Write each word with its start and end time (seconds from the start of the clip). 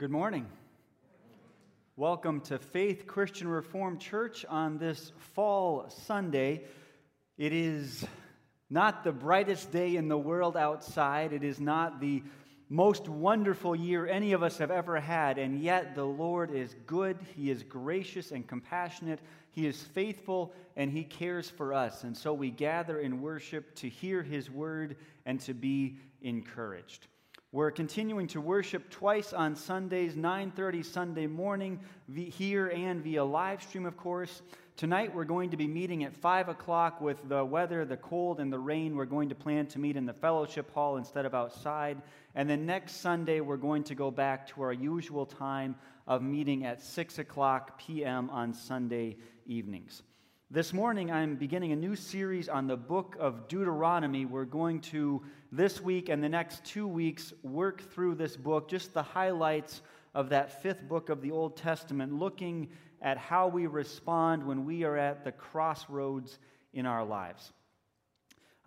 Good 0.00 0.10
morning. 0.10 0.46
Welcome 1.94 2.40
to 2.46 2.58
Faith 2.58 3.06
Christian 3.06 3.48
Reformed 3.48 4.00
Church 4.00 4.46
on 4.48 4.78
this 4.78 5.12
fall 5.34 5.90
Sunday. 5.90 6.64
It 7.36 7.52
is 7.52 8.06
not 8.70 9.04
the 9.04 9.12
brightest 9.12 9.70
day 9.70 9.96
in 9.96 10.08
the 10.08 10.16
world 10.16 10.56
outside. 10.56 11.34
It 11.34 11.44
is 11.44 11.60
not 11.60 12.00
the 12.00 12.22
most 12.70 13.10
wonderful 13.10 13.76
year 13.76 14.06
any 14.06 14.32
of 14.32 14.42
us 14.42 14.56
have 14.56 14.70
ever 14.70 14.98
had, 14.98 15.36
and 15.36 15.60
yet 15.60 15.94
the 15.94 16.06
Lord 16.06 16.50
is 16.50 16.74
good. 16.86 17.18
He 17.36 17.50
is 17.50 17.62
gracious 17.62 18.30
and 18.30 18.48
compassionate. 18.48 19.20
He 19.50 19.66
is 19.66 19.82
faithful, 19.82 20.54
and 20.76 20.90
He 20.90 21.04
cares 21.04 21.50
for 21.50 21.74
us. 21.74 22.04
And 22.04 22.16
so 22.16 22.32
we 22.32 22.50
gather 22.50 22.98
in 23.00 23.20
worship 23.20 23.74
to 23.74 23.88
hear 23.90 24.22
His 24.22 24.50
word 24.50 24.96
and 25.26 25.38
to 25.40 25.52
be 25.52 25.98
encouraged. 26.22 27.06
We're 27.52 27.72
continuing 27.72 28.28
to 28.28 28.40
worship 28.40 28.90
twice 28.90 29.32
on 29.32 29.56
Sundays, 29.56 30.14
9:30 30.14 30.84
Sunday 30.84 31.26
morning, 31.26 31.80
here 32.08 32.68
and 32.68 33.02
via 33.02 33.24
live 33.24 33.60
stream, 33.60 33.86
of 33.86 33.96
course. 33.96 34.42
Tonight 34.76 35.12
we're 35.12 35.24
going 35.24 35.50
to 35.50 35.56
be 35.56 35.66
meeting 35.66 36.04
at 36.04 36.14
5 36.14 36.48
o'clock 36.48 37.00
with 37.00 37.28
the 37.28 37.44
weather, 37.44 37.84
the 37.84 37.96
cold, 37.96 38.38
and 38.38 38.52
the 38.52 38.58
rain. 38.60 38.94
We're 38.94 39.04
going 39.04 39.30
to 39.30 39.34
plan 39.34 39.66
to 39.66 39.80
meet 39.80 39.96
in 39.96 40.06
the 40.06 40.12
fellowship 40.12 40.72
hall 40.72 40.96
instead 40.96 41.26
of 41.26 41.34
outside. 41.34 42.00
And 42.36 42.48
then 42.48 42.66
next 42.66 43.00
Sunday 43.00 43.40
we're 43.40 43.56
going 43.56 43.82
to 43.84 43.96
go 43.96 44.12
back 44.12 44.46
to 44.50 44.62
our 44.62 44.72
usual 44.72 45.26
time 45.26 45.74
of 46.06 46.22
meeting 46.22 46.64
at 46.64 46.80
6 46.80 47.18
o'clock 47.18 47.80
p.m. 47.80 48.30
on 48.30 48.54
Sunday 48.54 49.16
evenings. 49.44 50.04
This 50.52 50.72
morning, 50.72 51.12
I'm 51.12 51.36
beginning 51.36 51.70
a 51.70 51.76
new 51.76 51.94
series 51.94 52.48
on 52.48 52.66
the 52.66 52.76
book 52.76 53.14
of 53.20 53.46
Deuteronomy. 53.46 54.24
We're 54.24 54.44
going 54.44 54.80
to, 54.80 55.22
this 55.52 55.80
week 55.80 56.08
and 56.08 56.20
the 56.20 56.28
next 56.28 56.64
two 56.64 56.88
weeks, 56.88 57.32
work 57.44 57.92
through 57.92 58.16
this 58.16 58.36
book, 58.36 58.68
just 58.68 58.92
the 58.92 59.00
highlights 59.00 59.82
of 60.12 60.28
that 60.30 60.60
fifth 60.60 60.82
book 60.88 61.08
of 61.08 61.22
the 61.22 61.30
Old 61.30 61.56
Testament, 61.56 62.12
looking 62.12 62.68
at 63.00 63.16
how 63.16 63.46
we 63.46 63.68
respond 63.68 64.44
when 64.44 64.64
we 64.64 64.82
are 64.82 64.96
at 64.96 65.22
the 65.22 65.30
crossroads 65.30 66.40
in 66.72 66.84
our 66.84 67.04
lives. 67.04 67.52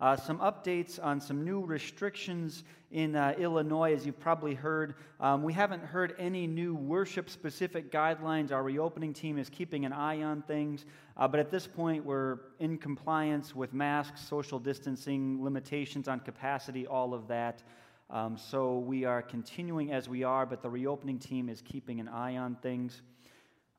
Uh, 0.04 0.14
some 0.14 0.38
updates 0.40 1.02
on 1.02 1.18
some 1.18 1.46
new 1.46 1.64
restrictions 1.64 2.64
in 2.90 3.16
uh, 3.16 3.34
Illinois, 3.38 3.94
as 3.94 4.04
you've 4.04 4.20
probably 4.20 4.52
heard. 4.52 4.96
Um, 5.18 5.42
we 5.42 5.54
haven't 5.54 5.82
heard 5.82 6.14
any 6.18 6.46
new 6.46 6.74
worship 6.74 7.30
specific 7.30 7.90
guidelines. 7.90 8.52
Our 8.52 8.62
reopening 8.62 9.14
team 9.14 9.38
is 9.38 9.48
keeping 9.48 9.86
an 9.86 9.94
eye 9.94 10.20
on 10.22 10.42
things. 10.42 10.84
Uh, 11.16 11.26
but 11.26 11.40
at 11.40 11.50
this 11.50 11.66
point, 11.66 12.04
we're 12.04 12.40
in 12.60 12.76
compliance 12.76 13.56
with 13.56 13.72
masks, 13.72 14.20
social 14.20 14.58
distancing, 14.58 15.42
limitations 15.42 16.06
on 16.06 16.20
capacity, 16.20 16.86
all 16.86 17.14
of 17.14 17.26
that. 17.28 17.62
Um, 18.10 18.36
so 18.36 18.80
we 18.80 19.06
are 19.06 19.22
continuing 19.22 19.90
as 19.90 20.06
we 20.06 20.22
are, 20.22 20.44
but 20.44 20.60
the 20.60 20.68
reopening 20.68 21.18
team 21.18 21.48
is 21.48 21.62
keeping 21.62 21.98
an 21.98 22.08
eye 22.08 22.36
on 22.36 22.56
things. 22.56 23.00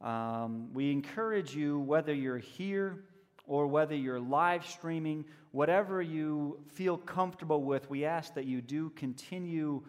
Um, 0.02 0.74
we 0.74 0.92
encourage 0.92 1.56
you, 1.56 1.78
whether 1.82 2.16
you're 2.16 2.40
here, 2.40 3.04
or 3.48 3.68
whether 3.68 3.96
you're 3.96 4.20
live 4.20 4.66
streaming, 4.66 5.26
whatever 5.52 6.02
you 6.02 6.60
feel 6.74 6.98
comfortable 6.98 7.64
with, 7.64 7.90
we 7.90 8.06
ask 8.06 8.34
that 8.34 8.46
you 8.46 8.62
do 8.62 8.90
continue 8.92 9.84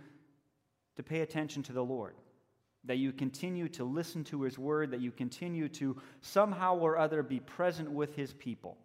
to 0.97 1.03
pay 1.03 1.21
attention 1.21 1.63
to 1.65 1.73
the 1.73 1.85
Lord, 1.85 2.15
that 2.85 2.99
you 2.99 3.13
continue 3.13 3.69
to 3.71 3.85
listen 3.85 4.25
to 4.25 4.43
His 4.43 4.59
word, 4.59 4.91
that 4.91 5.01
you 5.01 5.11
continue 5.11 5.69
to 5.71 5.97
somehow 6.21 6.77
or 6.77 6.99
other 6.99 7.23
be 7.23 7.41
present 7.41 7.91
with 7.91 8.15
His 8.17 8.33
people. 8.33 8.79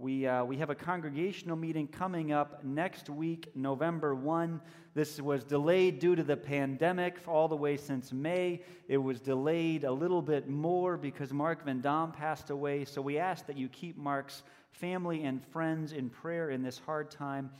We, 0.00 0.26
uh, 0.26 0.44
we 0.44 0.56
have 0.56 0.70
a 0.70 0.74
congregational 0.74 1.58
meeting 1.58 1.86
coming 1.86 2.32
up 2.32 2.64
next 2.64 3.10
week, 3.10 3.54
November 3.54 4.14
1. 4.14 4.58
This 4.94 5.20
was 5.20 5.44
delayed 5.44 5.98
due 5.98 6.16
to 6.16 6.22
the 6.22 6.38
pandemic 6.38 7.18
all 7.26 7.48
the 7.48 7.56
way 7.56 7.76
since 7.76 8.10
May. 8.10 8.62
It 8.88 8.96
was 8.96 9.20
delayed 9.20 9.84
a 9.84 9.92
little 9.92 10.22
bit 10.22 10.48
more 10.48 10.96
because 10.96 11.34
Mark 11.34 11.66
Van 11.66 11.82
Dam 11.82 12.12
passed 12.12 12.48
away. 12.48 12.86
So 12.86 13.02
we 13.02 13.18
ask 13.18 13.44
that 13.44 13.58
you 13.58 13.68
keep 13.68 13.98
Mark's 13.98 14.42
family 14.72 15.24
and 15.24 15.44
friends 15.48 15.92
in 15.92 16.08
prayer 16.08 16.48
in 16.48 16.62
this 16.62 16.78
hard 16.78 17.10
time. 17.10 17.50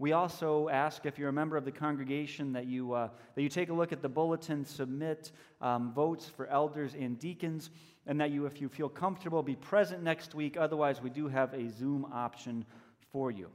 We 0.00 0.10
also 0.10 0.68
ask, 0.70 1.06
if 1.06 1.16
you're 1.16 1.28
a 1.28 1.32
member 1.32 1.56
of 1.56 1.64
the 1.64 1.70
congregation, 1.70 2.54
that 2.54 2.66
you, 2.66 2.92
uh, 2.92 3.10
that 3.36 3.42
you 3.42 3.48
take 3.48 3.68
a 3.68 3.72
look 3.72 3.92
at 3.92 4.02
the 4.02 4.08
bulletin, 4.08 4.64
submit 4.64 5.30
um, 5.60 5.92
votes 5.94 6.26
for 6.26 6.48
elders 6.48 6.96
and 6.98 7.20
deacons 7.20 7.70
and 8.06 8.20
that 8.20 8.30
you, 8.30 8.46
if 8.46 8.60
you 8.60 8.68
feel 8.68 8.88
comfortable, 8.88 9.42
be 9.42 9.56
present 9.56 10.02
next 10.02 10.34
week. 10.34 10.56
Otherwise, 10.56 11.00
we 11.00 11.10
do 11.10 11.28
have 11.28 11.54
a 11.54 11.68
Zoom 11.70 12.06
option 12.12 12.64
for 13.12 13.30
you. 13.30 13.48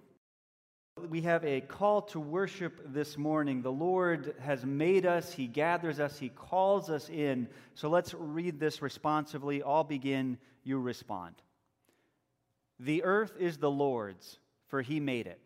We 1.07 1.21
have 1.21 1.45
a 1.45 1.61
call 1.61 2.01
to 2.03 2.19
worship 2.19 2.81
this 2.93 3.17
morning. 3.17 3.61
The 3.61 3.71
Lord 3.71 4.35
has 4.39 4.65
made 4.65 5.05
us, 5.05 5.31
He 5.31 5.47
gathers 5.47 5.99
us, 5.99 6.19
He 6.19 6.29
calls 6.29 6.89
us 6.89 7.09
in. 7.09 7.47
So 7.73 7.89
let's 7.89 8.13
read 8.13 8.59
this 8.59 8.81
responsively. 8.81 9.63
I'll 9.63 9.83
begin, 9.83 10.37
you 10.63 10.79
respond. 10.79 11.35
The 12.79 13.03
earth 13.03 13.33
is 13.39 13.57
the 13.57 13.71
Lord's, 13.71 14.39
for 14.67 14.81
He 14.81 14.99
made 14.99 15.27
it. 15.27 15.39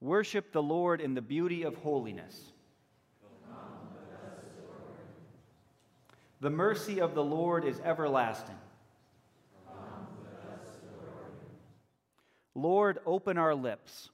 Worship 0.00 0.52
the 0.52 0.62
Lord 0.62 1.00
in 1.00 1.14
the 1.14 1.22
beauty 1.22 1.62
of 1.62 1.76
holiness. 1.76 2.51
The 6.42 6.50
mercy 6.50 7.00
of 7.00 7.14
the 7.14 7.22
Lord 7.22 7.64
is 7.64 7.78
everlasting. 7.84 8.58
Lord, 12.56 12.98
open 13.06 13.38
our 13.38 13.54
lips. 13.54 14.10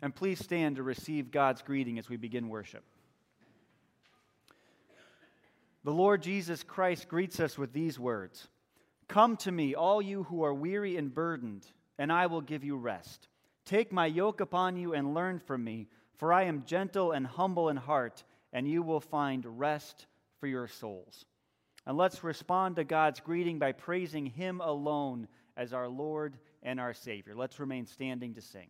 And 0.00 0.14
please 0.14 0.42
stand 0.42 0.76
to 0.76 0.82
receive 0.82 1.30
God's 1.30 1.60
greeting 1.60 1.98
as 1.98 2.08
we 2.08 2.16
begin 2.16 2.48
worship. 2.48 2.84
The 5.84 5.92
Lord 5.92 6.22
Jesus 6.22 6.62
Christ 6.62 7.06
greets 7.06 7.38
us 7.38 7.58
with 7.58 7.74
these 7.74 7.98
words 7.98 8.48
Come 9.08 9.36
to 9.38 9.52
me, 9.52 9.74
all 9.74 10.00
you 10.00 10.22
who 10.22 10.42
are 10.42 10.54
weary 10.54 10.96
and 10.96 11.14
burdened, 11.14 11.66
and 11.98 12.10
I 12.10 12.28
will 12.28 12.40
give 12.40 12.64
you 12.64 12.78
rest. 12.78 13.28
Take 13.66 13.92
my 13.92 14.06
yoke 14.06 14.40
upon 14.40 14.78
you 14.78 14.94
and 14.94 15.12
learn 15.12 15.38
from 15.38 15.62
me 15.62 15.88
for 16.16 16.32
I 16.32 16.44
am 16.44 16.64
gentle 16.64 17.12
and 17.12 17.26
humble 17.26 17.68
in 17.68 17.76
heart, 17.76 18.22
and 18.52 18.68
you 18.68 18.82
will 18.82 19.00
find 19.00 19.58
rest 19.58 20.06
for 20.40 20.46
your 20.46 20.68
souls. 20.68 21.24
And 21.86 21.96
let's 21.96 22.24
respond 22.24 22.76
to 22.76 22.84
God's 22.84 23.20
greeting 23.20 23.58
by 23.58 23.72
praising 23.72 24.26
Him 24.26 24.60
alone 24.60 25.28
as 25.56 25.72
our 25.72 25.88
Lord 25.88 26.38
and 26.62 26.80
our 26.80 26.94
Savior. 26.94 27.34
Let's 27.34 27.60
remain 27.60 27.86
standing 27.86 28.34
to 28.34 28.40
sing. 28.40 28.68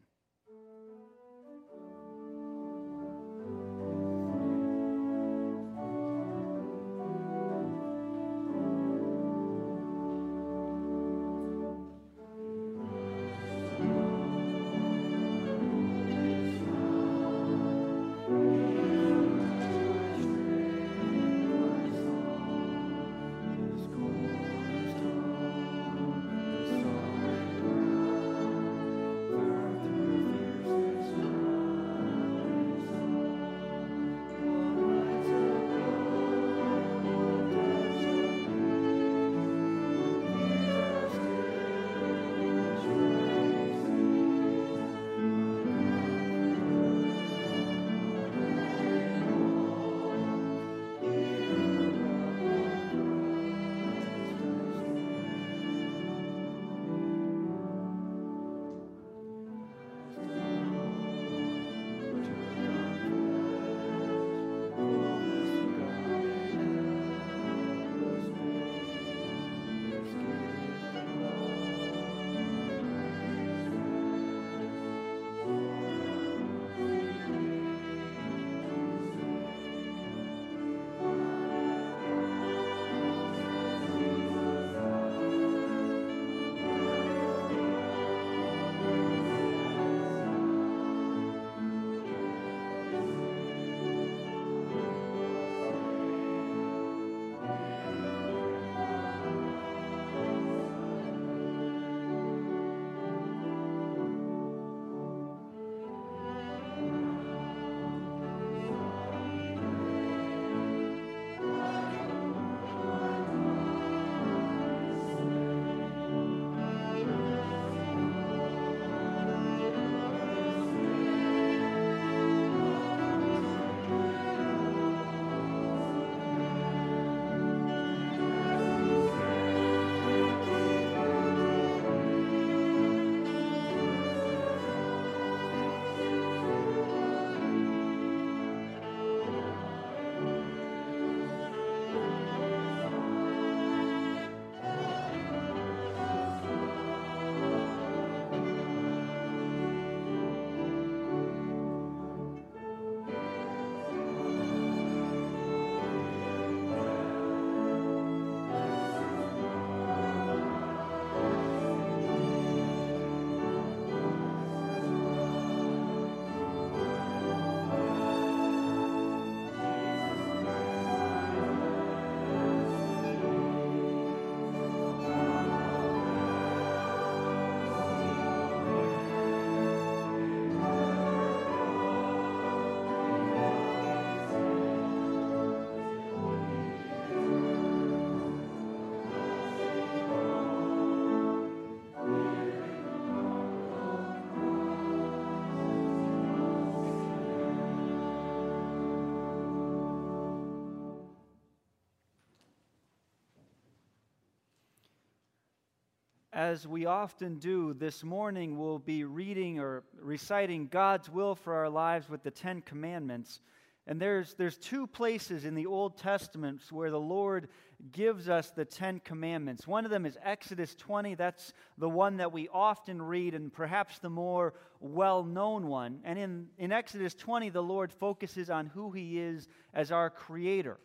As 206.34 206.66
we 206.66 206.84
often 206.84 207.38
do, 207.38 207.75
this 207.75 208.02
morning 208.02 208.58
we'll 208.58 208.81
be 208.81 209.04
reading 209.04 209.60
or 209.60 209.84
reciting 210.02 210.66
God's 210.66 211.08
will 211.08 211.36
for 211.36 211.54
our 211.54 211.70
lives 211.70 212.08
with 212.08 212.25
the 212.25 212.31
Ten 212.32 212.60
Commandments. 212.60 213.40
And 213.86 214.00
there's, 214.00 214.34
there's 214.34 214.58
two 214.58 214.88
places 214.88 215.44
in 215.44 215.54
the 215.54 215.66
Old 215.66 215.96
Testament 215.96 216.60
where 216.72 216.90
the 216.90 216.98
Lord 216.98 217.46
gives 217.92 218.28
us 218.28 218.50
the 218.50 218.64
Ten 218.64 218.98
Commandments. 218.98 219.69
One 219.69 219.84
of 219.84 219.92
them 219.92 220.04
is 220.04 220.19
Exodus 220.25 220.75
20. 220.75 221.14
That's 221.14 221.52
the 221.78 221.88
one 221.88 222.16
that 222.16 222.32
we 222.32 222.48
often 222.52 223.00
read 223.00 223.34
and 223.34 223.52
perhaps 223.52 224.00
the 224.00 224.10
more 224.10 224.54
well 224.81 225.22
known 225.22 225.69
one. 225.69 226.00
And 226.02 226.19
in, 226.19 226.48
in 226.58 226.72
Exodus 226.72 227.14
20, 227.14 227.50
the 227.50 227.62
Lord 227.62 227.92
focuses 227.92 228.50
on 228.50 228.66
who 228.66 228.90
He 228.90 229.20
is 229.20 229.46
as 229.72 229.92
our 229.92 230.10
Creator. 230.10 230.81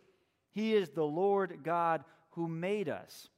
He 0.52 0.76
is 0.76 0.90
the 0.90 1.02
Lord 1.02 1.64
God 1.64 2.04
who 2.34 2.46
made 2.46 2.88
us. 2.88 3.30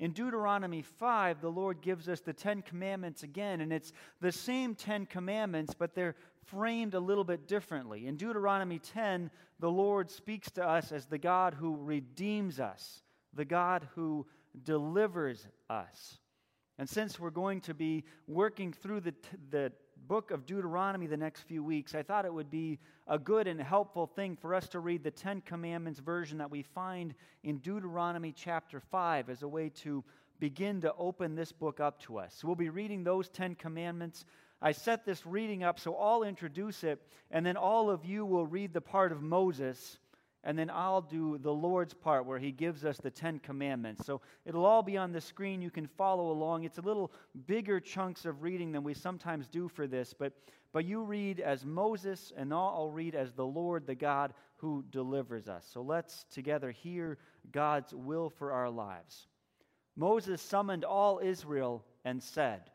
In 0.00 0.12
Deuteronomy 0.12 0.82
5, 0.82 1.40
the 1.40 1.50
Lord 1.50 1.80
gives 1.80 2.08
us 2.08 2.20
the 2.20 2.32
Ten 2.32 2.62
Commandments 2.62 3.24
again, 3.24 3.60
and 3.60 3.72
it's 3.72 3.92
the 4.20 4.30
same 4.30 4.76
Ten 4.76 5.06
Commandments, 5.06 5.74
but 5.76 5.94
they're 5.94 6.14
framed 6.44 6.94
a 6.94 7.00
little 7.00 7.24
bit 7.24 7.48
differently. 7.48 8.06
In 8.06 8.16
Deuteronomy 8.16 8.78
10, 8.78 9.30
the 9.58 9.70
Lord 9.70 10.08
speaks 10.08 10.50
to 10.52 10.64
us 10.66 10.92
as 10.92 11.06
the 11.06 11.18
God 11.18 11.54
who 11.54 11.76
redeems 11.76 12.60
us, 12.60 13.02
the 13.34 13.44
God 13.44 13.88
who 13.96 14.24
delivers 14.62 15.46
us. 15.68 16.18
And 16.78 16.88
since 16.88 17.18
we're 17.18 17.30
going 17.30 17.60
to 17.62 17.74
be 17.74 18.04
working 18.28 18.72
through 18.72 19.00
the, 19.00 19.14
the 19.50 19.72
book 20.08 20.30
of 20.30 20.46
Deuteronomy 20.46 21.06
the 21.06 21.18
next 21.18 21.42
few 21.42 21.62
weeks, 21.62 21.94
I 21.94 22.02
thought 22.02 22.24
it 22.24 22.32
would 22.32 22.50
be 22.50 22.78
a 23.06 23.18
good 23.18 23.46
and 23.46 23.60
helpful 23.60 24.06
thing 24.06 24.36
for 24.36 24.54
us 24.54 24.66
to 24.68 24.80
read 24.80 25.04
the 25.04 25.10
Ten 25.10 25.42
Commandments 25.42 26.00
version 26.00 26.38
that 26.38 26.50
we 26.50 26.62
find 26.62 27.14
in 27.44 27.58
Deuteronomy 27.58 28.32
chapter 28.32 28.80
5 28.80 29.28
as 29.28 29.42
a 29.42 29.48
way 29.48 29.68
to 29.82 30.02
begin 30.40 30.80
to 30.80 30.94
open 30.96 31.34
this 31.34 31.52
book 31.52 31.78
up 31.78 32.00
to 32.00 32.18
us. 32.18 32.34
So 32.38 32.48
we'll 32.48 32.56
be 32.56 32.70
reading 32.70 33.04
those 33.04 33.28
Ten 33.28 33.54
Commandments. 33.54 34.24
I 34.62 34.72
set 34.72 35.04
this 35.04 35.26
reading 35.26 35.62
up 35.62 35.78
so 35.78 35.94
I'll 35.94 36.22
introduce 36.22 36.84
it, 36.84 37.02
and 37.30 37.44
then 37.44 37.58
all 37.58 37.90
of 37.90 38.06
you 38.06 38.24
will 38.24 38.46
read 38.46 38.72
the 38.72 38.80
part 38.80 39.12
of 39.12 39.22
Moses 39.22 39.98
and 40.44 40.58
then 40.58 40.70
I'll 40.70 41.02
do 41.02 41.38
the 41.38 41.52
Lord's 41.52 41.94
part 41.94 42.24
where 42.24 42.38
He 42.38 42.52
gives 42.52 42.84
us 42.84 42.98
the 42.98 43.10
Ten 43.10 43.38
Commandments. 43.38 44.06
So 44.06 44.20
it'll 44.46 44.64
all 44.64 44.82
be 44.82 44.96
on 44.96 45.12
the 45.12 45.20
screen. 45.20 45.60
You 45.60 45.70
can 45.70 45.86
follow 45.86 46.30
along. 46.30 46.64
It's 46.64 46.78
a 46.78 46.82
little 46.82 47.12
bigger 47.46 47.80
chunks 47.80 48.24
of 48.24 48.42
reading 48.42 48.72
than 48.72 48.84
we 48.84 48.94
sometimes 48.94 49.48
do 49.48 49.68
for 49.68 49.86
this, 49.86 50.14
but, 50.16 50.32
but 50.72 50.84
you 50.84 51.02
read 51.02 51.40
as 51.40 51.64
Moses, 51.64 52.32
and 52.36 52.52
I'll 52.52 52.90
read 52.90 53.14
as 53.14 53.32
the 53.32 53.46
Lord, 53.46 53.86
the 53.86 53.94
God 53.94 54.32
who 54.56 54.84
delivers 54.90 55.48
us. 55.48 55.66
So 55.70 55.82
let's 55.82 56.24
together 56.32 56.70
hear 56.70 57.18
God's 57.52 57.92
will 57.94 58.30
for 58.30 58.52
our 58.52 58.70
lives. 58.70 59.26
Moses 59.96 60.40
summoned 60.40 60.84
all 60.84 61.20
Israel 61.22 61.84
and 62.04 62.22
said, 62.22 62.70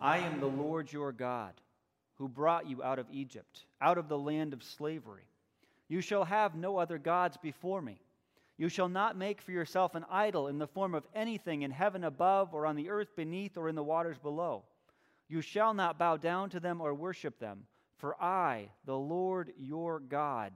I 0.00 0.18
am 0.18 0.40
the 0.40 0.46
Lord 0.46 0.90
your 0.90 1.12
God, 1.12 1.52
who 2.14 2.26
brought 2.26 2.66
you 2.66 2.82
out 2.82 2.98
of 2.98 3.06
Egypt, 3.12 3.64
out 3.82 3.98
of 3.98 4.08
the 4.08 4.18
land 4.18 4.54
of 4.54 4.62
slavery. 4.62 5.24
You 5.88 6.00
shall 6.00 6.24
have 6.24 6.54
no 6.54 6.78
other 6.78 6.96
gods 6.96 7.36
before 7.36 7.82
me. 7.82 8.00
You 8.56 8.68
shall 8.68 8.88
not 8.88 9.16
make 9.16 9.42
for 9.42 9.52
yourself 9.52 9.94
an 9.94 10.06
idol 10.10 10.48
in 10.48 10.58
the 10.58 10.66
form 10.66 10.94
of 10.94 11.06
anything 11.14 11.62
in 11.62 11.70
heaven 11.70 12.04
above, 12.04 12.54
or 12.54 12.66
on 12.66 12.76
the 12.76 12.88
earth 12.88 13.14
beneath, 13.14 13.58
or 13.58 13.68
in 13.68 13.74
the 13.74 13.82
waters 13.82 14.18
below. 14.18 14.64
You 15.28 15.42
shall 15.42 15.74
not 15.74 15.98
bow 15.98 16.16
down 16.16 16.50
to 16.50 16.60
them 16.60 16.80
or 16.80 16.94
worship 16.94 17.38
them, 17.38 17.64
for 17.98 18.20
I, 18.22 18.70
the 18.86 18.96
Lord 18.96 19.52
your 19.58 20.00
God, 20.00 20.52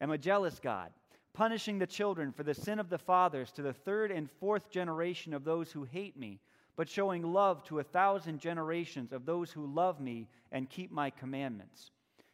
am 0.00 0.10
a 0.10 0.18
jealous 0.18 0.60
God, 0.60 0.90
punishing 1.32 1.78
the 1.78 1.86
children 1.86 2.32
for 2.32 2.44
the 2.44 2.54
sin 2.54 2.78
of 2.78 2.88
the 2.88 2.98
fathers 2.98 3.50
to 3.52 3.62
the 3.62 3.72
third 3.72 4.10
and 4.12 4.30
fourth 4.30 4.70
generation 4.70 5.34
of 5.34 5.44
those 5.44 5.72
who 5.72 5.84
hate 5.84 6.16
me 6.16 6.40
but 6.76 6.88
showing 6.88 7.22
love 7.22 7.62
to 7.64 7.78
a 7.78 7.84
thousand 7.84 8.38
generations 8.38 9.12
of 9.12 9.26
those 9.26 9.50
who 9.50 9.66
love 9.66 10.00
me 10.00 10.28
and 10.50 10.70
keep 10.70 10.90
my 10.90 11.10
commandments. 11.10 11.90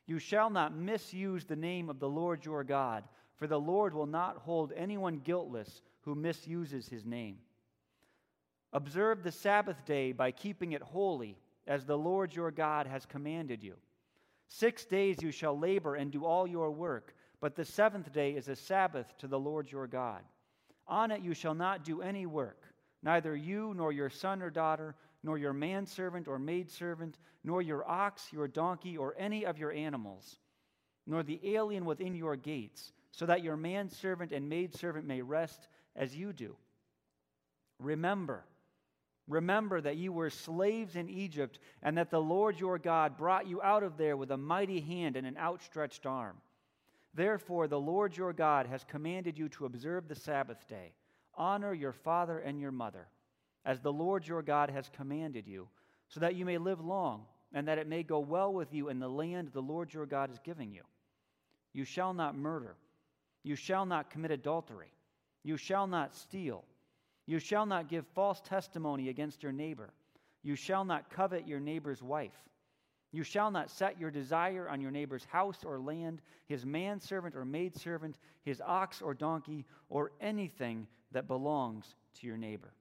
You 0.07 0.18
shall 0.18 0.49
not 0.49 0.75
misuse 0.75 1.45
the 1.45 1.57
name 1.57 1.90
of 1.90 1.99
the 1.99 2.09
Lord 2.09 2.45
your 2.45 2.64
God, 2.64 3.04
for 3.37 3.47
the 3.47 3.61
Lord 3.61 3.95
will 3.95 4.07
not 4.07 4.38
hold 4.38 4.73
anyone 4.76 5.21
guiltless 5.25 5.83
who 6.02 6.14
misuses 6.14 6.88
his 6.88 7.04
name. 7.04 7.38
Observe 8.73 9.23
the 9.23 9.33
Sabbath 9.33 9.85
day 9.85 10.12
by 10.12 10.30
keeping 10.30 10.73
it 10.73 10.83
holy, 10.83 11.37
as 11.66 11.85
the 11.85 11.99
Lord 11.99 12.35
your 12.35 12.50
God 12.50 12.87
has 12.87 13.04
commanded 13.04 13.62
you. 13.62 13.75
Six 14.47 14.87
days 14.87 15.23
you 15.23 15.30
shall 15.30 15.59
labor 15.59 15.97
and 15.97 16.11
do 16.11 16.25
all 16.25 16.47
your 16.47 16.71
work, 16.71 17.14
but 17.40 17.54
the 17.54 17.64
seventh 17.64 18.12
day 18.12 18.33
is 18.33 18.49
a 18.49 18.57
Sabbath 18.57 19.12
to 19.18 19.28
the 19.28 19.38
Lord 19.38 19.71
your 19.71 19.87
God. 19.87 20.23
On 20.87 21.11
it 21.11 21.21
you 21.21 21.35
shall 21.35 21.54
not 21.54 21.85
do 21.85 22.00
any 22.00 22.25
work 22.25 22.73
Neither 23.02 23.37
you, 23.37 23.75
nor 23.76 23.93
your 23.93 24.11
son 24.11 24.43
or 24.43 24.50
daughter, 24.50 24.95
nor 25.23 25.38
your 25.38 25.52
manservant 25.52 26.28
or 26.28 26.38
maidservant, 26.38 27.19
nor 27.45 27.62
your 27.62 27.88
ox, 27.88 28.33
your 28.33 28.49
donkey, 28.49 28.97
or 28.97 29.14
any 29.19 29.45
of 29.45 29.59
your 29.59 29.73
animals, 29.73 30.38
nor 31.07 31.23
the 31.23 31.40
alien 31.55 31.85
within 31.85 32.14
your 32.14 32.37
gates, 32.37 32.93
so 33.12 33.26
that 33.26 33.43
your 33.43 33.57
manservant 33.57 34.33
and 34.33 34.49
maidservant 34.49 35.07
may 35.07 35.23
rest 35.23 35.69
as 35.97 36.14
you 36.14 36.33
do. 36.33 36.57
Remember, 37.78 38.45
remember 39.28 39.81
that 39.81 39.97
you 39.97 40.12
were 40.12 40.31
slaves 40.31 40.97
in 40.97 41.09
Egypt, 41.09 41.59
and 41.83 41.99
that 41.99 42.11
the 42.11 42.21
Lord 42.21 42.59
your 42.59 42.78
God 42.78 43.17
brought 43.17 43.47
you 43.47 43.62
out 43.62 43.83
of 43.83 43.97
there 43.97 44.17
with 44.17 44.31
a 44.31 44.37
mighty 44.37 44.81
hand 44.81 45.17
and 45.17 45.26
an 45.26 45.37
outstretched 45.37 46.07
arm. 46.07 46.37
Therefore, 47.14 47.69
the 47.69 47.81
Lord 47.81 48.17
your 48.17 48.33
God 48.33 48.67
has 48.67 48.85
commanded 48.85 49.38
you 49.38 49.49
to 49.50 49.67
observe 49.67 50.09
the 50.09 50.14
Sabbath 50.14 50.67
day 50.69 50.93
Honor 51.38 51.73
your 51.73 51.92
father 51.92 52.40
and 52.40 52.61
your 52.61 52.73
mother, 52.73 53.07
as 53.64 53.80
the 53.80 53.92
Lord 53.92 54.26
your 54.26 54.42
God 54.42 54.68
has 54.68 54.90
commanded 54.95 55.47
you, 55.47 55.68
so 56.09 56.21
that 56.21 56.35
you 56.35 56.45
may 56.45 56.59
live 56.59 56.85
long, 56.85 57.25
and 57.54 57.66
that 57.68 57.78
it 57.78 57.87
may 57.87 58.02
go 58.02 58.18
well 58.18 58.52
with 58.52 58.75
you 58.75 58.88
in 58.88 58.99
the 58.99 59.09
land 59.09 59.50
the 59.52 59.62
Lord 59.62 59.95
your 59.95 60.04
God 60.04 60.30
is 60.30 60.40
giving 60.45 60.73
you. 60.73 60.83
You 61.73 61.85
shall 61.85 62.12
not 62.12 62.37
murder. 62.37 62.76
You 63.45 63.57
shall 63.57 63.87
not 63.87 64.11
commit 64.11 64.33
adultery. 64.33 64.92
You 65.45 65.57
shall 65.57 65.87
not 65.87 66.14
steal. 66.14 66.64
You 67.26 67.38
shall 67.38 67.66
not 67.66 67.88
give 67.88 68.07
false 68.14 68.40
testimony 68.40 69.09
against 69.09 69.42
your 69.42 69.52
neighbor. 69.52 69.90
You 70.42 70.57
shall 70.57 70.85
not 70.85 71.11
covet 71.11 71.47
your 71.47 71.61
neighbor's 71.61 72.02
wife. 72.02 72.33
You 73.12 73.23
shall 73.23 73.50
not 73.50 73.71
set 73.71 73.99
your 73.99 74.11
desire 74.11 74.68
on 74.68 74.80
your 74.80 74.90
neighbor's 74.90 75.25
house 75.25 75.64
or 75.64 75.78
land, 75.78 76.21
his 76.47 76.66
manservant 76.66 77.35
or 77.35 77.45
maidservant, 77.45 78.18
his 78.42 78.61
ox 78.61 79.00
or 79.00 79.14
donkey, 79.14 79.64
or 79.88 80.12
anything 80.21 80.87
that 81.12 81.27
belongs 81.27 81.95
to 82.21 82.27
your 82.27 82.37
neighbor. 82.37 82.73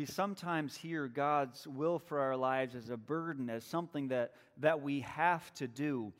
We 0.00 0.06
sometimes 0.06 0.74
hear 0.74 1.08
God's 1.08 1.66
will 1.66 1.98
for 1.98 2.20
our 2.20 2.34
lives 2.34 2.74
as 2.74 2.88
a 2.88 2.96
burden, 2.96 3.50
as 3.50 3.64
something 3.64 4.08
that, 4.08 4.32
that 4.56 4.80
we 4.80 5.00
have 5.00 5.52
to 5.56 5.68
do. 5.68 6.10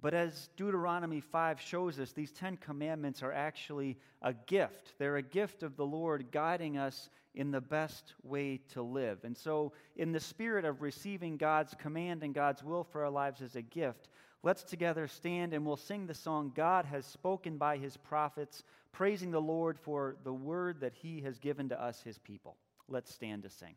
But 0.00 0.14
as 0.14 0.48
Deuteronomy 0.56 1.20
5 1.20 1.60
shows 1.60 1.98
us, 1.98 2.12
these 2.12 2.30
Ten 2.30 2.56
Commandments 2.56 3.20
are 3.24 3.32
actually 3.32 3.98
a 4.22 4.32
gift. 4.32 4.94
They're 4.96 5.16
a 5.16 5.22
gift 5.22 5.64
of 5.64 5.76
the 5.76 5.84
Lord 5.84 6.26
guiding 6.30 6.78
us 6.78 7.10
in 7.34 7.50
the 7.50 7.60
best 7.60 8.14
way 8.22 8.60
to 8.74 8.82
live. 8.82 9.24
And 9.24 9.36
so, 9.36 9.72
in 9.96 10.12
the 10.12 10.20
spirit 10.20 10.64
of 10.64 10.80
receiving 10.80 11.36
God's 11.36 11.74
command 11.74 12.22
and 12.22 12.32
God's 12.32 12.62
will 12.62 12.84
for 12.84 13.02
our 13.02 13.10
lives 13.10 13.42
as 13.42 13.56
a 13.56 13.62
gift, 13.62 14.08
let's 14.44 14.62
together 14.62 15.08
stand 15.08 15.52
and 15.52 15.66
we'll 15.66 15.76
sing 15.76 16.06
the 16.06 16.14
song 16.14 16.52
God 16.54 16.84
has 16.84 17.04
spoken 17.04 17.58
by 17.58 17.76
his 17.76 17.96
prophets, 17.96 18.62
praising 18.92 19.32
the 19.32 19.40
Lord 19.40 19.80
for 19.80 20.14
the 20.22 20.32
word 20.32 20.78
that 20.82 20.94
he 20.94 21.22
has 21.22 21.40
given 21.40 21.70
to 21.70 21.82
us, 21.82 22.00
his 22.02 22.18
people. 22.18 22.56
Let's 22.88 23.12
stand 23.12 23.42
to 23.42 23.50
sing. 23.50 23.74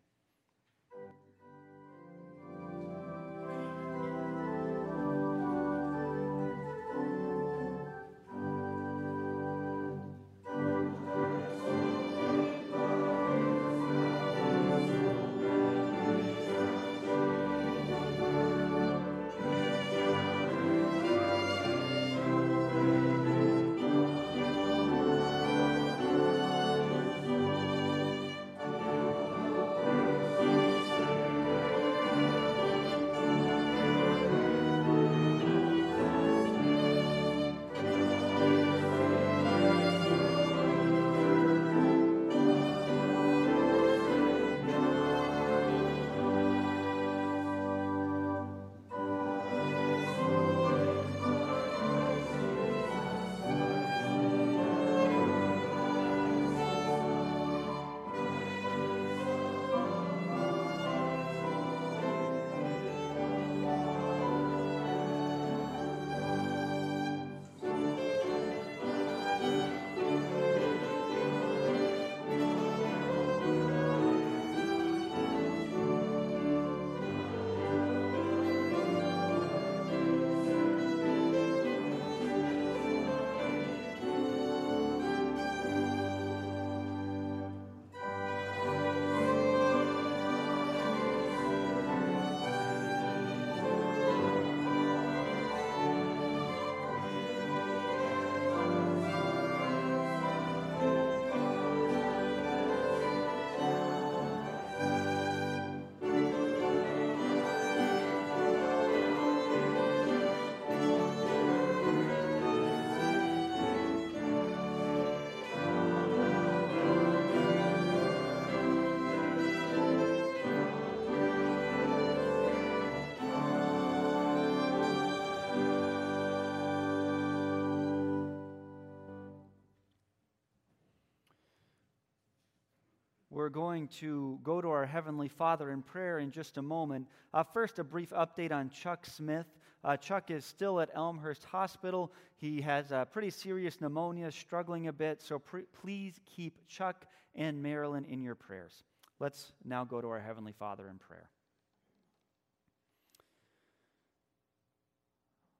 We're 133.42 133.50
going 133.50 133.88
to 134.02 134.38
go 134.44 134.62
to 134.62 134.70
our 134.70 134.86
Heavenly 134.86 135.28
Father 135.28 135.72
in 135.72 135.82
prayer 135.82 136.20
in 136.20 136.30
just 136.30 136.58
a 136.58 136.62
moment. 136.62 137.08
Uh, 137.34 137.42
first, 137.42 137.80
a 137.80 137.84
brief 137.84 138.12
update 138.12 138.52
on 138.52 138.70
Chuck 138.70 139.04
Smith. 139.04 139.48
Uh, 139.84 139.98
Chuck 139.98 140.30
is 140.30 140.46
still 140.46 140.80
at 140.80 140.92
Elmhurst 140.94 141.44
Hospital. 141.46 142.14
He 142.38 142.62
has 142.62 142.92
a 142.92 143.08
pretty 143.12 143.32
serious 143.32 143.82
pneumonia, 143.82 144.32
struggling 144.32 144.90
a 144.90 144.94
bit, 144.94 145.24
so 145.24 145.42
please 145.82 146.20
keep 146.24 146.68
Chuck 146.68 147.08
and 147.34 147.64
Marilyn 147.64 148.06
in 148.06 148.22
your 148.22 148.36
prayers. 148.36 148.84
Let's 149.20 149.54
now 149.66 149.86
go 149.86 150.02
to 150.02 150.08
our 150.10 150.20
Heavenly 150.20 150.54
Father 150.60 150.88
in 150.88 151.00
prayer. 151.00 151.28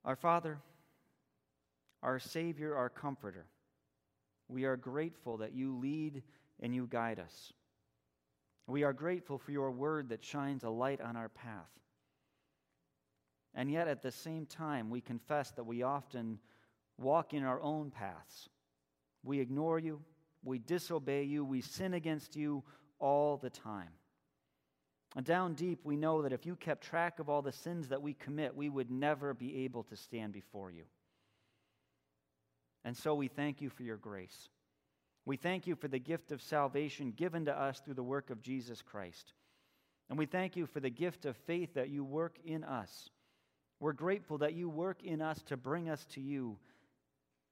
Our 0.06 0.16
Father, 0.16 0.60
our 2.04 2.20
Savior, 2.20 2.76
our 2.76 2.90
Comforter, 2.90 3.48
we 4.48 4.66
are 4.66 4.78
grateful 4.78 5.38
that 5.38 5.56
you 5.56 5.76
lead 5.80 6.22
and 6.60 6.76
you 6.76 6.86
guide 6.86 7.18
us. 7.18 7.54
We 8.68 8.84
are 8.84 8.94
grateful 8.94 9.38
for 9.38 9.52
your 9.52 9.72
word 9.72 10.10
that 10.10 10.24
shines 10.24 10.64
a 10.64 10.70
light 10.70 11.02
on 11.02 11.16
our 11.16 11.30
path. 11.30 11.70
And 13.54 13.70
yet, 13.70 13.88
at 13.88 14.02
the 14.02 14.12
same 14.12 14.46
time, 14.46 14.90
we 14.90 15.02
confess 15.02 15.52
that 15.52 15.66
we 15.66 15.84
often 15.84 16.40
walk 16.98 17.34
in 17.34 17.44
our 17.44 17.62
own 17.62 17.92
paths. 17.92 18.48
We 19.24 19.40
ignore 19.40 19.80
you, 19.80 20.02
we 20.44 20.60
disobey 20.60 21.24
you, 21.24 21.44
we 21.44 21.62
sin 21.62 21.94
against 21.94 22.36
you 22.36 22.64
all 23.00 23.38
the 23.38 23.50
time. 23.50 23.90
And 25.16 25.26
down 25.26 25.56
deep, 25.56 25.80
we 25.84 25.98
know 25.98 26.22
that 26.22 26.32
if 26.32 26.46
you 26.46 26.56
kept 26.56 26.84
track 26.84 27.20
of 27.20 27.28
all 27.28 27.42
the 27.42 27.52
sins 27.52 27.90
that 27.90 28.02
we 28.02 28.14
commit, 28.14 28.56
we 28.56 28.70
would 28.70 28.90
never 28.90 29.34
be 29.34 29.64
able 29.66 29.84
to 29.84 29.98
stand 29.98 30.32
before 30.32 30.72
you. 30.72 30.84
And 32.86 32.96
so 32.96 33.14
we 33.14 33.28
thank 33.28 33.62
you 33.62 33.70
for 33.70 33.84
your 33.84 33.98
grace. 33.98 34.50
We 35.26 35.38
thank 35.38 35.68
you 35.68 35.76
for 35.76 35.88
the 35.88 36.00
gift 36.00 36.32
of 36.32 36.42
salvation 36.42 37.12
given 37.12 37.46
to 37.46 37.58
us 37.58 37.80
through 37.80 37.94
the 37.94 38.04
work 38.04 38.30
of 38.30 38.42
Jesus 38.42 38.82
Christ. 38.82 39.34
And 40.10 40.18
we 40.18 40.26
thank 40.26 40.56
you 40.56 40.66
for 40.66 40.80
the 40.80 40.90
gift 40.90 41.26
of 41.26 41.38
faith 41.38 41.76
that 41.76 41.90
you 41.90 42.04
work 42.04 42.38
in 42.44 42.64
us. 42.64 43.10
We're 43.80 43.94
grateful 43.94 44.40
that 44.40 44.54
you 44.54 44.70
work 44.70 45.04
in 45.04 45.22
us 45.22 45.42
to 45.44 45.58
bring 45.58 45.90
us 45.90 46.06
to 46.12 46.22
you 46.22 46.58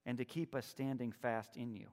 and 0.06 0.18
to 0.18 0.26
keep 0.26 0.56
us 0.56 0.66
standing 0.66 1.12
fast 1.12 1.56
in 1.56 1.74
you. 1.74 1.88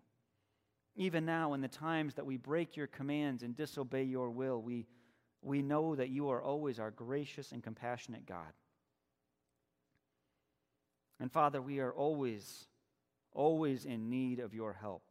Even 0.96 1.26
now, 1.26 1.52
in 1.52 1.60
the 1.60 1.68
times 1.68 2.14
that 2.14 2.26
we 2.26 2.36
break 2.36 2.76
your 2.76 2.86
commands 2.86 3.42
and 3.42 3.54
disobey 3.54 4.04
your 4.04 4.30
will, 4.30 4.62
we, 4.62 4.86
we 5.42 5.60
know 5.60 5.94
that 5.94 6.08
you 6.08 6.30
are 6.30 6.42
always 6.42 6.80
our 6.80 6.90
gracious 6.90 7.52
and 7.52 7.62
compassionate 7.62 8.24
God. 8.26 8.52
And 11.20 11.30
Father, 11.30 11.60
we 11.60 11.80
are 11.80 11.92
always, 11.92 12.66
always 13.32 13.84
in 13.84 14.10
need 14.10 14.40
of 14.40 14.54
your 14.54 14.72
help. 14.72 15.02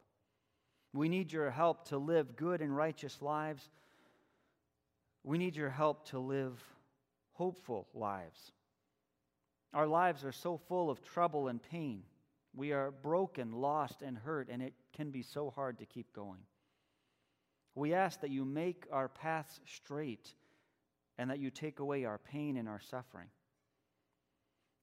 We 0.96 1.10
need 1.10 1.34
your 1.34 1.52
help 1.52 1.90
to 1.90 1.98
live 1.98 2.38
good 2.38 2.62
and 2.62 2.75
righteous 2.75 3.22
lives. 3.22 3.70
We 5.24 5.38
need 5.38 5.56
your 5.56 5.70
help 5.70 6.08
to 6.10 6.20
live 6.20 6.64
hopeful 7.34 7.88
lives. 7.94 8.54
Our 9.74 9.88
lives 9.88 10.24
are 10.24 10.32
so 10.32 10.58
full 10.70 10.90
of 10.90 11.04
trouble 11.04 11.50
and 11.50 11.62
pain. 11.62 12.04
We 12.56 12.72
are 12.72 12.92
broken, 12.92 13.52
lost, 13.52 14.02
and 14.02 14.18
hurt, 14.18 14.48
and 14.50 14.62
it 14.62 14.74
can 14.94 15.12
be 15.12 15.22
so 15.22 15.50
hard 15.50 15.80
to 15.80 15.86
keep 15.86 16.14
going. 16.14 16.40
We 17.75 17.94
ask 17.94 18.22
that 18.22 18.32
you 18.32 18.46
make 18.46 18.86
our 18.90 19.10
paths 19.10 19.60
straight 19.66 20.34
and 21.18 21.30
that 21.30 21.40
you 21.40 21.50
take 21.50 21.80
away 21.80 22.06
our 22.06 22.20
pain 22.20 22.56
and 22.56 22.70
our 22.70 22.80
suffering. 22.80 23.28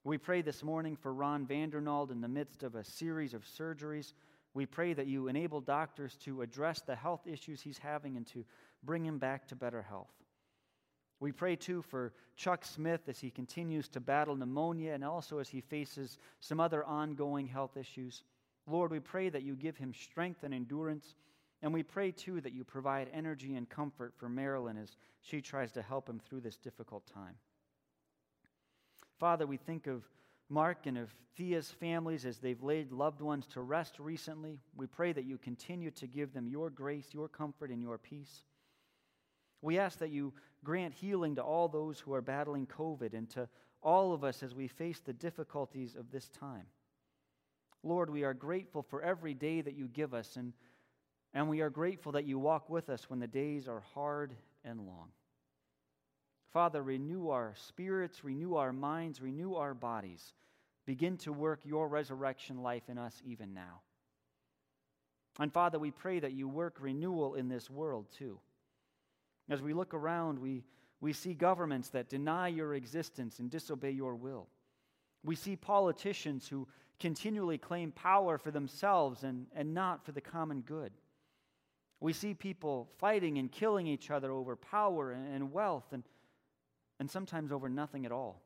We 0.05 0.19
pray 0.19 0.43
this 0.43 0.63
morning 0.63 0.97
for 0.97 1.15
Ron 1.15 1.47
Vandernald 1.47 2.11
in 2.11 2.21
the 2.21 2.29
midst 2.29 2.65
of 2.65 2.75
a 2.75 2.85
series 2.85 3.33
of 3.33 3.45
surgeries. 3.47 4.13
We 4.55 4.67
pray 4.67 4.93
that 4.93 5.07
you 5.07 5.29
enable 5.29 5.61
doctors 5.61 6.17
to 6.25 6.43
address 6.43 6.81
the 6.83 6.95
health 6.95 7.27
issues 7.27 7.61
he's 7.61 7.79
having 7.79 8.17
and 8.17 8.27
to 8.29 8.45
bring 8.83 9.05
him 9.05 9.19
back 9.19 9.49
to 9.49 9.57
better 9.57 9.83
health. 9.83 10.13
We 11.21 11.33
pray 11.33 11.57
too 11.57 11.83
for 11.83 12.13
Chuck 12.37 12.65
Smith 12.65 13.09
as 13.09 13.21
he 13.21 13.31
continues 13.31 13.89
to 13.91 14.01
battle 14.01 14.37
pneumonia 14.37 14.93
and 14.93 15.05
also 15.05 15.39
as 15.39 15.49
he 15.49 15.61
faces 15.61 16.19
some 16.41 16.61
other 16.61 16.85
ongoing 16.85 17.47
health 17.47 17.77
issues. 17.77 18.25
Lord, 18.67 18.91
we 18.91 19.01
pray 19.01 19.29
that 19.29 19.43
you 19.43 19.55
give 19.55 19.77
him 19.77 19.95
strength 19.95 20.43
and 20.43 20.53
endurance. 20.53 21.15
And 21.63 21.73
we 21.73 21.85
pray 21.85 22.11
too 22.11 22.41
that 22.41 22.53
you 22.53 22.65
provide 22.65 23.09
energy 23.13 23.55
and 23.55 23.69
comfort 23.69 24.15
for 24.17 24.29
Marilyn 24.29 24.77
as 24.77 24.97
she 25.23 25.41
tries 25.41 25.71
to 25.73 25.83
help 25.83 26.09
him 26.09 26.19
through 26.19 26.41
this 26.41 26.57
difficult 26.57 27.07
time. 27.07 27.37
Father, 29.21 29.47
we 29.47 29.57
think 29.57 29.87
of 29.87 30.03
Mark 30.53 30.87
and 30.87 30.99
of 30.99 31.15
Thea's 31.35 31.71
families 31.71 32.27
as 32.27 32.39
they've 32.39 32.63
laid 32.63 32.93
loved 32.93 33.23
ones 33.23 33.47
to 33.49 33.63
rest 33.63 33.99
recently. 33.99 34.61
We 34.77 34.87
pray 34.87 35.13
that 35.13 35.25
you 35.25 35.39
continue 35.39 35.91
to 35.93 36.07
give 36.07 36.35
them 36.35 36.47
your 36.47 36.69
grace, 36.69 37.07
your 37.13 37.27
comfort, 37.27 37.71
and 37.71 37.81
your 37.81 37.97
peace. 37.97 38.45
We 39.63 39.79
ask 39.79 39.99
that 40.01 40.11
you 40.11 40.35
grant 40.63 40.93
healing 40.93 41.37
to 41.37 41.43
all 41.43 41.69
those 41.69 41.99
who 41.99 42.13
are 42.13 42.21
battling 42.21 42.67
COVID 42.67 43.15
and 43.15 43.31
to 43.31 43.49
all 43.83 44.13
of 44.13 44.25
us 44.25 44.43
as 44.43 44.55
we 44.55 44.69
face 44.69 45.01
the 45.01 45.15
difficulties 45.15 45.97
of 45.97 46.11
this 46.11 46.29
time. 46.29 46.67
Lord, 47.83 48.11
we 48.11 48.23
are 48.23 48.35
grateful 48.35 48.83
for 48.83 49.03
every 49.03 49.33
day 49.33 49.63
that 49.63 49.75
you 49.75 49.89
give 49.89 50.13
us, 50.13 50.37
and, 50.37 50.53
and 51.33 51.49
we 51.49 51.63
are 51.63 51.71
grateful 51.71 52.13
that 52.13 52.27
you 52.27 52.39
walk 52.39 52.69
with 52.69 52.91
us 52.91 53.09
when 53.09 53.21
the 53.21 53.27
days 53.27 53.69
are 53.69 53.83
hard 53.95 54.35
and 54.65 54.87
long. 54.87 55.09
Father, 56.53 56.83
renew 56.83 57.31
our 57.31 57.55
spirits, 57.57 58.25
renew 58.25 58.57
our 58.57 58.73
minds, 58.73 59.23
renew 59.23 59.55
our 59.55 59.73
bodies. 59.73 60.35
Begin 60.85 61.17
to 61.19 61.33
work 61.33 61.61
your 61.65 61.89
resurrection 61.89 62.63
life 62.63 62.83
in 62.89 62.99
us 62.99 63.23
even 63.25 63.55
now. 63.55 63.81
And 65.39 65.53
Father, 65.53 65.79
we 65.79 65.91
pray 65.91 66.21
that 66.21 66.33
you 66.33 66.47
work 66.47 66.77
renewal 66.79 67.37
in 67.37 67.49
this 67.49 67.71
world 67.71 68.07
too. 68.17 68.39
As 69.49 69.63
we 69.63 69.73
look 69.73 69.95
around, 69.95 70.39
we, 70.39 70.65
we 71.01 71.15
see 71.15 71.33
governments 71.33 71.89
that 71.91 72.11
deny 72.11 72.49
your 72.49 72.75
existence 72.75 73.39
and 73.39 73.51
disobey 73.51 73.93
your 73.93 74.15
will. 74.15 74.49
We 75.25 75.37
see 75.37 75.57
politicians 75.57 76.49
who 76.49 76.69
continually 77.01 77.57
claim 77.57 77.93
power 77.93 78.37
for 78.37 78.51
themselves 78.51 79.23
and, 79.23 79.47
and 79.55 79.73
not 79.73 80.05
for 80.05 80.13
the 80.13 80.21
common 80.21 80.61
good. 80.61 80.93
We 82.01 82.13
see 82.13 82.35
people 82.35 82.91
fighting 82.99 83.39
and 83.39 83.51
killing 83.51 83.87
each 83.87 84.11
other 84.11 84.33
over 84.33 84.57
power 84.57 85.13
and 85.13 85.53
wealth 85.53 85.87
and, 85.93 86.03
and 87.03 87.11
sometimes 87.11 87.51
over 87.51 87.69
nothing 87.69 88.07
at 88.07 88.13
all. 88.13 88.41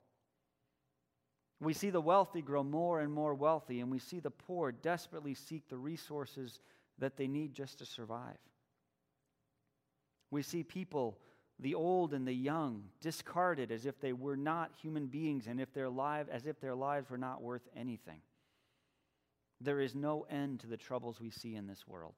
We 1.60 1.74
see 1.74 1.90
the 1.90 2.00
wealthy 2.00 2.40
grow 2.40 2.64
more 2.64 3.00
and 3.00 3.12
more 3.12 3.34
wealthy, 3.34 3.80
and 3.80 3.90
we 3.90 3.98
see 3.98 4.18
the 4.18 4.30
poor 4.30 4.72
desperately 4.72 5.34
seek 5.34 5.68
the 5.68 5.76
resources 5.76 6.62
that 6.98 7.18
they 7.18 7.28
need 7.28 7.52
just 7.52 7.80
to 7.80 7.84
survive. 7.84 8.38
We 10.30 10.40
see 10.40 10.62
people, 10.62 11.18
the 11.60 11.74
old 11.74 12.14
and 12.14 12.26
the 12.26 12.32
young, 12.32 12.84
discarded 13.02 13.70
as 13.70 13.84
if 13.84 14.00
they 14.00 14.14
were 14.14 14.38
not 14.38 14.72
human 14.80 15.08
beings 15.08 15.46
and 15.46 15.60
if 15.60 15.74
their 15.74 15.90
life, 15.90 16.26
as 16.32 16.46
if 16.46 16.58
their 16.58 16.74
lives 16.74 17.10
were 17.10 17.18
not 17.18 17.42
worth 17.42 17.68
anything. 17.76 18.22
There 19.60 19.80
is 19.80 19.94
no 19.94 20.24
end 20.30 20.60
to 20.60 20.66
the 20.66 20.78
troubles 20.78 21.20
we 21.20 21.28
see 21.28 21.54
in 21.54 21.66
this 21.66 21.86
world. 21.86 22.14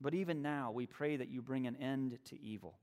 But 0.00 0.14
even 0.14 0.42
now, 0.42 0.72
we 0.72 0.86
pray 0.86 1.18
that 1.18 1.30
you 1.30 1.40
bring 1.40 1.68
an 1.68 1.76
end 1.76 2.18
to 2.30 2.42
evil. 2.42 2.80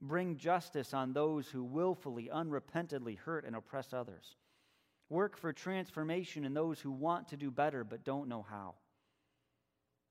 Bring 0.00 0.36
justice 0.36 0.92
on 0.92 1.12
those 1.12 1.48
who 1.48 1.64
willfully, 1.64 2.28
unrepentantly 2.32 3.18
hurt 3.18 3.44
and 3.44 3.56
oppress 3.56 3.92
others. 3.92 4.36
Work 5.08 5.36
for 5.36 5.52
transformation 5.52 6.44
in 6.44 6.54
those 6.54 6.80
who 6.80 6.90
want 6.90 7.28
to 7.28 7.36
do 7.36 7.50
better 7.50 7.84
but 7.84 8.04
don't 8.04 8.28
know 8.28 8.44
how. 8.48 8.74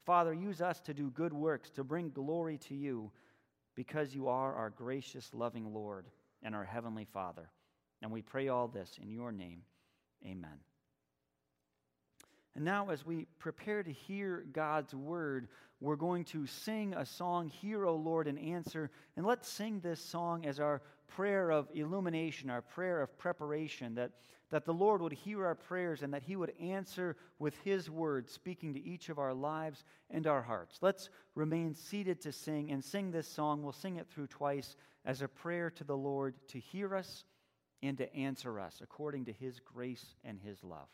Father, 0.06 0.34
use 0.34 0.62
us 0.62 0.82
to 0.82 0.94
do 0.94 1.10
good 1.12 1.34
works, 1.34 1.70
to 1.72 1.84
bring 1.84 2.10
glory 2.10 2.58
to 2.58 2.76
you, 2.76 3.12
because 3.76 4.14
you 4.14 4.28
are 4.28 4.54
our 4.54 4.70
gracious, 4.70 5.34
loving 5.34 5.74
Lord 5.74 6.08
and 6.44 6.54
our 6.54 6.66
heavenly 6.66 7.06
Father. 7.06 7.50
And 8.02 8.12
we 8.12 8.22
pray 8.22 8.50
all 8.50 8.68
this 8.68 9.00
in 9.02 9.10
your 9.10 9.32
name. 9.32 9.62
Amen. 10.26 10.60
And 12.56 12.66
now, 12.66 12.90
as 12.90 13.06
we 13.06 13.26
prepare 13.40 13.82
to 13.82 13.92
hear 13.92 14.46
God's 14.54 14.94
word, 14.94 15.48
we're 15.82 15.96
going 15.96 16.24
to 16.26 16.46
sing 16.46 16.94
a 16.94 17.06
song, 17.06 17.50
Hear, 17.50 17.86
O 17.86 17.96
Lord, 17.96 18.28
and 18.28 18.38
Answer. 18.38 18.92
And 19.18 19.26
let's 19.26 19.50
sing 19.50 19.80
this 19.80 20.00
song 20.00 20.46
as 20.46 20.60
our 20.60 20.82
prayer 21.08 21.52
of 21.52 21.68
illumination, 21.74 22.52
our 22.52 22.62
prayer 22.62 23.02
of 23.02 23.18
preparation, 23.18 23.96
that, 23.96 24.12
that 24.52 24.66
the 24.66 24.74
Lord 24.74 25.02
would 25.02 25.14
hear 25.14 25.46
our 25.46 25.56
prayers 25.56 26.04
and 26.04 26.14
that 26.14 26.22
He 26.22 26.36
would 26.36 26.54
answer 26.60 27.18
with 27.40 27.58
His 27.64 27.90
word, 27.90 28.30
speaking 28.30 28.76
to 28.76 28.84
each 28.86 29.10
of 29.10 29.18
our 29.18 29.34
lives 29.34 29.84
and 30.12 30.28
our 30.28 30.44
hearts. 30.44 30.78
Let's 30.80 31.10
remain 31.34 31.74
seated 31.74 32.22
to 32.22 32.32
sing 32.32 32.72
and 32.72 32.84
sing 32.84 33.10
this 33.10 33.28
song. 33.28 33.64
We'll 33.64 33.74
sing 33.74 33.98
it 33.98 34.08
through 34.08 34.28
twice 34.28 34.76
as 35.06 35.24
a 35.24 35.28
prayer 35.28 35.72
to 35.72 35.84
the 35.84 35.98
Lord 35.98 36.36
to 36.50 36.60
hear 36.60 36.96
us 36.96 37.26
and 37.82 37.98
to 37.98 38.16
answer 38.16 38.60
us 38.60 38.80
according 38.82 39.26
to 39.26 39.34
His 39.34 39.60
grace 39.60 40.16
and 40.24 40.40
His 40.40 40.64
love. 40.64 40.88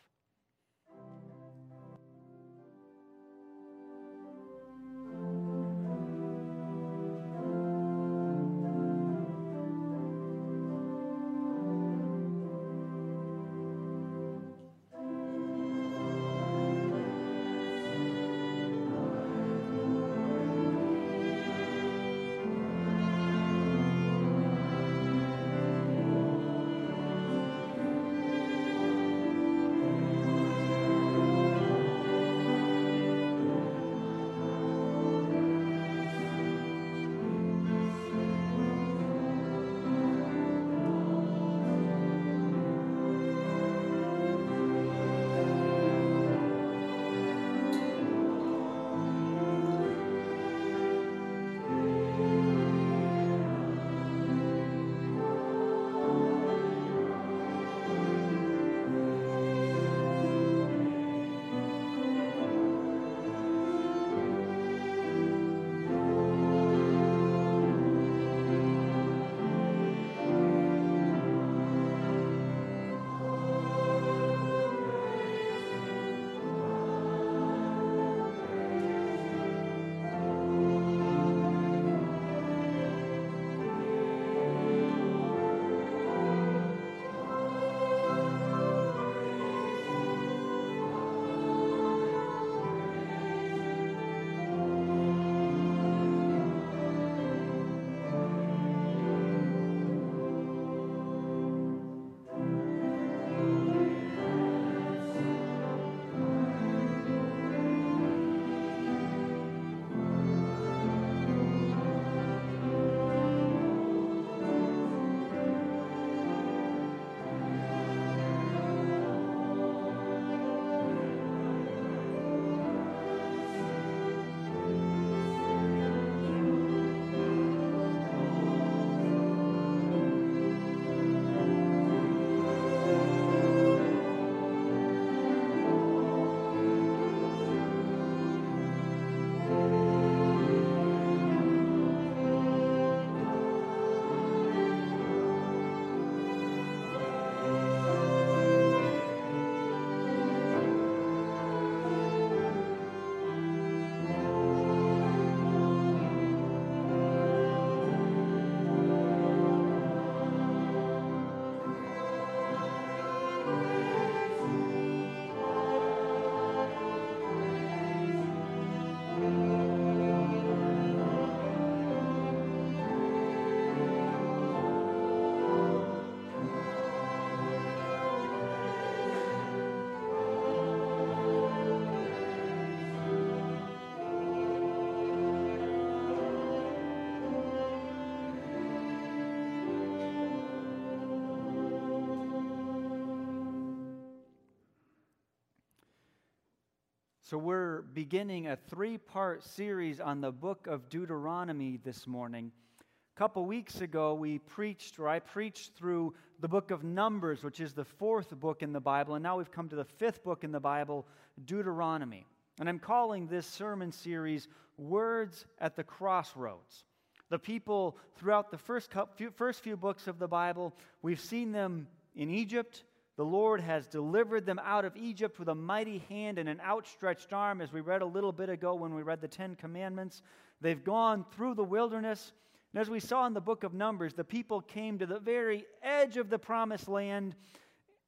So, 197.30 197.38
we're 197.38 197.82
beginning 197.82 198.48
a 198.48 198.56
three 198.56 198.98
part 198.98 199.44
series 199.44 200.00
on 200.00 200.20
the 200.20 200.32
book 200.32 200.66
of 200.66 200.88
Deuteronomy 200.88 201.78
this 201.84 202.08
morning. 202.08 202.50
A 202.80 203.16
couple 203.16 203.44
weeks 203.44 203.82
ago, 203.82 204.14
we 204.14 204.40
preached, 204.40 204.98
or 204.98 205.06
I 205.06 205.20
preached 205.20 205.76
through 205.76 206.14
the 206.40 206.48
book 206.48 206.72
of 206.72 206.82
Numbers, 206.82 207.44
which 207.44 207.60
is 207.60 207.72
the 207.72 207.84
fourth 207.84 208.30
book 208.40 208.64
in 208.64 208.72
the 208.72 208.80
Bible, 208.80 209.14
and 209.14 209.22
now 209.22 209.38
we've 209.38 209.52
come 209.52 209.68
to 209.68 209.76
the 209.76 209.84
fifth 209.84 210.24
book 210.24 210.42
in 210.42 210.50
the 210.50 210.58
Bible, 210.58 211.06
Deuteronomy. 211.44 212.26
And 212.58 212.68
I'm 212.68 212.80
calling 212.80 213.28
this 213.28 213.46
sermon 213.46 213.92
series 213.92 214.48
Words 214.76 215.46
at 215.60 215.76
the 215.76 215.84
Crossroads. 215.84 216.82
The 217.28 217.38
people 217.38 217.96
throughout 218.16 218.50
the 218.50 218.58
first, 218.58 218.90
few, 219.14 219.30
first 219.30 219.62
few 219.62 219.76
books 219.76 220.08
of 220.08 220.18
the 220.18 220.26
Bible, 220.26 220.74
we've 221.00 221.20
seen 221.20 221.52
them 221.52 221.86
in 222.16 222.28
Egypt, 222.28 222.82
the 223.16 223.24
Lord 223.24 223.60
has 223.60 223.86
delivered 223.86 224.46
them 224.46 224.60
out 224.64 224.84
of 224.84 224.96
Egypt 224.96 225.38
with 225.38 225.48
a 225.48 225.54
mighty 225.54 225.98
hand 226.08 226.38
and 226.38 226.48
an 226.48 226.60
outstretched 226.60 227.32
arm, 227.32 227.60
as 227.60 227.72
we 227.72 227.80
read 227.80 228.02
a 228.02 228.06
little 228.06 228.32
bit 228.32 228.48
ago 228.48 228.74
when 228.74 228.94
we 228.94 229.02
read 229.02 229.20
the 229.20 229.28
Ten 229.28 229.54
Commandments. 229.54 230.22
They've 230.60 230.82
gone 230.82 231.24
through 231.32 231.54
the 231.54 231.64
wilderness. 231.64 232.32
And 232.72 232.80
as 232.80 232.88
we 232.88 233.00
saw 233.00 233.26
in 233.26 233.34
the 233.34 233.40
book 233.40 233.64
of 233.64 233.74
Numbers, 233.74 234.14
the 234.14 234.24
people 234.24 234.60
came 234.60 234.98
to 234.98 235.06
the 235.06 235.18
very 235.18 235.64
edge 235.82 236.16
of 236.16 236.30
the 236.30 236.38
promised 236.38 236.88
land, 236.88 237.34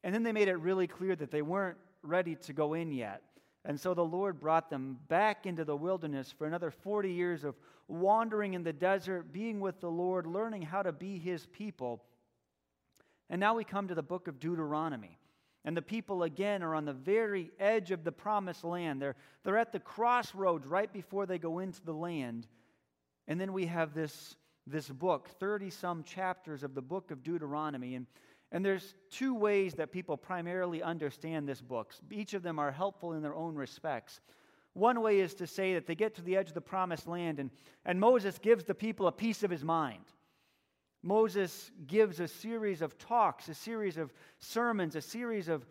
and 0.04 0.14
then 0.14 0.22
they 0.22 0.32
made 0.32 0.48
it 0.48 0.56
really 0.56 0.86
clear 0.86 1.16
that 1.16 1.30
they 1.30 1.42
weren't 1.42 1.78
ready 2.02 2.36
to 2.36 2.52
go 2.52 2.74
in 2.74 2.92
yet. 2.92 3.22
And 3.64 3.78
so 3.78 3.94
the 3.94 4.04
Lord 4.04 4.40
brought 4.40 4.70
them 4.70 4.98
back 5.08 5.46
into 5.46 5.64
the 5.64 5.76
wilderness 5.76 6.32
for 6.36 6.46
another 6.46 6.70
40 6.70 7.12
years 7.12 7.44
of 7.44 7.54
wandering 7.86 8.54
in 8.54 8.62
the 8.62 8.72
desert, 8.72 9.32
being 9.32 9.60
with 9.60 9.80
the 9.80 9.90
Lord, 9.90 10.26
learning 10.26 10.62
how 10.62 10.82
to 10.82 10.92
be 10.92 11.18
his 11.18 11.46
people. 11.46 12.02
And 13.32 13.40
now 13.40 13.54
we 13.54 13.64
come 13.64 13.88
to 13.88 13.94
the 13.94 14.02
book 14.02 14.28
of 14.28 14.38
Deuteronomy. 14.38 15.18
And 15.64 15.74
the 15.74 15.80
people 15.80 16.22
again 16.22 16.62
are 16.62 16.74
on 16.74 16.84
the 16.84 16.92
very 16.92 17.50
edge 17.58 17.90
of 17.90 18.04
the 18.04 18.12
promised 18.12 18.62
land. 18.62 19.00
They're, 19.00 19.16
they're 19.42 19.56
at 19.56 19.72
the 19.72 19.80
crossroads 19.80 20.66
right 20.66 20.92
before 20.92 21.24
they 21.24 21.38
go 21.38 21.58
into 21.58 21.82
the 21.82 21.94
land. 21.94 22.46
And 23.26 23.40
then 23.40 23.54
we 23.54 23.64
have 23.66 23.94
this, 23.94 24.36
this 24.66 24.86
book, 24.86 25.30
30 25.40 25.70
some 25.70 26.04
chapters 26.04 26.62
of 26.62 26.74
the 26.74 26.82
book 26.82 27.10
of 27.10 27.22
Deuteronomy. 27.22 27.94
And, 27.94 28.06
and 28.50 28.62
there's 28.62 28.94
two 29.10 29.34
ways 29.34 29.72
that 29.74 29.92
people 29.92 30.18
primarily 30.18 30.82
understand 30.82 31.48
this 31.48 31.62
book. 31.62 31.94
Each 32.10 32.34
of 32.34 32.42
them 32.42 32.58
are 32.58 32.70
helpful 32.70 33.14
in 33.14 33.22
their 33.22 33.34
own 33.34 33.54
respects. 33.54 34.20
One 34.74 35.00
way 35.00 35.20
is 35.20 35.32
to 35.36 35.46
say 35.46 35.72
that 35.72 35.86
they 35.86 35.94
get 35.94 36.16
to 36.16 36.22
the 36.22 36.36
edge 36.36 36.48
of 36.48 36.54
the 36.54 36.60
promised 36.60 37.06
land, 37.06 37.38
and, 37.38 37.50
and 37.86 37.98
Moses 37.98 38.38
gives 38.38 38.64
the 38.64 38.74
people 38.74 39.06
a 39.06 39.12
piece 39.12 39.42
of 39.42 39.50
his 39.50 39.64
mind. 39.64 40.04
Moses 41.02 41.70
gives 41.86 42.20
a 42.20 42.28
series 42.28 42.80
of 42.82 42.96
talks, 42.98 43.48
a 43.48 43.54
series 43.54 43.96
of 43.96 44.12
sermons, 44.38 44.94
a 44.94 45.00
series 45.00 45.48
of 45.48 45.66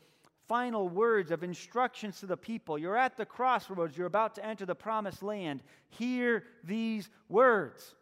final 0.47 0.89
words 0.89 1.31
of 1.31 1.43
instructions 1.43 2.19
to 2.19 2.25
the 2.25 2.35
people. 2.35 2.77
You're 2.77 2.97
at 2.97 3.15
the 3.15 3.25
crossroads, 3.25 3.97
you're 3.97 4.07
about 4.07 4.35
to 4.35 4.45
enter 4.45 4.65
the 4.65 4.75
promised 4.75 5.23
land. 5.23 5.63
Hear 5.87 6.43
these 6.63 7.09
words. 7.29 7.95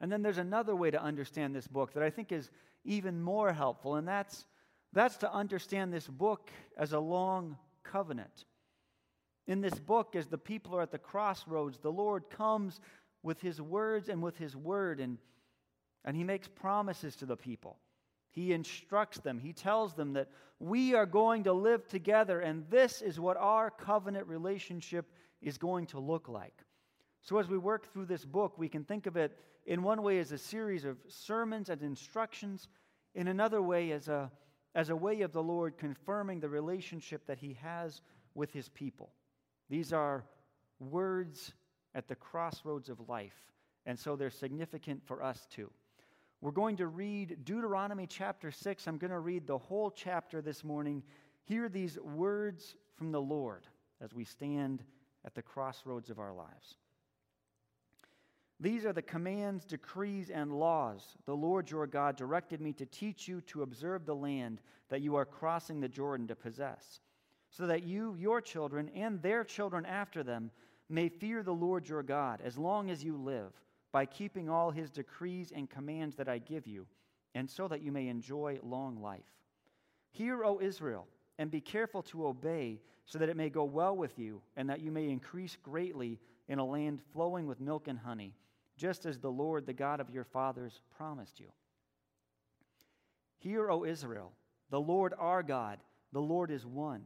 And 0.00 0.12
then 0.12 0.22
there's 0.22 0.38
another 0.38 0.76
way 0.76 0.90
to 0.90 1.02
understand 1.02 1.54
this 1.54 1.66
book 1.66 1.94
that 1.94 2.02
I 2.02 2.10
think 2.10 2.32
is 2.32 2.50
even 2.84 3.22
more 3.22 3.52
helpful, 3.52 3.96
and 3.96 4.06
that's, 4.06 4.46
that's 4.92 5.16
to 5.18 5.32
understand 5.32 5.92
this 5.92 6.06
book 6.06 6.50
as 6.76 6.92
a 6.92 7.00
long 7.00 7.56
covenant. 7.82 8.44
In 9.46 9.60
this 9.60 9.78
book, 9.78 10.14
as 10.14 10.26
the 10.26 10.38
people 10.38 10.76
are 10.76 10.82
at 10.82 10.90
the 10.90 10.98
crossroads, 10.98 11.78
the 11.78 11.92
Lord 11.92 12.28
comes 12.30 12.80
with 13.22 13.40
his 13.40 13.60
words 13.60 14.08
and 14.08 14.22
with 14.22 14.36
his 14.38 14.56
word, 14.56 15.00
and 15.00 15.18
and 16.04 16.16
he 16.16 16.24
makes 16.24 16.48
promises 16.48 17.16
to 17.16 17.26
the 17.26 17.36
people. 17.36 17.78
He 18.30 18.52
instructs 18.52 19.18
them. 19.18 19.38
He 19.38 19.52
tells 19.52 19.94
them 19.94 20.12
that 20.12 20.28
we 20.60 20.94
are 20.94 21.06
going 21.06 21.44
to 21.44 21.52
live 21.52 21.88
together, 21.88 22.40
and 22.40 22.64
this 22.70 23.02
is 23.02 23.18
what 23.18 23.36
our 23.36 23.70
covenant 23.70 24.26
relationship 24.26 25.10
is 25.42 25.58
going 25.58 25.86
to 25.86 25.98
look 25.98 26.28
like. 26.28 26.64
So, 27.22 27.38
as 27.38 27.48
we 27.48 27.58
work 27.58 27.92
through 27.92 28.06
this 28.06 28.24
book, 28.24 28.56
we 28.56 28.68
can 28.68 28.84
think 28.84 29.06
of 29.06 29.16
it 29.16 29.36
in 29.66 29.82
one 29.82 30.02
way 30.02 30.18
as 30.18 30.32
a 30.32 30.38
series 30.38 30.84
of 30.84 30.96
sermons 31.08 31.70
and 31.70 31.82
instructions, 31.82 32.68
in 33.14 33.28
another 33.28 33.60
way 33.60 33.90
as 33.92 34.08
a, 34.08 34.30
as 34.74 34.90
a 34.90 34.96
way 34.96 35.22
of 35.22 35.32
the 35.32 35.42
Lord 35.42 35.76
confirming 35.76 36.40
the 36.40 36.48
relationship 36.48 37.26
that 37.26 37.38
He 37.38 37.58
has 37.60 38.00
with 38.34 38.52
His 38.52 38.68
people. 38.68 39.10
These 39.68 39.92
are 39.92 40.24
words 40.78 41.52
at 41.94 42.08
the 42.08 42.14
crossroads 42.14 42.88
of 42.88 43.08
life, 43.08 43.36
and 43.86 43.98
so 43.98 44.16
they're 44.16 44.30
significant 44.30 45.02
for 45.04 45.22
us 45.22 45.46
too. 45.50 45.70
We're 46.42 46.52
going 46.52 46.76
to 46.78 46.86
read 46.86 47.44
Deuteronomy 47.44 48.06
chapter 48.06 48.50
6. 48.50 48.86
I'm 48.86 48.96
going 48.96 49.10
to 49.10 49.18
read 49.18 49.46
the 49.46 49.58
whole 49.58 49.90
chapter 49.90 50.40
this 50.40 50.64
morning. 50.64 51.02
Hear 51.44 51.68
these 51.68 51.98
words 51.98 52.76
from 52.96 53.12
the 53.12 53.20
Lord 53.20 53.66
as 54.00 54.14
we 54.14 54.24
stand 54.24 54.82
at 55.26 55.34
the 55.34 55.42
crossroads 55.42 56.08
of 56.08 56.18
our 56.18 56.32
lives. 56.32 56.76
These 58.58 58.86
are 58.86 58.94
the 58.94 59.02
commands, 59.02 59.66
decrees, 59.66 60.30
and 60.30 60.58
laws 60.58 61.02
the 61.26 61.36
Lord 61.36 61.70
your 61.70 61.86
God 61.86 62.16
directed 62.16 62.62
me 62.62 62.72
to 62.74 62.86
teach 62.86 63.28
you 63.28 63.42
to 63.42 63.62
observe 63.62 64.06
the 64.06 64.16
land 64.16 64.62
that 64.88 65.02
you 65.02 65.16
are 65.16 65.26
crossing 65.26 65.80
the 65.80 65.88
Jordan 65.88 66.26
to 66.28 66.36
possess, 66.36 67.00
so 67.50 67.66
that 67.66 67.82
you, 67.82 68.16
your 68.18 68.40
children, 68.40 68.90
and 68.94 69.20
their 69.20 69.44
children 69.44 69.84
after 69.84 70.22
them 70.22 70.50
may 70.88 71.10
fear 71.10 71.42
the 71.42 71.52
Lord 71.52 71.86
your 71.86 72.02
God 72.02 72.40
as 72.42 72.56
long 72.56 72.90
as 72.90 73.04
you 73.04 73.18
live 73.18 73.52
by 73.92 74.06
keeping 74.06 74.48
all 74.48 74.70
his 74.70 74.90
decrees 74.90 75.52
and 75.54 75.68
commands 75.68 76.16
that 76.16 76.28
I 76.28 76.38
give 76.38 76.66
you, 76.66 76.86
and 77.34 77.48
so 77.48 77.68
that 77.68 77.82
you 77.82 77.92
may 77.92 78.08
enjoy 78.08 78.58
long 78.62 79.00
life. 79.00 79.24
Hear, 80.10 80.44
O 80.44 80.60
Israel, 80.60 81.06
and 81.38 81.50
be 81.50 81.60
careful 81.60 82.02
to 82.04 82.26
obey, 82.26 82.80
so 83.06 83.18
that 83.18 83.28
it 83.28 83.36
may 83.36 83.50
go 83.50 83.64
well 83.64 83.96
with 83.96 84.18
you, 84.18 84.42
and 84.56 84.68
that 84.68 84.80
you 84.80 84.90
may 84.90 85.08
increase 85.08 85.56
greatly 85.62 86.18
in 86.48 86.58
a 86.58 86.64
land 86.64 87.00
flowing 87.12 87.46
with 87.46 87.60
milk 87.60 87.88
and 87.88 87.98
honey, 87.98 88.34
just 88.76 89.06
as 89.06 89.18
the 89.18 89.30
Lord, 89.30 89.66
the 89.66 89.72
God 89.72 90.00
of 90.00 90.10
your 90.10 90.24
fathers, 90.24 90.80
promised 90.96 91.40
you. 91.40 91.46
Hear, 93.38 93.70
O 93.70 93.84
Israel, 93.84 94.32
the 94.70 94.80
Lord 94.80 95.14
our 95.18 95.42
God, 95.42 95.78
the 96.12 96.20
Lord 96.20 96.50
is 96.50 96.66
one. 96.66 97.04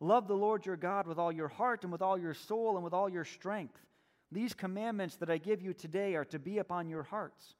Love 0.00 0.28
the 0.28 0.34
Lord 0.34 0.64
your 0.64 0.76
God 0.76 1.06
with 1.06 1.18
all 1.18 1.32
your 1.32 1.48
heart, 1.48 1.82
and 1.82 1.92
with 1.92 2.02
all 2.02 2.18
your 2.18 2.34
soul, 2.34 2.76
and 2.76 2.84
with 2.84 2.92
all 2.92 3.08
your 3.08 3.24
strength. 3.24 3.78
These 4.30 4.54
commandments 4.54 5.16
that 5.16 5.30
I 5.30 5.38
give 5.38 5.62
you 5.62 5.72
today 5.72 6.14
are 6.14 6.24
to 6.26 6.38
be 6.38 6.58
upon 6.58 6.88
your 6.88 7.02
hearts. 7.02 7.54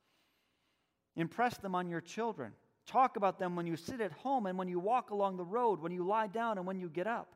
Impress 1.17 1.57
them 1.57 1.75
on 1.75 1.89
your 1.89 2.01
children. 2.01 2.53
Talk 2.87 3.17
about 3.17 3.39
them 3.39 3.57
when 3.57 3.67
you 3.67 3.77
sit 3.77 4.01
at 4.01 4.13
home 4.13 4.47
and 4.47 4.59
when 4.59 4.69
you 4.69 4.79
walk 4.79 5.11
along 5.11 5.37
the 5.37 5.45
road, 5.45 5.81
when 5.81 5.93
you 5.93 6.07
lie 6.07 6.27
down 6.27 6.59
and 6.59 6.67
when 6.67 6.79
you 6.79 6.89
get 6.89 7.07
up. 7.07 7.35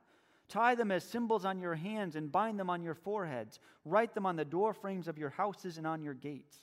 Tie 0.49 0.75
them 0.75 0.91
as 0.91 1.05
symbols 1.05 1.45
on 1.45 1.59
your 1.59 1.75
hands 1.75 2.15
and 2.15 2.31
bind 2.31 2.59
them 2.59 2.69
on 2.69 2.83
your 2.83 2.95
foreheads. 2.95 3.59
Write 3.85 4.15
them 4.15 4.27
on 4.27 4.37
the 4.37 4.45
door 4.45 4.75
frames 4.75 5.09
of 5.09 5.19
your 5.19 5.31
houses 5.31 5.79
and 5.79 5.87
on 5.87 6.03
your 6.03 6.15
gates. 6.15 6.57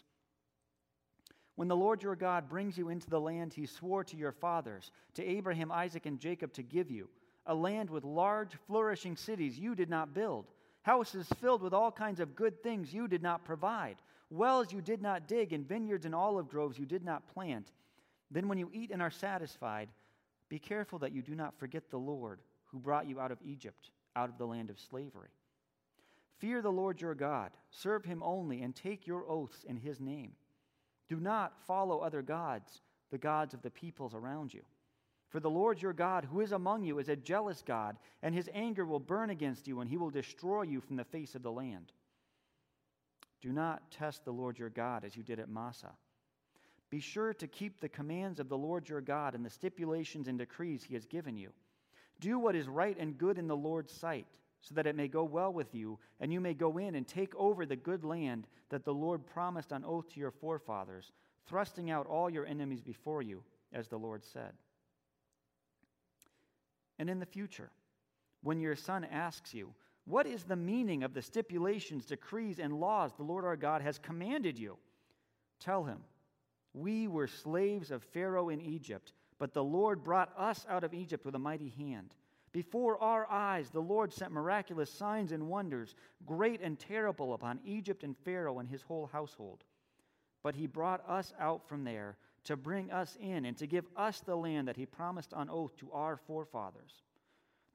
When 1.55 1.67
the 1.67 1.75
Lord 1.75 2.03
your 2.03 2.15
God 2.15 2.47
brings 2.47 2.77
you 2.77 2.89
into 2.89 3.09
the 3.09 3.19
land 3.19 3.53
he 3.53 3.65
swore 3.65 4.03
to 4.05 4.15
your 4.15 4.31
fathers, 4.31 4.91
to 5.15 5.25
Abraham, 5.25 5.71
Isaac, 5.71 6.05
and 6.05 6.19
Jacob 6.19 6.53
to 6.53 6.63
give 6.63 6.89
you, 6.89 7.09
a 7.47 7.53
land 7.53 7.89
with 7.89 8.03
large, 8.03 8.51
flourishing 8.67 9.15
cities 9.15 9.57
you 9.57 9.75
did 9.75 9.89
not 9.89 10.13
build 10.13 10.45
houses 10.81 11.27
filled 11.39 11.61
with 11.61 11.73
all 11.73 11.91
kinds 11.91 12.19
of 12.19 12.35
good 12.35 12.61
things 12.63 12.93
you 12.93 13.07
did 13.07 13.21
not 13.21 13.45
provide, 13.45 13.97
wells 14.29 14.71
you 14.71 14.81
did 14.81 15.01
not 15.01 15.27
dig, 15.27 15.53
and 15.53 15.67
vineyards 15.67 16.05
and 16.05 16.15
olive 16.15 16.49
groves 16.49 16.77
you 16.77 16.85
did 16.85 17.03
not 17.03 17.31
plant. 17.33 17.71
Then, 18.31 18.47
when 18.47 18.57
you 18.57 18.69
eat 18.73 18.91
and 18.91 19.01
are 19.01 19.11
satisfied, 19.11 19.89
be 20.49 20.59
careful 20.59 20.99
that 20.99 21.11
you 21.11 21.21
do 21.21 21.35
not 21.35 21.57
forget 21.57 21.89
the 21.89 21.97
Lord 21.97 22.39
who 22.65 22.79
brought 22.79 23.07
you 23.07 23.19
out 23.19 23.31
of 23.31 23.39
Egypt, 23.43 23.91
out 24.15 24.29
of 24.29 24.37
the 24.37 24.45
land 24.45 24.69
of 24.69 24.79
slavery. 24.79 25.29
Fear 26.37 26.61
the 26.61 26.71
Lord 26.71 27.01
your 27.01 27.15
God, 27.15 27.51
serve 27.69 28.05
him 28.05 28.23
only, 28.23 28.61
and 28.61 28.75
take 28.75 29.05
your 29.05 29.29
oaths 29.29 29.63
in 29.67 29.75
his 29.77 29.99
name. 29.99 30.31
Do 31.07 31.19
not 31.19 31.53
follow 31.65 31.99
other 31.99 32.21
gods, 32.21 32.81
the 33.11 33.17
gods 33.17 33.53
of 33.53 33.61
the 33.61 33.71
peoples 33.71 34.13
around 34.13 34.53
you. 34.53 34.61
For 35.29 35.39
the 35.39 35.49
Lord 35.49 35.81
your 35.81 35.93
God, 35.93 36.25
who 36.25 36.41
is 36.41 36.51
among 36.51 36.83
you, 36.83 36.97
is 36.97 37.07
a 37.07 37.15
jealous 37.15 37.61
God, 37.61 37.97
and 38.23 38.33
his 38.33 38.49
anger 38.51 38.85
will 38.85 38.99
burn 38.99 39.29
against 39.29 39.67
you, 39.67 39.79
and 39.79 39.89
he 39.89 39.97
will 39.97 40.09
destroy 40.09 40.63
you 40.63 40.81
from 40.81 40.95
the 40.95 41.03
face 41.03 41.35
of 41.35 41.43
the 41.43 41.51
land. 41.51 41.91
Do 43.39 43.51
not 43.51 43.91
test 43.91 44.25
the 44.25 44.33
Lord 44.33 44.57
your 44.57 44.69
God 44.69 45.05
as 45.05 45.15
you 45.15 45.21
did 45.21 45.39
at 45.39 45.47
Massah. 45.47 45.93
Be 46.89 46.99
sure 46.99 47.35
to 47.35 47.47
keep 47.47 47.79
the 47.79 47.87
commands 47.87 48.39
of 48.39 48.49
the 48.49 48.57
Lord 48.57 48.89
your 48.89 49.01
God 49.01 49.35
and 49.35 49.45
the 49.45 49.51
stipulations 49.51 50.27
and 50.27 50.39
decrees 50.39 50.83
he 50.83 50.95
has 50.95 51.05
given 51.05 51.37
you. 51.37 51.51
Do 52.19 52.39
what 52.39 52.55
is 52.55 52.67
right 52.67 52.97
and 52.99 53.17
good 53.17 53.37
in 53.37 53.47
the 53.47 53.55
Lord's 53.55 53.93
sight, 53.93 54.25
so 54.61 54.73
that 54.73 54.87
it 54.87 54.95
may 54.95 55.07
go 55.07 55.23
well 55.23 55.53
with 55.53 55.75
you, 55.75 55.99
and 56.19 56.33
you 56.33 56.41
may 56.41 56.55
go 56.55 56.79
in 56.79 56.95
and 56.95 57.07
take 57.07 57.35
over 57.35 57.67
the 57.67 57.75
good 57.75 58.03
land 58.03 58.47
that 58.69 58.83
the 58.83 58.93
Lord 58.93 59.27
promised 59.27 59.71
on 59.71 59.85
oath 59.85 60.09
to 60.09 60.19
your 60.19 60.31
forefathers, 60.31 61.11
thrusting 61.45 61.91
out 61.91 62.07
all 62.07 62.31
your 62.31 62.47
enemies 62.47 62.81
before 62.81 63.21
you, 63.21 63.43
as 63.71 63.87
the 63.87 63.99
Lord 63.99 64.25
said 64.25 64.53
and 66.99 67.09
in 67.09 67.19
the 67.19 67.25
future. 67.25 67.71
When 68.43 68.59
your 68.59 68.75
son 68.75 69.05
asks 69.05 69.53
you, 69.53 69.73
What 70.05 70.27
is 70.27 70.43
the 70.43 70.55
meaning 70.55 71.03
of 71.03 71.13
the 71.13 71.21
stipulations, 71.21 72.05
decrees, 72.05 72.59
and 72.59 72.79
laws 72.79 73.13
the 73.13 73.23
Lord 73.23 73.45
our 73.45 73.55
God 73.55 73.81
has 73.81 73.97
commanded 73.97 74.59
you? 74.59 74.77
Tell 75.59 75.83
him, 75.83 75.99
We 76.73 77.07
were 77.07 77.27
slaves 77.27 77.89
of 77.89 78.03
Pharaoh 78.03 78.49
in 78.49 78.61
Egypt, 78.61 79.13
but 79.39 79.53
the 79.53 79.63
Lord 79.63 80.03
brought 80.03 80.31
us 80.37 80.65
out 80.69 80.83
of 80.83 80.93
Egypt 80.93 81.25
with 81.25 81.35
a 81.35 81.39
mighty 81.39 81.69
hand. 81.69 82.13
Before 82.51 83.01
our 83.01 83.29
eyes, 83.29 83.69
the 83.69 83.79
Lord 83.79 84.11
sent 84.11 84.31
miraculous 84.31 84.91
signs 84.91 85.31
and 85.31 85.47
wonders, 85.47 85.95
great 86.25 86.61
and 86.61 86.79
terrible, 86.79 87.33
upon 87.33 87.59
Egypt 87.63 88.03
and 88.03 88.17
Pharaoh 88.17 88.59
and 88.59 88.67
his 88.67 88.81
whole 88.81 89.07
household. 89.11 89.63
But 90.41 90.55
he 90.55 90.65
brought 90.65 91.07
us 91.07 91.33
out 91.39 91.67
from 91.67 91.83
there 91.83 92.17
to 92.45 92.55
bring 92.55 92.91
us 92.91 93.17
in 93.21 93.45
and 93.45 93.57
to 93.57 93.67
give 93.67 93.85
us 93.95 94.21
the 94.21 94.35
land 94.35 94.67
that 94.67 94.77
he 94.77 94.85
promised 94.85 95.33
on 95.33 95.49
oath 95.49 95.75
to 95.77 95.91
our 95.91 96.17
forefathers. 96.17 97.03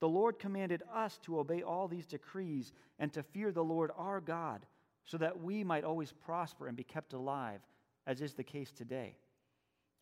The 0.01 0.09
Lord 0.09 0.39
commanded 0.39 0.83
us 0.93 1.19
to 1.23 1.39
obey 1.39 1.63
all 1.63 1.89
these 1.89 2.07
decrees 2.07 2.73
and 2.99 3.13
to 3.13 3.23
fear 3.23 3.53
the 3.53 3.65
Lord 3.65 3.91
our 3.97 4.21
God, 4.21 4.67
so 5.05 5.19
that 5.19 5.41
we 5.41 5.65
might 5.65 5.85
always 5.85 6.13
prosper 6.13 6.67
and 6.67 6.77
be 6.77 6.85
kept 6.85 7.13
alive, 7.13 7.61
as 8.07 8.21
is 8.21 8.35
the 8.35 8.45
case 8.45 8.73
today. 8.73 9.17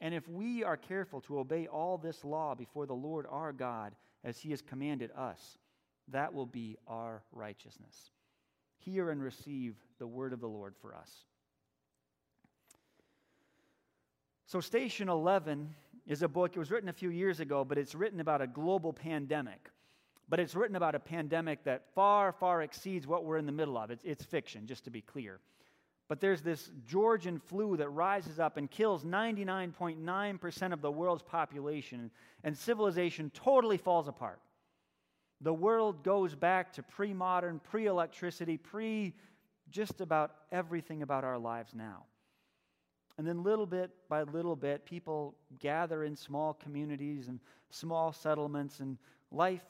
And 0.00 0.14
if 0.14 0.28
we 0.28 0.64
are 0.64 0.76
careful 0.76 1.20
to 1.22 1.38
obey 1.38 1.66
all 1.66 1.98
this 1.98 2.24
law 2.24 2.54
before 2.54 2.86
the 2.86 2.94
Lord 2.94 3.26
our 3.30 3.52
God, 3.52 3.94
as 4.24 4.38
he 4.38 4.50
has 4.50 4.62
commanded 4.62 5.10
us, 5.16 5.58
that 6.08 6.34
will 6.34 6.46
be 6.46 6.76
our 6.86 7.22
righteousness. 7.32 8.10
Hear 8.78 9.10
and 9.10 9.22
receive 9.22 9.76
the 9.98 10.06
word 10.06 10.32
of 10.32 10.40
the 10.40 10.48
Lord 10.48 10.74
for 10.80 10.94
us. 10.94 11.10
So, 14.52 14.60
Station 14.60 15.08
11 15.08 15.74
is 16.06 16.20
a 16.20 16.28
book, 16.28 16.52
it 16.54 16.58
was 16.58 16.70
written 16.70 16.90
a 16.90 16.92
few 16.92 17.08
years 17.08 17.40
ago, 17.40 17.64
but 17.64 17.78
it's 17.78 17.94
written 17.94 18.20
about 18.20 18.42
a 18.42 18.46
global 18.46 18.92
pandemic. 18.92 19.70
But 20.28 20.40
it's 20.40 20.54
written 20.54 20.76
about 20.76 20.94
a 20.94 20.98
pandemic 20.98 21.64
that 21.64 21.86
far, 21.94 22.32
far 22.32 22.60
exceeds 22.60 23.06
what 23.06 23.24
we're 23.24 23.38
in 23.38 23.46
the 23.46 23.52
middle 23.52 23.78
of. 23.78 23.90
It's, 23.90 24.04
it's 24.04 24.26
fiction, 24.26 24.66
just 24.66 24.84
to 24.84 24.90
be 24.90 25.00
clear. 25.00 25.40
But 26.06 26.20
there's 26.20 26.42
this 26.42 26.70
Georgian 26.86 27.38
flu 27.38 27.78
that 27.78 27.88
rises 27.88 28.38
up 28.38 28.58
and 28.58 28.70
kills 28.70 29.06
99.9% 29.06 30.72
of 30.74 30.82
the 30.82 30.92
world's 30.92 31.22
population, 31.22 32.10
and 32.44 32.54
civilization 32.54 33.30
totally 33.32 33.78
falls 33.78 34.06
apart. 34.06 34.42
The 35.40 35.54
world 35.54 36.04
goes 36.04 36.34
back 36.34 36.74
to 36.74 36.82
pre 36.82 37.14
modern, 37.14 37.58
pre 37.58 37.86
electricity, 37.86 38.58
pre 38.58 39.14
just 39.70 40.02
about 40.02 40.32
everything 40.52 41.00
about 41.00 41.24
our 41.24 41.38
lives 41.38 41.72
now. 41.74 42.04
And 43.18 43.26
then, 43.26 43.42
little 43.42 43.66
bit 43.66 43.90
by 44.08 44.22
little 44.22 44.56
bit, 44.56 44.84
people 44.84 45.34
gather 45.58 46.04
in 46.04 46.16
small 46.16 46.54
communities 46.54 47.28
and 47.28 47.40
small 47.70 48.12
settlements, 48.12 48.80
and 48.80 48.98
life 49.30 49.64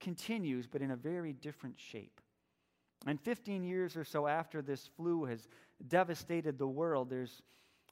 continues, 0.00 0.66
but 0.66 0.82
in 0.82 0.90
a 0.90 0.96
very 0.96 1.32
different 1.32 1.78
shape. 1.78 2.20
And 3.06 3.20
15 3.20 3.64
years 3.64 3.96
or 3.96 4.04
so 4.04 4.26
after 4.26 4.62
this 4.62 4.88
flu 4.96 5.24
has 5.24 5.48
devastated 5.88 6.58
the 6.58 6.66
world, 6.66 7.10
there's, 7.10 7.42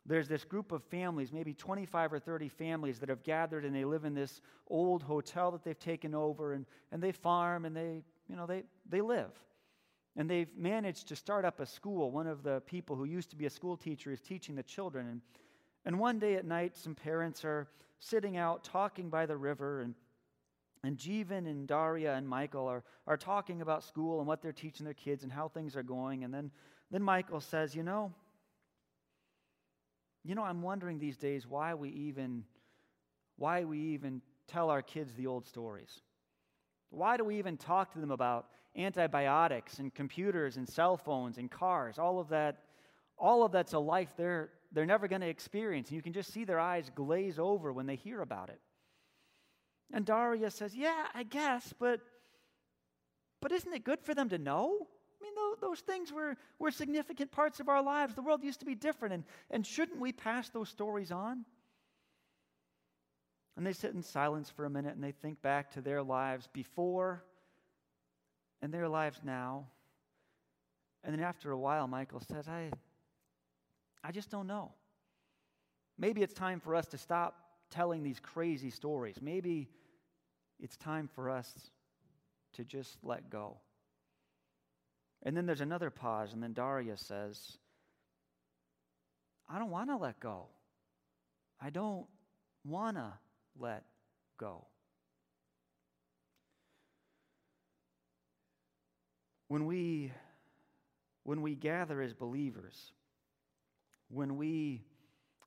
there's 0.07 0.29
this 0.29 0.45
group 0.45 0.73
of 0.73 0.83
families, 0.85 1.33
maybe 1.33 1.53
25 1.53 2.13
or 2.13 2.19
30 2.19 2.49
families, 2.49 2.99
that 3.01 3.09
have 3.09 3.23
gathered 3.23 3.65
and 3.65 3.75
they 3.75 3.85
live 3.85 4.05
in 4.05 4.15
this 4.15 4.41
old 4.69 5.03
hotel 5.03 5.51
that 5.51 5.65
they've 5.65 5.79
taken 5.79 6.15
over 6.15 6.53
and, 6.53 6.67
and 6.93 7.03
they 7.03 7.13
farm 7.13 7.65
and 7.65 7.77
they, 7.77 8.03
you 8.29 8.37
know, 8.37 8.47
they, 8.47 8.63
they 8.89 9.01
live. 9.01 9.33
And 10.21 10.29
they've 10.29 10.55
managed 10.55 11.09
to 11.09 11.17
start 11.17 11.47
up 11.47 11.61
a 11.61 11.67
school. 11.67 12.11
One 12.11 12.27
of 12.27 12.43
the 12.43 12.61
people 12.67 12.95
who 12.95 13.07
used 13.07 13.31
to 13.31 13.37
be 13.37 13.47
a 13.47 13.51
school 13.51 13.75
teacher 13.75 14.13
is 14.13 14.21
teaching 14.21 14.55
the 14.55 14.63
children. 14.63 15.07
And, 15.07 15.23
and 15.87 15.99
one 15.99 16.19
day 16.19 16.35
at 16.35 16.45
night, 16.45 16.77
some 16.77 16.95
parents 16.95 17.43
are 17.43 17.69
sitting 18.01 18.37
out 18.37 18.63
talking 18.63 19.09
by 19.09 19.25
the 19.25 19.39
river 19.39 19.81
and 19.81 19.95
and 20.83 20.99
Jeevan 20.99 21.47
and 21.47 21.67
Daria 21.67 22.15
and 22.15 22.29
Michael 22.29 22.67
are, 22.67 22.85
are 23.07 23.17
talking 23.17 23.63
about 23.63 23.83
school 23.83 24.19
and 24.19 24.27
what 24.27 24.43
they're 24.43 24.53
teaching 24.53 24.85
their 24.85 24.95
kids 24.95 25.23
and 25.25 25.33
how 25.33 25.49
things 25.49 25.75
are 25.75 25.83
going. 25.83 26.25
And 26.25 26.33
then, 26.33 26.51
then 26.91 27.03
Michael 27.03 27.41
says, 27.41 27.75
You 27.75 27.83
know, 27.83 28.13
you 30.23 30.35
know, 30.35 30.43
I'm 30.43 30.61
wondering 30.61 30.99
these 30.99 31.17
days 31.17 31.47
why 31.47 31.73
we 31.75 31.89
even 31.91 32.45
why 33.37 33.65
we 33.65 33.79
even 33.95 34.21
tell 34.49 34.69
our 34.69 34.83
kids 34.83 35.15
the 35.15 35.27
old 35.27 35.47
stories. 35.47 36.03
Why 36.91 37.17
do 37.17 37.25
we 37.25 37.39
even 37.39 37.57
talk 37.57 37.93
to 37.93 38.01
them 38.01 38.11
about 38.11 38.49
antibiotics 38.77 39.79
and 39.79 39.95
computers 39.95 40.57
and 40.57 40.69
cell 40.69 40.97
phones 40.97 41.39
and 41.39 41.51
cars? 41.51 41.99
All 41.99 42.21
of 42.21 42.29
that, 42.29 42.63
all 43.19 43.45
of 43.45 43.53
that's 43.53 43.73
a 43.73 43.79
life 43.79 44.13
they're 44.17 44.51
they're 44.73 44.87
never 44.87 45.09
going 45.09 45.21
to 45.21 45.29
experience. 45.29 45.89
And 45.89 45.97
you 45.97 46.03
can 46.03 46.13
just 46.13 46.33
see 46.33 46.45
their 46.45 46.61
eyes 46.61 46.91
glaze 46.95 47.39
over 47.39 47.73
when 47.73 47.87
they 47.87 47.97
hear 47.97 48.21
about 48.21 48.49
it. 48.49 48.61
And 49.93 50.05
Daria 50.05 50.51
says, 50.51 50.75
Yeah, 50.75 51.07
I 51.15 51.25
guess, 51.25 51.75
but, 51.79 52.01
but 53.41 53.53
isn't 53.53 53.73
it 53.73 53.85
good 53.85 54.01
for 54.03 54.15
them 54.15 54.29
to 54.29 54.39
know? 54.39 54.87
I 55.21 55.23
mean, 55.23 55.33
those 55.61 55.81
things 55.81 56.13
were, 56.13 56.37
were 56.59 56.71
significant 56.71 57.31
parts 57.33 57.61
of 57.61 57.69
our 57.69 57.83
lives. 57.83 58.15
The 58.15 58.23
world 58.23 58.43
used 58.43 58.61
to 58.61 58.67
be 58.67 58.75
different, 58.75 59.15
and, 59.15 59.25
and 59.51 59.67
shouldn't 59.67 60.01
we 60.01 60.13
pass 60.13 60.49
those 60.49 60.69
stories 60.69 61.11
on? 61.11 61.45
And 63.57 63.67
they 63.67 63.73
sit 63.73 63.93
in 63.93 64.03
silence 64.03 64.49
for 64.49 64.65
a 64.65 64.71
minute 64.71 64.95
and 64.95 65.05
they 65.05 65.13
think 65.13 65.43
back 65.43 65.73
to 65.73 65.83
their 65.83 66.03
lives 66.03 66.49
before 66.53 67.25
and 68.63 68.73
their 68.73 68.89
lives 68.89 69.21
now. 69.25 69.67
And 71.03 71.15
then 71.15 71.23
after 71.23 71.51
a 71.51 71.59
while, 71.59 71.87
Michael 71.87 72.21
says, 72.21 72.47
I, 72.49 72.71
I 74.05 74.13
just 74.13 74.31
don't 74.31 74.47
know. 74.47 74.73
Maybe 75.99 76.23
it's 76.23 76.35
time 76.35 76.61
for 76.61 76.75
us 76.75 76.87
to 76.89 76.99
stop 76.99 77.37
telling 77.71 78.03
these 78.03 78.21
crazy 78.21 78.71
stories. 78.71 79.17
Maybe 79.21 79.69
it's 80.59 80.77
time 80.77 81.09
for 81.15 81.31
us 81.31 81.53
to 82.55 82.65
just 82.65 82.99
let 83.03 83.31
go. 83.31 83.59
And 85.23 85.37
then 85.37 85.47
there's 85.47 85.61
another 85.61 85.91
pause, 85.91 86.33
and 86.33 86.43
then 86.43 86.53
Daria 86.53 86.97
says, 86.97 87.59
I 89.49 89.59
don't 89.59 89.71
want 89.71 89.91
to 89.91 89.97
let 89.97 90.19
go. 90.21 90.47
I 91.61 91.71
don't 91.71 92.07
want 92.65 92.97
to 92.97 93.13
let 93.59 93.85
go. 94.39 94.67
When 99.51 99.67
we, 99.67 100.13
when 101.25 101.43
we 101.43 101.57
gather 101.57 102.01
as 102.01 102.15
believers, 102.15 102.93
when 104.09 104.37
we 104.37 104.85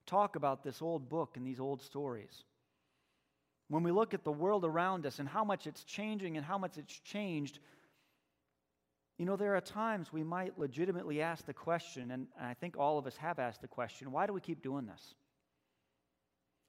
talk 0.05 0.35
about 0.35 0.61
this 0.61 0.81
old 0.81 1.07
book 1.07 1.37
and 1.37 1.47
these 1.47 1.61
old 1.61 1.81
stories, 1.81 2.43
when 3.69 3.81
we 3.81 3.91
look 3.91 4.13
at 4.13 4.25
the 4.25 4.31
world 4.31 4.65
around 4.65 5.05
us 5.05 5.19
and 5.19 5.29
how 5.29 5.45
much 5.45 5.67
it's 5.67 5.85
changing 5.85 6.35
and 6.35 6.45
how 6.45 6.57
much 6.57 6.77
it's 6.77 6.99
changed, 6.99 7.59
you 9.17 9.25
know, 9.25 9.37
there 9.37 9.55
are 9.55 9.61
times 9.61 10.11
we 10.11 10.21
might 10.21 10.59
legitimately 10.59 11.21
ask 11.21 11.45
the 11.45 11.53
question, 11.53 12.11
and 12.11 12.27
I 12.37 12.55
think 12.55 12.75
all 12.77 12.97
of 12.97 13.07
us 13.07 13.15
have 13.15 13.39
asked 13.39 13.61
the 13.61 13.69
question 13.69 14.11
why 14.11 14.27
do 14.27 14.33
we 14.33 14.41
keep 14.41 14.61
doing 14.61 14.85
this? 14.85 15.15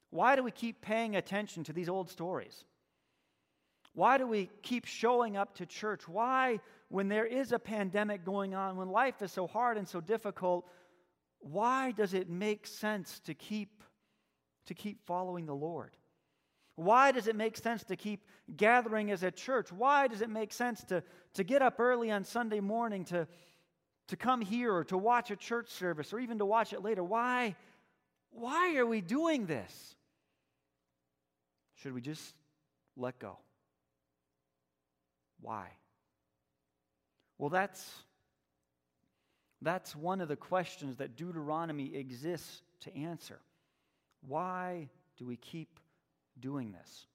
Why 0.09 0.37
do 0.37 0.43
we 0.43 0.51
keep 0.51 0.79
paying 0.79 1.17
attention 1.17 1.65
to 1.65 1.73
these 1.73 1.89
old 1.89 2.09
stories? 2.09 2.63
Why 3.95 4.17
do 4.17 4.27
we 4.27 4.49
keep 4.61 4.85
showing 4.85 5.37
up 5.37 5.55
to 5.55 5.65
church? 5.65 6.07
Why, 6.07 6.59
when 6.89 7.07
there 7.07 7.25
is 7.25 7.53
a 7.53 7.59
pandemic 7.59 8.25
going 8.25 8.53
on, 8.53 8.75
when 8.75 8.89
life 8.89 9.21
is 9.21 9.31
so 9.31 9.47
hard 9.47 9.77
and 9.77 9.87
so 9.87 10.01
difficult, 10.01 10.67
why 11.39 11.91
does 11.91 12.13
it 12.13 12.29
make 12.29 12.67
sense 12.67 13.21
to 13.21 13.33
keep, 13.33 13.83
to 14.65 14.73
keep 14.73 15.05
following 15.05 15.45
the 15.45 15.55
Lord? 15.55 15.95
Why 16.75 17.13
does 17.13 17.27
it 17.27 17.37
make 17.37 17.55
sense 17.55 17.85
to 17.85 17.95
keep 17.95 18.25
gathering 18.57 19.11
as 19.11 19.23
a 19.23 19.31
church? 19.31 19.71
Why 19.71 20.09
does 20.09 20.21
it 20.21 20.29
make 20.29 20.51
sense 20.51 20.83
to, 20.85 21.01
to 21.35 21.43
get 21.45 21.61
up 21.61 21.79
early 21.79 22.11
on 22.11 22.25
Sunday 22.25 22.59
morning 22.59 23.05
to, 23.05 23.29
to 24.09 24.17
come 24.17 24.41
here 24.41 24.75
or 24.75 24.83
to 24.85 24.97
watch 24.97 25.31
a 25.31 25.37
church 25.37 25.69
service 25.69 26.11
or 26.11 26.19
even 26.19 26.39
to 26.39 26.45
watch 26.45 26.73
it 26.73 26.83
later? 26.83 27.01
Why, 27.01 27.55
why 28.31 28.75
are 28.75 28.85
we 28.85 28.99
doing 28.99 29.45
this? 29.45 29.95
Should 31.75 31.93
we 31.93 32.01
just 32.01 32.35
let 32.97 33.19
go? 33.19 33.37
Why? 35.41 35.67
Well, 37.37 37.49
that's, 37.49 38.03
that's 39.61 39.95
one 39.95 40.21
of 40.21 40.27
the 40.27 40.35
questions 40.35 40.97
that 40.97 41.15
Deuteronomy 41.15 41.95
exists 41.95 42.61
to 42.81 42.95
answer. 42.95 43.39
Why 44.27 44.89
do 45.17 45.25
we 45.25 45.37
keep 45.37 45.79
doing 46.39 46.71
this? 46.71 47.07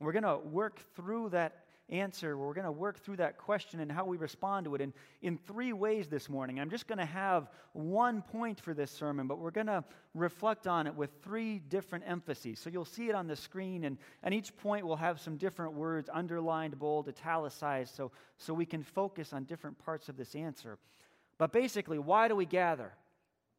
We're 0.00 0.12
going 0.12 0.24
to 0.24 0.36
work 0.36 0.80
through 0.94 1.30
that 1.30 1.65
answer. 1.88 2.36
We're 2.36 2.54
going 2.54 2.64
to 2.64 2.72
work 2.72 2.98
through 2.98 3.16
that 3.16 3.38
question 3.38 3.80
and 3.80 3.90
how 3.90 4.04
we 4.04 4.16
respond 4.16 4.64
to 4.64 4.74
it 4.74 4.80
in, 4.80 4.92
in 5.22 5.38
three 5.38 5.72
ways 5.72 6.08
this 6.08 6.28
morning. 6.28 6.58
I'm 6.58 6.70
just 6.70 6.86
going 6.86 6.98
to 6.98 7.04
have 7.04 7.48
one 7.72 8.22
point 8.22 8.60
for 8.60 8.74
this 8.74 8.90
sermon, 8.90 9.26
but 9.26 9.38
we're 9.38 9.52
going 9.52 9.68
to 9.68 9.84
reflect 10.14 10.66
on 10.66 10.86
it 10.86 10.94
with 10.94 11.10
three 11.22 11.60
different 11.60 12.04
emphases. 12.06 12.58
So 12.58 12.70
you'll 12.70 12.84
see 12.84 13.08
it 13.08 13.14
on 13.14 13.26
the 13.26 13.36
screen, 13.36 13.84
and, 13.84 13.98
and 14.22 14.34
each 14.34 14.56
point 14.56 14.86
will 14.86 14.96
have 14.96 15.20
some 15.20 15.36
different 15.36 15.74
words 15.74 16.10
underlined, 16.12 16.78
bold, 16.78 17.08
italicized, 17.08 17.94
so, 17.94 18.10
so 18.36 18.52
we 18.52 18.66
can 18.66 18.82
focus 18.82 19.32
on 19.32 19.44
different 19.44 19.78
parts 19.78 20.08
of 20.08 20.16
this 20.16 20.34
answer. 20.34 20.78
But 21.38 21.52
basically, 21.52 21.98
why 21.98 22.28
do 22.28 22.34
we 22.34 22.46
gather? 22.46 22.92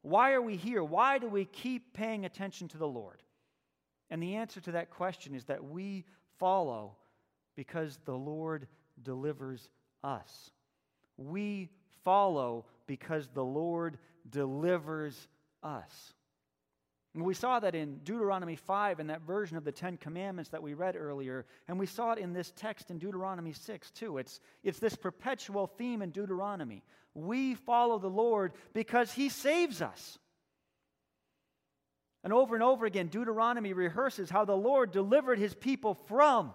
Why 0.01 0.33
are 0.33 0.41
we 0.41 0.55
here? 0.55 0.83
Why 0.83 1.17
do 1.17 1.27
we 1.27 1.45
keep 1.45 1.93
paying 1.93 2.25
attention 2.25 2.67
to 2.69 2.77
the 2.77 2.87
Lord? 2.87 3.21
And 4.09 4.21
the 4.21 4.35
answer 4.35 4.61
to 4.61 4.71
that 4.73 4.89
question 4.89 5.35
is 5.35 5.45
that 5.45 5.63
we 5.63 6.05
follow 6.39 6.95
because 7.57 7.99
the 8.05 8.15
Lord 8.15 8.67
delivers 9.03 9.67
us. 10.03 10.51
We 11.17 11.67
follow 12.05 12.65
because 12.85 13.27
the 13.33 13.43
Lord 13.43 13.97
delivers 14.29 15.27
us. 15.61 16.13
And 17.15 17.25
we 17.25 17.33
saw 17.33 17.59
that 17.59 17.73
in 17.73 17.97
Deuteronomy 18.03 18.55
5 18.55 18.99
in 18.99 19.07
that 19.07 19.23
version 19.23 19.57
of 19.57 19.63
the 19.63 19.71
Ten 19.71 19.97
Commandments 19.97 20.51
that 20.51 20.61
we 20.61 20.75
read 20.75 20.95
earlier. 20.95 21.47
And 21.67 21.79
we 21.79 21.87
saw 21.87 22.11
it 22.11 22.19
in 22.19 22.31
this 22.31 22.53
text 22.55 22.91
in 22.91 22.99
Deuteronomy 22.99 23.53
6 23.53 23.89
too. 23.91 24.19
It's, 24.19 24.39
it's 24.63 24.77
this 24.77 24.95
perpetual 24.95 25.65
theme 25.65 26.03
in 26.03 26.11
Deuteronomy. 26.11 26.83
We 27.15 27.55
follow 27.55 27.97
the 27.97 28.07
Lord 28.07 28.53
because 28.73 29.11
he 29.11 29.29
saves 29.29 29.81
us. 29.81 30.19
And 32.23 32.31
over 32.31 32.53
and 32.53 32.63
over 32.63 32.85
again, 32.85 33.07
Deuteronomy 33.07 33.73
rehearses 33.73 34.29
how 34.29 34.45
the 34.45 34.55
Lord 34.55 34.91
delivered 34.91 35.39
his 35.39 35.55
people 35.55 35.95
from. 35.95 36.51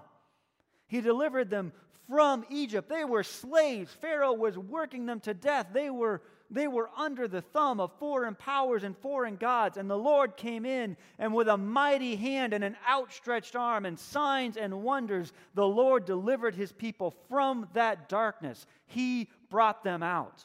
He 0.93 1.01
delivered 1.01 1.49
them 1.49 1.73
from 2.07 2.45
Egypt. 2.51 2.87
They 2.87 3.07
were 3.07 3.23
slaves. 3.23 3.91
Pharaoh 4.03 4.35
was 4.35 4.59
working 4.59 5.07
them 5.07 5.21
to 5.21 5.33
death. 5.33 5.69
They 5.73 5.89
were, 5.89 6.21
they 6.51 6.69
were 6.69 6.91
under 6.99 7.27
the 7.27 7.41
thumb 7.41 7.81
of 7.81 7.99
foreign 7.99 8.35
powers 8.35 8.85
and 8.85 8.95
foreign 8.99 9.37
gods. 9.37 9.79
And 9.79 9.89
the 9.89 9.97
Lord 9.97 10.37
came 10.37 10.67
in, 10.67 10.99
and 11.19 11.33
with 11.33 11.49
a 11.49 11.57
mighty 11.57 12.15
hand 12.15 12.53
and 12.53 12.63
an 12.63 12.77
outstretched 12.87 13.57
arm 13.57 13.87
and 13.87 13.99
signs 13.99 14.59
and 14.59 14.83
wonders, 14.83 15.33
the 15.55 15.67
Lord 15.67 16.05
delivered 16.05 16.55
his 16.55 16.73
people 16.73 17.15
from 17.31 17.71
that 17.73 18.11
darkness. 18.11 18.67
He 18.85 19.31
brought 19.49 19.83
them 19.83 20.03
out. 20.03 20.45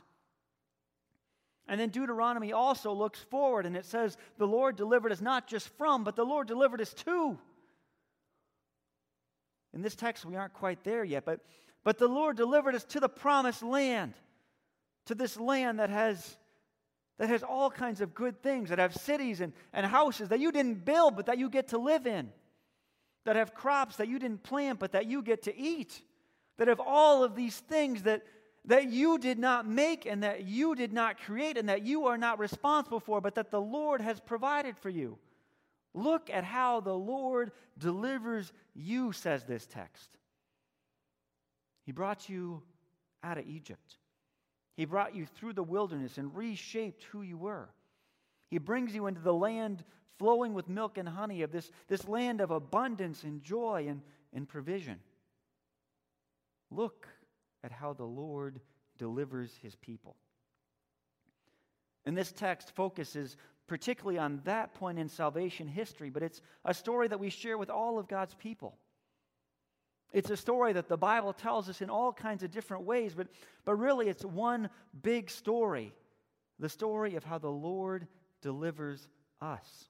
And 1.67 1.77
then 1.77 1.89
Deuteronomy 1.89 2.53
also 2.53 2.93
looks 2.93 3.19
forward 3.19 3.65
and 3.65 3.75
it 3.75 3.83
says, 3.83 4.15
The 4.37 4.47
Lord 4.47 4.77
delivered 4.77 5.11
us 5.11 5.19
not 5.19 5.45
just 5.45 5.67
from, 5.77 6.05
but 6.05 6.15
the 6.15 6.23
Lord 6.23 6.47
delivered 6.47 6.79
us 6.79 6.93
to. 7.03 7.37
In 9.77 9.83
this 9.83 9.95
text, 9.95 10.25
we 10.25 10.35
aren't 10.35 10.53
quite 10.53 10.83
there 10.83 11.03
yet, 11.03 11.23
but, 11.23 11.39
but 11.83 11.99
the 11.99 12.07
Lord 12.07 12.35
delivered 12.35 12.73
us 12.73 12.83
to 12.85 12.99
the 12.99 13.07
promised 13.07 13.61
land, 13.61 14.15
to 15.05 15.13
this 15.13 15.39
land 15.39 15.77
that 15.77 15.91
has, 15.91 16.35
that 17.19 17.29
has 17.29 17.43
all 17.43 17.69
kinds 17.69 18.01
of 18.01 18.15
good 18.15 18.41
things, 18.41 18.69
that 18.69 18.79
have 18.79 18.95
cities 18.95 19.39
and, 19.39 19.53
and 19.73 19.85
houses 19.85 20.29
that 20.29 20.39
you 20.39 20.51
didn't 20.51 20.83
build, 20.83 21.15
but 21.15 21.27
that 21.27 21.37
you 21.37 21.47
get 21.47 21.67
to 21.67 21.77
live 21.77 22.07
in, 22.07 22.31
that 23.25 23.35
have 23.35 23.53
crops 23.53 23.97
that 23.97 24.07
you 24.07 24.17
didn't 24.17 24.41
plant, 24.41 24.79
but 24.79 24.93
that 24.93 25.05
you 25.05 25.21
get 25.21 25.43
to 25.43 25.55
eat, 25.55 26.01
that 26.57 26.67
have 26.67 26.79
all 26.79 27.23
of 27.23 27.35
these 27.35 27.57
things 27.57 28.01
that, 28.01 28.23
that 28.65 28.89
you 28.89 29.19
did 29.19 29.37
not 29.37 29.67
make 29.67 30.07
and 30.07 30.23
that 30.23 30.45
you 30.45 30.73
did 30.73 30.91
not 30.91 31.21
create 31.21 31.55
and 31.55 31.69
that 31.69 31.83
you 31.83 32.07
are 32.07 32.17
not 32.17 32.39
responsible 32.39 32.99
for, 32.99 33.21
but 33.21 33.35
that 33.35 33.51
the 33.51 33.61
Lord 33.61 34.01
has 34.01 34.19
provided 34.19 34.75
for 34.75 34.89
you. 34.89 35.19
Look 35.97 36.29
at 36.29 36.43
how 36.43 36.81
the 36.81 36.93
Lord 36.93 37.51
delivers 37.79 38.53
you, 38.75 39.11
says 39.13 39.45
this 39.45 39.65
text. 39.65 40.11
He 41.87 41.91
brought 41.91 42.29
you 42.29 42.61
out 43.23 43.39
of 43.39 43.47
Egypt. 43.47 43.97
He 44.75 44.85
brought 44.85 45.15
you 45.15 45.25
through 45.25 45.53
the 45.53 45.63
wilderness 45.63 46.19
and 46.19 46.35
reshaped 46.35 47.03
who 47.05 47.23
you 47.23 47.35
were. 47.35 47.69
He 48.51 48.59
brings 48.59 48.93
you 48.93 49.07
into 49.07 49.21
the 49.21 49.33
land 49.33 49.83
flowing 50.19 50.53
with 50.53 50.69
milk 50.69 50.99
and 50.99 51.09
honey, 51.09 51.41
of 51.41 51.51
this, 51.51 51.71
this 51.87 52.07
land 52.07 52.41
of 52.41 52.51
abundance 52.51 53.23
and 53.23 53.41
joy 53.41 53.87
and, 53.89 54.01
and 54.33 54.47
provision. 54.47 54.99
Look 56.69 57.07
at 57.63 57.71
how 57.71 57.93
the 57.93 58.05
Lord 58.05 58.59
delivers 58.99 59.51
his 59.63 59.75
people. 59.75 60.15
And 62.05 62.15
this 62.15 62.31
text 62.31 62.75
focuses 62.75 63.35
particularly 63.67 64.17
on 64.17 64.41
that 64.45 64.73
point 64.73 64.97
in 64.97 65.09
salvation 65.09 65.67
history, 65.67 66.09
but 66.09 66.23
it's 66.23 66.41
a 66.65 66.73
story 66.73 67.07
that 67.07 67.19
we 67.19 67.29
share 67.29 67.57
with 67.57 67.69
all 67.69 67.99
of 67.99 68.07
God's 68.07 68.33
people. 68.35 68.77
It's 70.13 70.29
a 70.29 70.37
story 70.37 70.73
that 70.73 70.87
the 70.87 70.97
Bible 70.97 71.33
tells 71.33 71.69
us 71.69 71.81
in 71.81 71.89
all 71.89 72.13
kinds 72.13 72.43
of 72.43 72.51
different 72.51 72.85
ways, 72.85 73.13
but, 73.13 73.27
but 73.65 73.75
really 73.75 74.07
it's 74.07 74.23
one 74.23 74.69
big 75.01 75.29
story 75.29 75.93
the 76.59 76.69
story 76.69 77.15
of 77.15 77.23
how 77.23 77.37
the 77.37 77.51
Lord 77.51 78.07
delivers 78.41 79.07
us. 79.39 79.89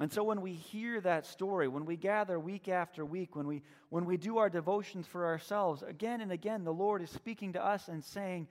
And 0.00 0.12
so 0.12 0.22
when 0.22 0.40
we 0.40 0.52
hear 0.54 1.00
that 1.00 1.26
story, 1.26 1.68
when 1.68 1.84
we 1.84 1.96
gather 1.96 2.38
week 2.38 2.68
after 2.68 3.04
week, 3.04 3.36
when 3.36 3.46
we, 3.46 3.62
when 3.88 4.04
we 4.04 4.16
do 4.16 4.38
our 4.38 4.48
devotions 4.48 5.06
for 5.06 5.26
ourselves, 5.26 5.82
again 5.82 6.20
and 6.20 6.32
again, 6.32 6.64
the 6.64 6.72
Lord 6.72 7.02
is 7.02 7.10
speaking 7.10 7.52
to 7.54 7.64
us 7.64 7.88
and 7.88 8.04
saying, 8.04 8.48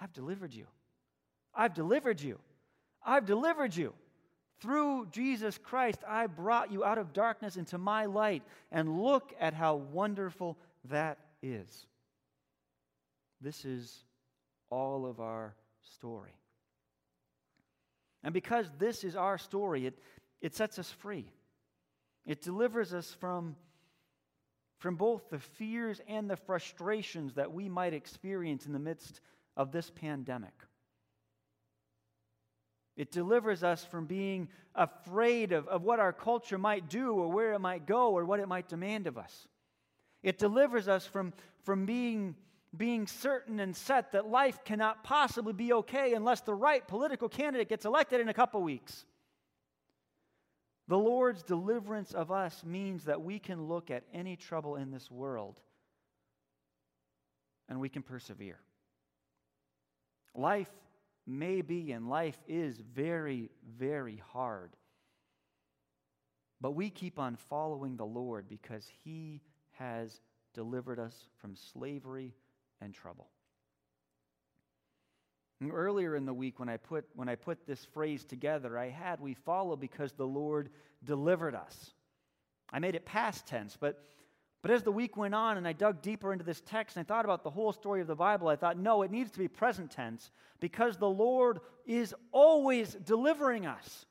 I've 0.00 0.12
delivered 0.12 0.52
you. 0.52 0.66
I've 1.54 1.74
delivered 1.74 2.20
you. 2.20 2.38
I've 3.04 3.26
delivered 3.26 3.74
you. 3.74 3.94
Through 4.60 5.06
Jesus 5.10 5.56
Christ, 5.56 6.00
I 6.06 6.26
brought 6.26 6.70
you 6.70 6.84
out 6.84 6.98
of 6.98 7.12
darkness 7.14 7.56
into 7.56 7.78
my 7.78 8.04
light. 8.04 8.42
And 8.70 9.00
look 9.00 9.32
at 9.40 9.54
how 9.54 9.76
wonderful 9.76 10.58
that 10.90 11.18
is. 11.42 11.86
This 13.40 13.64
is 13.64 14.04
all 14.68 15.06
of 15.06 15.18
our 15.18 15.54
story. 15.82 16.34
And 18.22 18.34
because 18.34 18.66
this 18.78 19.02
is 19.02 19.16
our 19.16 19.38
story, 19.38 19.86
it, 19.86 19.98
it 20.42 20.54
sets 20.54 20.78
us 20.78 20.90
free. 20.90 21.26
It 22.26 22.42
delivers 22.42 22.92
us 22.92 23.16
from, 23.18 23.56
from 24.78 24.96
both 24.96 25.30
the 25.30 25.38
fears 25.38 26.02
and 26.06 26.28
the 26.28 26.36
frustrations 26.36 27.34
that 27.34 27.50
we 27.50 27.68
might 27.68 27.94
experience 27.94 28.66
in 28.66 28.72
the 28.72 28.78
midst 28.78 29.22
of 29.56 29.72
this 29.72 29.90
pandemic. 29.90 30.52
It 33.00 33.10
delivers 33.10 33.64
us 33.64 33.82
from 33.82 34.04
being 34.04 34.50
afraid 34.74 35.52
of, 35.52 35.66
of 35.68 35.84
what 35.84 36.00
our 36.00 36.12
culture 36.12 36.58
might 36.58 36.90
do 36.90 37.14
or 37.14 37.28
where 37.32 37.54
it 37.54 37.58
might 37.58 37.86
go 37.86 38.10
or 38.10 38.26
what 38.26 38.40
it 38.40 38.46
might 38.46 38.68
demand 38.68 39.06
of 39.06 39.16
us. 39.16 39.48
It 40.22 40.36
delivers 40.36 40.86
us 40.86 41.06
from, 41.06 41.32
from 41.64 41.86
being, 41.86 42.36
being 42.76 43.06
certain 43.06 43.58
and 43.58 43.74
set 43.74 44.12
that 44.12 44.28
life 44.28 44.64
cannot 44.64 45.02
possibly 45.02 45.54
be 45.54 45.72
okay 45.72 46.12
unless 46.12 46.42
the 46.42 46.52
right 46.52 46.86
political 46.86 47.30
candidate 47.30 47.70
gets 47.70 47.86
elected 47.86 48.20
in 48.20 48.28
a 48.28 48.34
couple 48.34 48.62
weeks. 48.62 49.06
The 50.86 50.98
Lord's 50.98 51.42
deliverance 51.42 52.12
of 52.12 52.30
us 52.30 52.62
means 52.66 53.04
that 53.04 53.22
we 53.22 53.38
can 53.38 53.66
look 53.66 53.90
at 53.90 54.04
any 54.12 54.36
trouble 54.36 54.76
in 54.76 54.90
this 54.90 55.10
world 55.10 55.58
and 57.66 57.80
we 57.80 57.88
can 57.88 58.02
persevere. 58.02 58.58
Life 60.34 60.68
may 61.26 61.60
be 61.62 61.92
and 61.92 62.08
life 62.08 62.38
is 62.48 62.78
very, 62.78 63.50
very 63.78 64.22
hard. 64.32 64.70
But 66.60 66.72
we 66.72 66.90
keep 66.90 67.18
on 67.18 67.36
following 67.36 67.96
the 67.96 68.06
Lord 68.06 68.48
because 68.48 68.86
He 69.04 69.40
has 69.72 70.20
delivered 70.54 70.98
us 70.98 71.14
from 71.38 71.56
slavery 71.56 72.34
and 72.80 72.92
trouble. 72.92 73.28
Earlier 75.70 76.16
in 76.16 76.24
the 76.24 76.32
week, 76.32 76.58
when 76.58 76.70
I, 76.70 76.78
put, 76.78 77.04
when 77.14 77.28
I 77.28 77.34
put 77.34 77.66
this 77.66 77.84
phrase 77.84 78.24
together, 78.24 78.78
I 78.78 78.88
had 78.88 79.20
we 79.20 79.34
follow 79.34 79.76
because 79.76 80.12
the 80.12 80.26
Lord 80.26 80.70
delivered 81.04 81.54
us. 81.54 81.90
I 82.72 82.78
made 82.78 82.94
it 82.94 83.04
past 83.04 83.46
tense, 83.46 83.76
but, 83.78 84.02
but 84.62 84.70
as 84.70 84.82
the 84.82 84.92
week 84.92 85.16
went 85.16 85.34
on 85.34 85.56
and 85.56 85.66
I 85.66 85.72
dug 85.72 86.02
deeper 86.02 86.32
into 86.32 86.44
this 86.44 86.60
text 86.60 86.96
and 86.96 87.04
I 87.04 87.08
thought 87.08 87.24
about 87.24 87.44
the 87.44 87.50
whole 87.50 87.72
story 87.72 88.00
of 88.02 88.06
the 88.06 88.14
Bible, 88.14 88.48
I 88.48 88.56
thought, 88.56 88.78
no, 88.78 89.02
it 89.02 89.10
needs 89.10 89.30
to 89.32 89.38
be 89.38 89.48
present 89.48 89.90
tense 89.90 90.30
because 90.60 90.98
the 90.98 91.08
Lord 91.08 91.60
is 91.86 92.14
always 92.30 92.92
delivering 92.92 93.66
us 93.66 94.04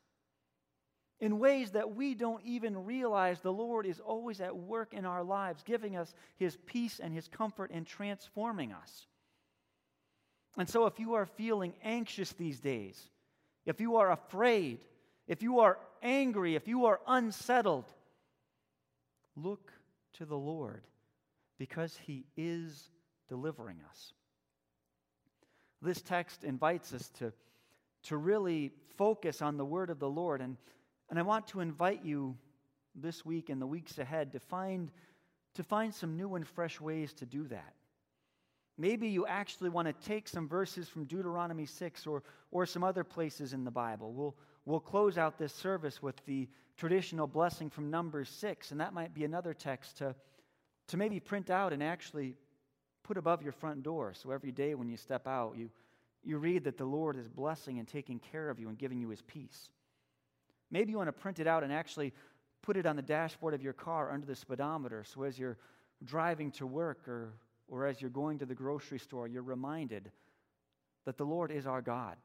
in 1.20 1.38
ways 1.38 1.72
that 1.72 1.96
we 1.96 2.16
don't 2.16 2.44
even 2.44 2.86
realize. 2.86 3.42
The 3.42 3.54
Lord 3.54 3.86
is 3.86 4.00
always 4.00 4.42
at 4.42 4.56
work 4.56 4.94
in 4.94 5.06
our 5.06 5.24
lives, 5.24 5.64
giving 5.64 5.96
us 5.96 6.14
His 6.38 6.58
peace 6.66 7.00
and 7.00 7.14
His 7.14 7.28
comfort 7.28 7.70
and 7.72 7.86
transforming 7.86 8.72
us. 8.72 9.06
And 10.58 10.68
so, 10.68 10.88
if 10.88 11.00
you 11.00 11.14
are 11.14 11.26
feeling 11.26 11.74
anxious 11.84 12.32
these 12.34 12.60
days, 12.60 13.00
if 13.66 13.80
you 13.80 13.98
are 13.98 14.12
afraid, 14.12 14.80
if 15.28 15.44
you 15.44 15.60
are 15.60 15.78
angry, 16.02 16.56
if 16.56 16.68
you 16.68 16.86
are 16.86 17.00
unsettled, 17.06 17.86
look 19.36 19.72
to 20.20 20.26
the 20.26 20.38
Lord 20.38 20.84
because 21.58 21.98
He 22.06 22.26
is 22.38 22.90
delivering 23.28 23.78
us. 23.90 24.14
This 25.82 26.02
text 26.02 26.44
invites 26.44 26.94
us 26.94 27.10
to, 27.20 27.34
to 28.04 28.18
really 28.18 28.72
focus 28.98 29.42
on 29.42 29.58
the 29.58 29.66
word 29.66 29.90
of 29.90 30.00
the 30.00 30.10
Lord. 30.10 30.42
And, 30.42 30.58
and 31.10 31.18
I 31.18 31.22
want 31.22 31.48
to 31.48 31.62
invite 31.62 32.04
you 32.04 32.38
this 32.96 33.26
week 33.26 33.50
and 33.50 33.62
the 33.62 33.68
weeks 33.68 33.98
ahead 33.98 34.34
to 34.34 34.40
find, 34.40 34.92
to 35.56 35.64
find 35.64 35.94
some 35.94 36.18
new 36.18 36.36
and 36.36 36.46
fresh 36.46 36.82
ways 36.82 37.14
to 37.14 37.26
do 37.26 37.48
that. 37.48 37.74
Maybe 38.78 39.10
you 39.10 39.26
actually 39.26 39.70
want 39.70 39.88
to 39.88 40.08
take 40.08 40.28
some 40.28 40.48
verses 40.48 40.88
from 40.88 41.06
Deuteronomy 41.06 41.66
6 41.66 42.08
or, 42.08 42.24
or 42.52 42.66
some 42.66 42.84
other 42.84 43.04
places 43.04 43.54
in 43.54 43.64
the 43.64 43.72
Bible. 43.72 44.14
We'll, 44.14 44.36
we'll 44.66 44.80
close 44.80 45.18
out 45.18 45.38
this 45.38 45.54
service 45.54 46.02
with 46.02 46.16
the 46.26 46.48
traditional 46.78 47.28
blessing 47.28 47.70
from 47.70 47.90
Numbers 47.90 48.30
6, 48.30 48.72
and 48.72 48.80
that 48.80 48.94
might 48.94 49.14
be 49.14 49.26
another 49.26 49.54
text 49.54 49.98
to, 49.98 50.16
to 50.88 50.98
maybe 50.98 51.20
print 51.20 51.50
out 51.50 51.74
and 51.74 51.84
actually 51.84 52.36
put 53.04 53.18
above 53.18 53.42
your 53.42 53.52
front 53.52 53.84
door. 53.84 54.14
So 54.14 54.32
every 54.32 54.52
day 54.52 54.76
when 54.76 54.88
you 54.88 54.98
step 54.98 55.28
out, 55.28 55.56
you, 55.58 55.70
you 56.24 56.38
read 56.38 56.64
that 56.66 56.78
the 56.78 56.86
Lord 56.86 57.18
is 57.18 57.28
blessing 57.28 57.80
and 57.80 57.88
taking 57.88 58.20
care 58.20 58.50
of 58.50 58.60
you 58.60 58.70
and 58.70 58.78
giving 58.78 59.00
you 59.00 59.10
his 59.10 59.22
peace. 59.22 59.70
Maybe 60.72 60.92
you 60.92 60.98
want 60.98 61.08
to 61.08 61.14
print 61.14 61.40
it 61.40 61.48
out 61.48 61.64
and 61.64 61.74
actually 61.74 62.14
put 62.62 62.78
it 62.78 62.86
on 62.86 62.96
the 62.96 63.02
dashboard 63.02 63.54
of 63.54 63.62
your 63.62 63.74
car 63.74 64.12
under 64.12 64.26
the 64.26 64.36
speedometer 64.36 65.04
so 65.04 65.24
as 65.24 65.40
you're 65.40 65.58
driving 66.06 66.52
to 66.52 66.68
work 66.68 67.08
or 67.08 67.34
or 67.70 67.86
as 67.86 68.02
you're 68.02 68.10
going 68.10 68.40
to 68.40 68.46
the 68.46 68.56
grocery 68.56 69.00
store, 69.00 69.28
you're 69.28 69.44
reminded 69.44 70.12
that 71.06 71.18
the 71.18 71.26
Lord 71.26 71.52
is 71.52 71.66
our 71.66 71.82
God 71.82 72.18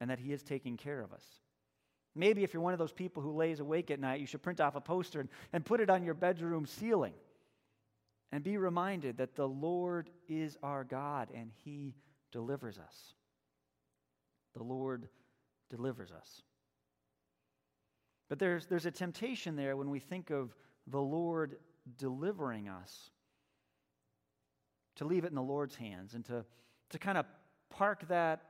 and 0.00 0.10
that 0.10 0.18
He 0.18 0.32
is 0.32 0.42
taking 0.42 0.76
care 0.76 1.00
of 1.00 1.12
us. 1.12 1.24
Maybe 2.14 2.42
if 2.42 2.52
you're 2.52 2.62
one 2.62 2.72
of 2.72 2.78
those 2.78 2.92
people 2.92 3.22
who 3.22 3.32
lays 3.32 3.60
awake 3.60 3.90
at 3.90 4.00
night, 4.00 4.20
you 4.20 4.26
should 4.26 4.42
print 4.42 4.60
off 4.60 4.74
a 4.74 4.80
poster 4.80 5.20
and, 5.20 5.28
and 5.52 5.64
put 5.64 5.80
it 5.80 5.90
on 5.90 6.02
your 6.02 6.14
bedroom 6.14 6.66
ceiling. 6.66 7.14
And 8.32 8.44
be 8.44 8.56
reminded 8.56 9.16
that 9.18 9.34
the 9.34 9.48
Lord 9.48 10.10
is 10.28 10.56
our 10.62 10.84
God 10.84 11.28
and 11.34 11.50
He 11.64 11.94
delivers 12.30 12.78
us. 12.78 13.14
The 14.54 14.62
Lord 14.62 15.08
delivers 15.68 16.12
us. 16.12 16.42
But 18.28 18.38
there's, 18.38 18.66
there's 18.66 18.86
a 18.86 18.92
temptation 18.92 19.56
there 19.56 19.76
when 19.76 19.90
we 19.90 19.98
think 19.98 20.30
of 20.30 20.54
the 20.86 21.00
Lord 21.00 21.56
delivering 21.98 22.68
us 22.68 23.10
to 24.96 25.04
leave 25.04 25.24
it 25.24 25.28
in 25.28 25.34
the 25.34 25.42
Lord's 25.42 25.74
hands 25.74 26.14
and 26.14 26.24
to, 26.26 26.44
to 26.90 26.98
kind 26.98 27.18
of 27.18 27.26
park 27.70 28.06
that 28.08 28.42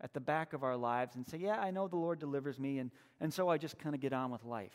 at 0.00 0.14
the 0.14 0.20
back 0.20 0.52
of 0.52 0.62
our 0.62 0.76
lives 0.76 1.16
and 1.16 1.26
say, 1.26 1.38
Yeah, 1.38 1.58
I 1.58 1.70
know 1.70 1.88
the 1.88 1.96
Lord 1.96 2.18
delivers 2.18 2.58
me, 2.58 2.78
and, 2.78 2.90
and 3.20 3.32
so 3.32 3.48
I 3.48 3.58
just 3.58 3.78
kind 3.78 3.94
of 3.94 4.00
get 4.00 4.12
on 4.12 4.30
with 4.30 4.44
life. 4.44 4.74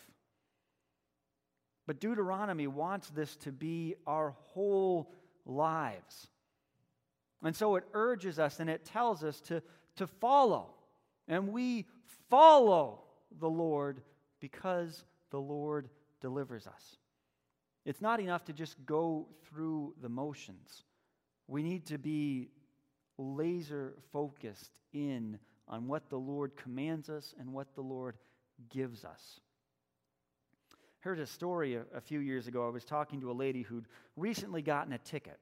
But 1.88 2.00
Deuteronomy 2.00 2.68
wants 2.68 3.10
this 3.10 3.36
to 3.38 3.52
be 3.52 3.96
our 4.08 4.36
whole 4.54 5.12
lives. 5.46 6.28
And 7.44 7.56
so 7.56 7.76
it 7.76 7.84
urges 7.94 8.40
us 8.40 8.60
and 8.60 8.70
it 8.70 8.86
tells 8.86 9.24
us 9.24 9.40
to, 9.42 9.62
to 9.98 10.08
follow. 10.08 10.74
And 11.28 11.50
we 11.50 11.86
follow 12.30 13.02
the 13.40 13.50
Lord 13.50 14.02
because 14.40 15.06
the 15.30 15.40
Lord 15.40 15.90
delivers 16.22 16.66
us. 16.66 16.98
It's 17.86 18.02
not 18.02 18.20
enough 18.20 18.46
to 18.46 18.54
just 18.54 18.84
go 18.86 19.28
through 19.48 19.94
the 20.02 20.10
motions. 20.10 20.86
We 21.48 21.62
need 21.62 21.86
to 21.88 22.00
be 22.00 22.50
laser 23.18 23.94
focused 24.12 24.80
in 24.94 25.40
on 25.68 25.88
what 25.88 26.10
the 26.10 26.18
Lord 26.18 26.56
commands 26.56 27.10
us 27.10 27.34
and 27.40 27.54
what 27.54 27.74
the 27.76 27.82
Lord 27.82 28.16
gives 28.70 29.04
us. 29.04 29.40
Heard 31.00 31.20
a 31.20 31.28
story 31.28 31.76
a, 31.76 31.84
a 31.96 32.02
few 32.02 32.20
years 32.20 32.48
ago. 32.48 32.66
I 32.66 32.72
was 32.72 32.86
talking 32.86 33.22
to 33.22 33.32
a 33.32 33.34
lady 33.34 33.62
who'd 33.62 33.86
recently 34.16 34.62
gotten 34.62 34.94
a 34.94 34.98
ticket. 34.98 35.40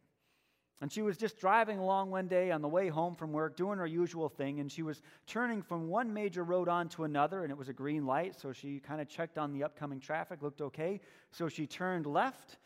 And 0.81 0.91
she 0.91 1.01
was 1.01 1.15
just 1.15 1.39
driving 1.39 1.79
along 1.79 2.11
one 2.11 2.27
day 2.27 2.51
on 2.51 2.61
the 2.61 2.67
way 2.67 2.89
home 2.89 3.15
from 3.15 3.31
work, 3.31 3.55
doing 3.55 3.77
her 3.79 3.87
usual 3.87 4.27
thing, 4.27 4.59
and 4.59 4.69
she 4.69 4.81
was 4.81 5.01
turning 5.25 5.61
from 5.61 5.87
one 5.87 6.13
major 6.13 6.43
road 6.43 6.67
onto 6.67 7.05
another, 7.05 7.43
and 7.43 7.51
it 7.51 7.57
was 7.57 7.69
a 7.69 7.73
green 7.73 8.05
light, 8.05 8.35
so 8.37 8.51
she 8.51 8.79
kind 8.79 8.99
of 8.99 9.07
checked 9.07 9.37
on 9.37 9.53
the 9.53 9.63
upcoming 9.63 10.01
traffic, 10.01 10.41
looked 10.41 10.59
okay. 10.59 10.99
So 11.31 11.47
she 11.47 11.67
turned 11.67 12.05
left 12.05 12.57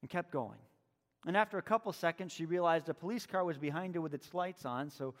and 0.00 0.08
kept 0.08 0.32
going. 0.32 0.58
And 1.26 1.36
after 1.36 1.58
a 1.58 1.62
couple 1.62 1.92
seconds, 1.92 2.32
she 2.32 2.46
realized 2.46 2.88
a 2.88 2.94
police 2.94 3.26
car 3.26 3.44
was 3.44 3.58
behind 3.58 3.94
her 3.94 4.00
with 4.00 4.14
its 4.14 4.34
lights 4.34 4.64
on, 4.64 4.90
so 4.90 5.14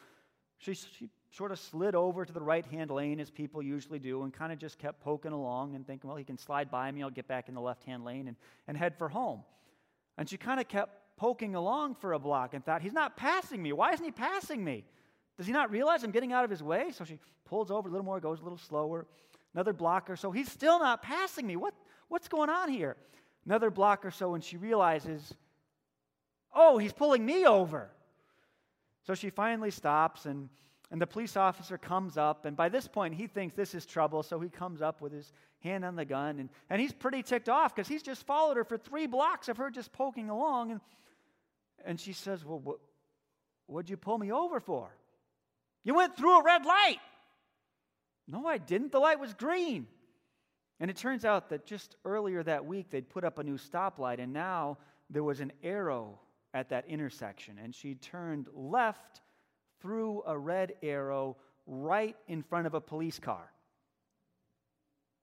she, 0.58 0.74
she 0.74 1.08
sort 1.30 1.50
of 1.50 1.58
slid 1.58 1.94
over 1.94 2.24
to 2.24 2.32
the 2.32 2.40
right 2.40 2.64
hand 2.66 2.90
lane, 2.90 3.20
as 3.20 3.30
people 3.30 3.62
usually 3.62 3.98
do, 3.98 4.22
and 4.22 4.32
kind 4.32 4.52
of 4.52 4.58
just 4.58 4.78
kept 4.78 5.00
poking 5.00 5.32
along 5.32 5.74
and 5.74 5.86
thinking, 5.86 6.08
well, 6.08 6.16
he 6.16 6.24
can 6.24 6.38
slide 6.38 6.70
by 6.70 6.90
me, 6.90 7.02
I'll 7.02 7.10
get 7.10 7.26
back 7.26 7.48
in 7.48 7.54
the 7.54 7.60
left 7.60 7.84
hand 7.84 8.04
lane 8.04 8.28
and, 8.28 8.36
and 8.68 8.76
head 8.76 8.96
for 8.98 9.08
home. 9.08 9.42
And 10.18 10.28
she 10.28 10.36
kind 10.36 10.60
of 10.60 10.68
kept 10.68 11.16
poking 11.16 11.54
along 11.54 11.96
for 11.96 12.12
a 12.12 12.18
block 12.18 12.54
and 12.54 12.64
thought, 12.64 12.82
he's 12.82 12.92
not 12.92 13.16
passing 13.16 13.62
me. 13.62 13.72
Why 13.72 13.92
isn't 13.92 14.04
he 14.04 14.10
passing 14.10 14.62
me? 14.64 14.84
Does 15.36 15.46
he 15.46 15.52
not 15.52 15.70
realize 15.70 16.04
I'm 16.04 16.10
getting 16.10 16.32
out 16.32 16.44
of 16.44 16.50
his 16.50 16.62
way? 16.62 16.90
So 16.92 17.04
she 17.04 17.18
pulls 17.44 17.70
over 17.70 17.88
a 17.88 17.90
little 17.90 18.04
more, 18.04 18.20
goes 18.20 18.40
a 18.40 18.42
little 18.42 18.58
slower. 18.58 19.06
Another 19.54 19.72
block 19.72 20.10
or 20.10 20.16
so. 20.16 20.30
He's 20.30 20.50
still 20.50 20.78
not 20.78 21.02
passing 21.02 21.46
me. 21.46 21.56
What, 21.56 21.74
what's 22.08 22.28
going 22.28 22.50
on 22.50 22.68
here? 22.68 22.96
Another 23.46 23.70
block 23.70 24.04
or 24.04 24.10
so, 24.10 24.34
and 24.34 24.44
she 24.44 24.56
realizes 24.56 25.34
Oh, 26.54 26.78
he's 26.78 26.92
pulling 26.92 27.24
me 27.24 27.46
over. 27.46 27.90
So 29.04 29.14
she 29.14 29.30
finally 29.30 29.70
stops, 29.70 30.26
and, 30.26 30.48
and 30.90 31.00
the 31.00 31.06
police 31.06 31.36
officer 31.36 31.76
comes 31.78 32.16
up. 32.16 32.44
And 32.44 32.56
by 32.56 32.68
this 32.68 32.86
point, 32.86 33.14
he 33.14 33.26
thinks 33.26 33.54
this 33.54 33.74
is 33.74 33.84
trouble. 33.84 34.22
So 34.22 34.38
he 34.38 34.48
comes 34.48 34.80
up 34.82 35.00
with 35.00 35.12
his 35.12 35.32
hand 35.60 35.84
on 35.84 35.96
the 35.96 36.04
gun. 36.04 36.38
And, 36.38 36.48
and 36.70 36.80
he's 36.80 36.92
pretty 36.92 37.22
ticked 37.22 37.48
off 37.48 37.74
because 37.74 37.88
he's 37.88 38.02
just 38.02 38.26
followed 38.26 38.56
her 38.56 38.64
for 38.64 38.78
three 38.78 39.06
blocks 39.06 39.48
of 39.48 39.56
her 39.56 39.70
just 39.70 39.92
poking 39.92 40.30
along. 40.30 40.72
And, 40.72 40.80
and 41.84 42.00
she 42.00 42.12
says, 42.12 42.44
Well, 42.44 42.60
what, 42.60 42.78
what'd 43.66 43.90
you 43.90 43.96
pull 43.96 44.18
me 44.18 44.30
over 44.30 44.60
for? 44.60 44.94
You 45.84 45.94
went 45.94 46.16
through 46.16 46.38
a 46.38 46.44
red 46.44 46.64
light. 46.64 46.98
No, 48.28 48.46
I 48.46 48.58
didn't. 48.58 48.92
The 48.92 49.00
light 49.00 49.18
was 49.18 49.34
green. 49.34 49.86
And 50.78 50.90
it 50.90 50.96
turns 50.96 51.24
out 51.24 51.48
that 51.50 51.66
just 51.66 51.96
earlier 52.04 52.42
that 52.42 52.64
week, 52.64 52.90
they'd 52.90 53.08
put 53.08 53.24
up 53.24 53.38
a 53.38 53.44
new 53.44 53.56
stoplight, 53.56 54.20
and 54.20 54.32
now 54.32 54.78
there 55.10 55.22
was 55.22 55.40
an 55.40 55.52
arrow 55.62 56.18
at 56.54 56.68
that 56.68 56.86
intersection, 56.86 57.58
and 57.62 57.74
she 57.74 57.94
turned 57.94 58.48
left 58.54 59.20
through 59.80 60.22
a 60.26 60.36
red 60.36 60.74
arrow 60.82 61.36
right 61.66 62.16
in 62.28 62.42
front 62.42 62.66
of 62.66 62.74
a 62.74 62.80
police 62.80 63.18
car. 63.18 63.50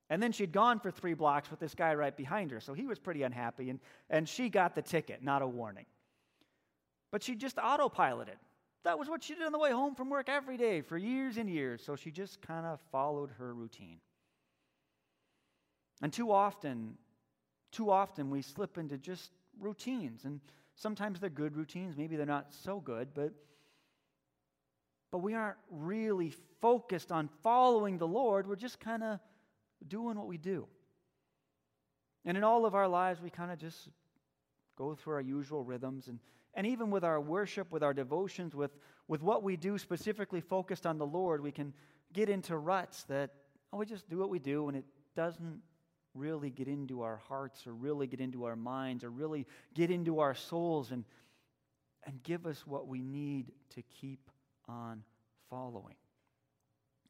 And 0.10 0.24
then 0.24 0.32
she'd 0.32 0.52
gone 0.52 0.80
for 0.80 0.90
three 0.90 1.14
blocks 1.14 1.52
with 1.52 1.60
this 1.60 1.76
guy 1.76 1.94
right 1.94 2.16
behind 2.16 2.52
her, 2.52 2.60
so 2.60 2.74
he 2.74 2.88
was 2.88 2.98
pretty 2.98 3.24
unhappy, 3.24 3.70
and, 3.70 3.80
and 4.10 4.28
she 4.28 4.50
got 4.50 4.74
the 4.74 4.82
ticket, 4.82 5.24
not 5.24 5.42
a 5.42 5.48
warning. 5.48 5.86
But 7.12 7.24
she 7.24 7.36
just 7.36 7.58
autopiloted. 7.58 8.38
That 8.86 8.98
was 8.98 9.08
what 9.08 9.24
she 9.24 9.36
did 9.36 9.44
on 9.44 9.52
the 9.52 9.60
way 9.60 9.72
home 9.72 9.94
from 9.94 10.10
work 10.10 10.30
every 10.30 10.58
day 10.58 10.82
for 10.82 10.98
years 10.98 11.38
and 11.38 11.50
years, 11.50 11.84
so 11.86 11.96
she 11.96 12.12
just 12.12 12.42
kind 12.42 12.66
of 12.66 12.80
followed 12.92 13.30
her 13.38 13.54
routine. 13.54 14.00
And 16.02 16.12
too 16.14 16.32
often, 16.32 16.98
too 17.72 17.92
often 17.92 18.30
we 18.30 18.42
slip 18.42 18.78
into 18.78 18.98
just 18.98 19.32
routines 19.60 20.24
and 20.24 20.40
Sometimes 20.80 21.20
they're 21.20 21.30
good 21.30 21.58
routines, 21.58 21.98
maybe 21.98 22.16
they're 22.16 22.26
not 22.26 22.54
so 22.54 22.80
good, 22.80 23.10
but 23.14 23.34
but 25.12 25.20
we 25.20 25.34
aren't 25.34 25.58
really 25.70 26.34
focused 26.62 27.12
on 27.12 27.30
following 27.42 27.98
the 27.98 28.08
Lord. 28.08 28.48
We're 28.48 28.56
just 28.56 28.80
kind 28.80 29.04
of 29.04 29.20
doing 29.88 30.18
what 30.18 30.28
we 30.28 30.38
do. 30.38 30.68
And 32.26 32.38
in 32.38 32.44
all 32.44 32.66
of 32.66 32.76
our 32.76 32.88
lives, 32.88 33.20
we 33.20 33.30
kind 33.30 33.52
of 33.52 33.58
just 33.58 33.90
go 34.78 34.94
through 34.94 35.16
our 35.16 35.22
usual 35.22 35.64
rhythms. 35.64 36.08
And, 36.08 36.20
and 36.54 36.68
even 36.68 36.92
with 36.92 37.04
our 37.04 37.20
worship, 37.20 37.72
with 37.72 37.82
our 37.82 37.94
devotions, 37.94 38.54
with, 38.54 38.72
with 39.08 39.24
what 39.24 39.42
we 39.42 39.58
do 39.58 39.80
specifically 39.80 40.42
focused 40.42 40.86
on 40.86 41.00
the 41.00 41.08
Lord, 41.08 41.42
we 41.42 41.52
can 41.52 41.74
get 42.14 42.30
into 42.30 42.56
ruts 42.56 43.04
that, 43.06 43.32
oh, 43.74 43.78
we 43.78 43.86
just 43.88 44.08
do 44.10 44.18
what 44.20 44.30
we 44.30 44.40
do, 44.40 44.68
and 44.68 44.78
it 44.78 44.86
doesn't 45.16 45.62
really 46.16 46.50
get 46.50 46.68
into 46.68 47.02
our 47.02 47.18
hearts 47.18 47.68
or 47.68 47.74
really 47.74 48.08
get 48.08 48.20
into 48.20 48.46
our 48.46 48.56
minds 48.56 49.04
or 49.04 49.10
really 49.10 49.46
get 49.74 49.92
into 49.92 50.20
our 50.20 50.34
souls 50.34 50.92
and, 50.92 51.06
and 52.06 52.22
give 52.24 52.46
us 52.46 52.66
what 52.66 52.88
we 52.88 53.02
need 53.02 53.52
to 53.76 53.82
keep 53.84 54.32
on 54.68 55.04
following. 55.50 55.96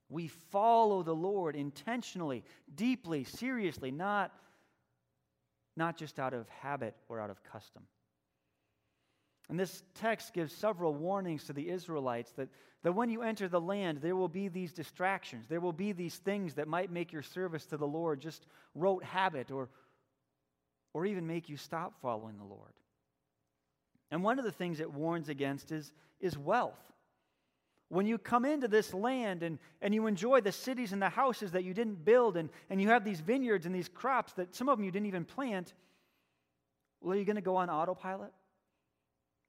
We 0.09 0.27
follow 0.27 1.03
the 1.03 1.15
Lord 1.15 1.55
intentionally, 1.55 2.43
deeply, 2.75 3.23
seriously, 3.23 3.91
not, 3.91 4.31
not 5.77 5.97
just 5.97 6.19
out 6.19 6.33
of 6.33 6.49
habit 6.49 6.95
or 7.07 7.19
out 7.19 7.29
of 7.29 7.43
custom. 7.43 7.83
And 9.49 9.59
this 9.59 9.83
text 9.95 10.33
gives 10.33 10.53
several 10.53 10.93
warnings 10.93 11.45
to 11.45 11.53
the 11.53 11.69
Israelites 11.69 12.31
that, 12.33 12.49
that 12.83 12.93
when 12.93 13.09
you 13.09 13.23
enter 13.23 13.47
the 13.47 13.59
land, 13.59 13.99
there 13.99 14.15
will 14.15 14.27
be 14.27 14.47
these 14.47 14.71
distractions. 14.71 15.47
There 15.47 15.59
will 15.59 15.73
be 15.73 15.91
these 15.91 16.17
things 16.17 16.53
that 16.53 16.67
might 16.67 16.91
make 16.91 17.11
your 17.11 17.23
service 17.23 17.65
to 17.67 17.77
the 17.77 17.87
Lord 17.87 18.21
just 18.21 18.45
rote 18.75 19.03
habit 19.03 19.49
or, 19.49 19.69
or 20.93 21.07
even 21.07 21.25
make 21.25 21.49
you 21.49 21.57
stop 21.57 21.99
following 21.99 22.37
the 22.37 22.43
Lord. 22.43 22.73
And 24.11 24.23
one 24.23 24.37
of 24.37 24.45
the 24.45 24.51
things 24.51 24.79
it 24.79 24.93
warns 24.93 25.29
against 25.29 25.71
is, 25.71 25.91
is 26.19 26.37
wealth. 26.37 26.79
When 27.89 28.05
you 28.05 28.19
come 28.19 28.45
into 28.45 28.67
this 28.67 28.93
land 28.93 29.41
and, 29.41 29.57
and 29.81 29.95
you 29.95 30.05
enjoy 30.05 30.41
the 30.41 30.51
cities 30.51 30.93
and 30.93 31.01
the 31.01 31.09
houses 31.09 31.51
that 31.53 31.63
you 31.63 31.73
didn't 31.73 32.05
build, 32.05 32.37
and, 32.37 32.49
and 32.69 32.79
you 32.79 32.89
have 32.89 33.03
these 33.03 33.19
vineyards 33.19 33.65
and 33.65 33.73
these 33.73 33.89
crops 33.89 34.33
that 34.33 34.55
some 34.55 34.69
of 34.69 34.77
them 34.77 34.85
you 34.85 34.91
didn't 34.91 35.07
even 35.07 35.25
plant, 35.25 35.73
well, 37.01 37.15
are 37.15 37.19
you 37.19 37.25
going 37.25 37.35
to 37.35 37.41
go 37.41 37.55
on 37.55 37.71
autopilot? 37.71 38.31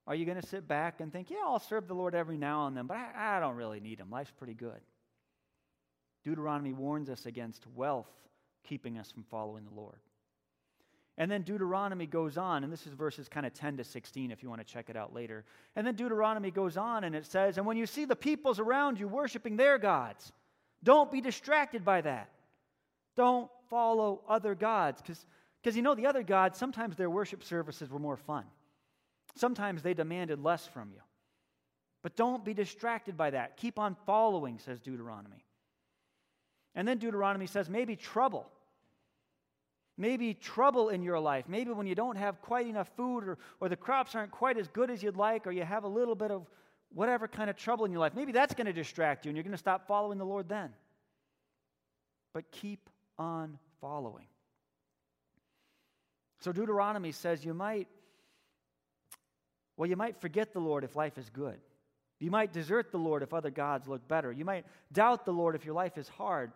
Are 0.07 0.15
you 0.15 0.25
going 0.25 0.41
to 0.41 0.47
sit 0.47 0.67
back 0.67 1.01
and 1.01 1.13
think, 1.13 1.31
yeah, 1.31 1.39
I'll 1.45 1.59
serve 1.59 1.87
the 1.87 1.95
Lord 1.95 2.15
every 2.15 2.39
now 2.39 2.67
and 2.67 2.77
then, 2.77 2.87
but 2.87 2.97
I, 2.97 3.37
I 3.37 3.41
don't 3.41 3.57
really 3.57 3.81
need 3.81 4.01
him. 4.01 4.11
Life's 4.11 4.33
pretty 4.33 4.55
good. 4.55 4.81
Deuteronomy 6.25 6.73
warns 6.73 7.09
us 7.09 7.27
against 7.27 7.67
wealth 7.75 8.11
keeping 8.65 8.99
us 8.99 9.11
from 9.11 9.25
following 9.25 9.65
the 9.65 9.75
Lord. 9.75 9.99
And 11.19 11.31
then 11.31 11.43
Deuteronomy 11.43 12.07
goes 12.07 12.39
on, 12.39 12.65
and 12.65 12.73
this 12.73 12.87
is 12.87 12.95
verses 12.95 13.29
kind 13.29 13.45
of 13.45 13.53
10 13.53 13.77
to 13.77 13.85
16 13.85 14.31
if 14.31 14.43
you 14.43 14.49
want 14.49 14.67
to 14.67 14.73
check 14.73 14.89
it 14.89 14.97
out 14.97 15.13
later. 15.13 15.45
And 15.77 15.87
then 15.87 15.95
Deuteronomy 15.95 16.51
goes 16.51 16.77
on 16.77 17.05
and 17.05 17.15
it 17.15 17.27
says, 17.27 17.59
And 17.59 17.67
when 17.67 17.77
you 17.77 17.87
see 17.87 18.07
the 18.07 18.17
peoples 18.17 18.59
around 18.59 18.99
you 18.99 19.07
worshiping 19.07 19.57
their 19.57 19.77
gods, 19.77 20.33
don't 20.83 21.13
be 21.13 21.21
distracted 21.21 21.85
by 21.85 22.01
that. 22.01 22.31
Don't 23.17 23.51
follow 23.69 24.23
other 24.29 24.55
gods. 24.55 25.03
Because 25.03 25.77
you 25.77 25.83
know, 25.83 25.95
the 25.95 26.07
other 26.07 26.23
gods, 26.23 26.59
sometimes 26.59 26.97
their 26.97 27.11
worship 27.11 27.45
services 27.45 27.91
were 27.91 27.99
more 27.99 28.17
fun. 28.17 28.45
Sometimes 29.37 29.83
they 29.83 29.95
demanded 29.95 30.43
less 30.43 30.67
from 30.67 30.91
you. 30.93 31.01
But 32.03 32.17
don't 32.17 32.45
be 32.45 32.55
distracted 32.55 33.17
by 33.17 33.31
that. 33.31 33.57
Keep 33.57 33.79
on 33.79 33.97
following, 34.07 34.59
says 34.59 34.81
Deuteronomy. 34.81 35.45
And 36.75 36.87
then 36.87 36.99
Deuteronomy 36.99 37.47
says 37.47 37.69
maybe 37.69 37.97
trouble. 37.97 38.49
Maybe 39.99 40.33
trouble 40.33 40.89
in 40.89 41.03
your 41.03 41.21
life. 41.21 41.45
Maybe 41.49 41.73
when 41.73 41.87
you 41.87 41.95
don't 41.95 42.17
have 42.17 42.41
quite 42.41 42.67
enough 42.67 42.91
food 42.97 43.25
or, 43.29 43.39
or 43.61 43.69
the 43.69 43.77
crops 43.77 44.15
aren't 44.15 44.31
quite 44.31 44.57
as 44.57 44.67
good 44.69 44.91
as 44.91 45.03
you'd 45.03 45.17
like, 45.17 45.47
or 45.47 45.53
you 45.53 45.63
have 45.63 45.85
a 45.85 45.89
little 45.89 46.15
bit 46.15 46.31
of 46.31 46.47
whatever 46.95 47.29
kind 47.29 47.51
of 47.51 47.57
trouble 47.57 47.85
in 47.85 47.93
your 47.93 48.01
life. 48.01 48.15
Maybe 48.15 48.33
that's 48.33 48.55
going 48.55 48.67
to 48.67 48.73
distract 48.73 49.25
you 49.25 49.29
and 49.29 49.37
you're 49.37 49.45
going 49.45 49.53
to 49.53 49.59
stop 49.59 49.87
following 49.87 50.19
the 50.19 50.25
Lord 50.25 50.49
then. 50.49 50.71
but 52.33 52.51
keep 52.51 52.89
on 53.19 53.59
following. 53.81 54.27
So 56.41 56.53
Deuteronomy 56.53 57.13
says 57.13 57.45
you 57.45 57.53
might, 57.53 57.89
well, 59.81 59.89
you 59.89 59.97
might 59.97 60.21
forget 60.21 60.53
the 60.53 60.61
Lord 60.61 60.85
if 60.85 60.95
life 60.95 61.17
is 61.17 61.31
good. 61.31 61.59
You 62.19 62.31
might 62.31 62.53
desert 62.53 62.93
the 62.93 62.99
Lord 62.99 63.23
if 63.23 63.33
other 63.33 63.49
gods 63.49 63.89
look 63.89 64.07
better. 64.07 64.31
You 64.31 64.45
might 64.45 64.67
doubt 64.93 65.25
the 65.25 65.33
Lord 65.33 65.55
if 65.55 65.65
your 65.65 65.73
life 65.73 65.97
is 65.97 66.07
hard. 66.07 66.53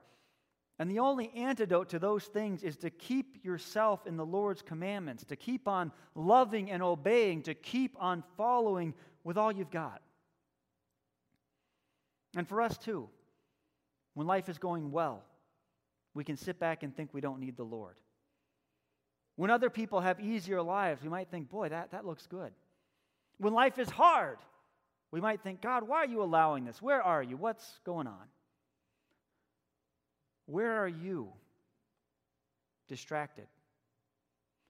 And 0.78 0.90
the 0.90 0.98
only 0.98 1.32
antidote 1.34 1.88
to 1.88 1.98
those 1.98 2.24
things 2.24 2.62
is 2.62 2.76
to 2.76 2.90
keep 2.90 3.42
yourself 3.42 4.06
in 4.06 4.18
the 4.18 4.26
Lord's 4.26 4.60
commandments, 4.60 5.24
to 5.24 5.36
keep 5.36 5.68
on 5.68 5.90
loving 6.14 6.70
and 6.70 6.82
obeying, 6.82 7.40
to 7.44 7.54
keep 7.54 7.96
on 7.98 8.22
following 8.36 8.92
with 9.24 9.38
all 9.38 9.50
you've 9.50 9.70
got. 9.70 10.02
And 12.36 12.46
for 12.46 12.60
us 12.60 12.76
too, 12.76 13.08
when 14.12 14.26
life 14.26 14.50
is 14.50 14.58
going 14.58 14.92
well, 14.92 15.22
we 16.12 16.24
can 16.24 16.36
sit 16.36 16.58
back 16.58 16.82
and 16.82 16.94
think 16.94 17.14
we 17.14 17.22
don't 17.22 17.40
need 17.40 17.56
the 17.56 17.64
Lord. 17.64 17.96
When 19.36 19.50
other 19.50 19.70
people 19.70 20.00
have 20.00 20.20
easier 20.20 20.60
lives, 20.60 21.02
we 21.02 21.08
might 21.08 21.30
think, 21.30 21.48
boy, 21.48 21.70
that, 21.70 21.92
that 21.92 22.04
looks 22.04 22.26
good. 22.26 22.52
When 23.38 23.52
life 23.52 23.78
is 23.78 23.90
hard, 23.90 24.38
we 25.10 25.20
might 25.20 25.42
think, 25.42 25.60
God, 25.60 25.86
why 25.86 25.98
are 25.98 26.06
you 26.06 26.22
allowing 26.22 26.64
this? 26.64 26.80
Where 26.80 27.02
are 27.02 27.22
you? 27.22 27.36
What's 27.36 27.80
going 27.84 28.06
on? 28.06 28.26
Where 30.46 30.72
are 30.82 30.88
you 30.88 31.32
distracted? 32.88 33.46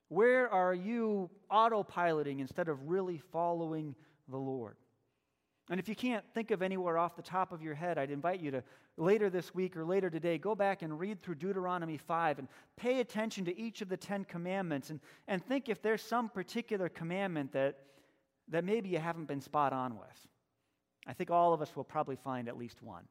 Where 0.09 0.49
are 0.49 0.73
you 0.73 1.29
autopiloting 1.51 2.39
instead 2.39 2.69
of 2.69 2.87
really 2.87 3.17
following 3.31 3.95
the 4.29 4.37
Lord? 4.37 4.75
And 5.69 5.79
if 5.79 5.89
you 5.89 5.95
can't 5.95 6.23
think 6.33 6.51
of 6.51 6.61
anywhere 6.61 6.97
off 6.97 7.15
the 7.15 7.23
top 7.23 7.51
of 7.51 7.63
your 7.63 7.73
head, 7.73 7.97
I'd 7.97 8.11
invite 8.11 8.39
you 8.39 8.51
to 8.51 8.63
later 8.97 9.31
this 9.31 9.55
week 9.55 9.75
or 9.75 9.83
later 9.83 10.09
today 10.11 10.37
go 10.37 10.53
back 10.53 10.83
and 10.83 10.99
read 10.99 11.21
through 11.21 11.35
Deuteronomy 11.35 11.97
5 11.97 12.39
and 12.39 12.47
pay 12.77 12.99
attention 12.99 13.45
to 13.45 13.59
each 13.59 13.81
of 13.81 13.89
the 13.89 13.97
Ten 13.97 14.25
Commandments 14.25 14.91
and, 14.91 14.99
and 15.27 15.43
think 15.43 15.67
if 15.67 15.81
there's 15.81 16.03
some 16.03 16.29
particular 16.29 16.87
commandment 16.87 17.51
that, 17.53 17.79
that 18.49 18.63
maybe 18.63 18.89
you 18.89 18.99
haven't 18.99 19.27
been 19.27 19.41
spot 19.41 19.73
on 19.73 19.97
with. 19.97 20.27
I 21.07 21.13
think 21.13 21.31
all 21.31 21.53
of 21.53 21.61
us 21.61 21.75
will 21.75 21.83
probably 21.83 22.15
find 22.15 22.47
at 22.47 22.57
least 22.57 22.81
one. 22.81 23.03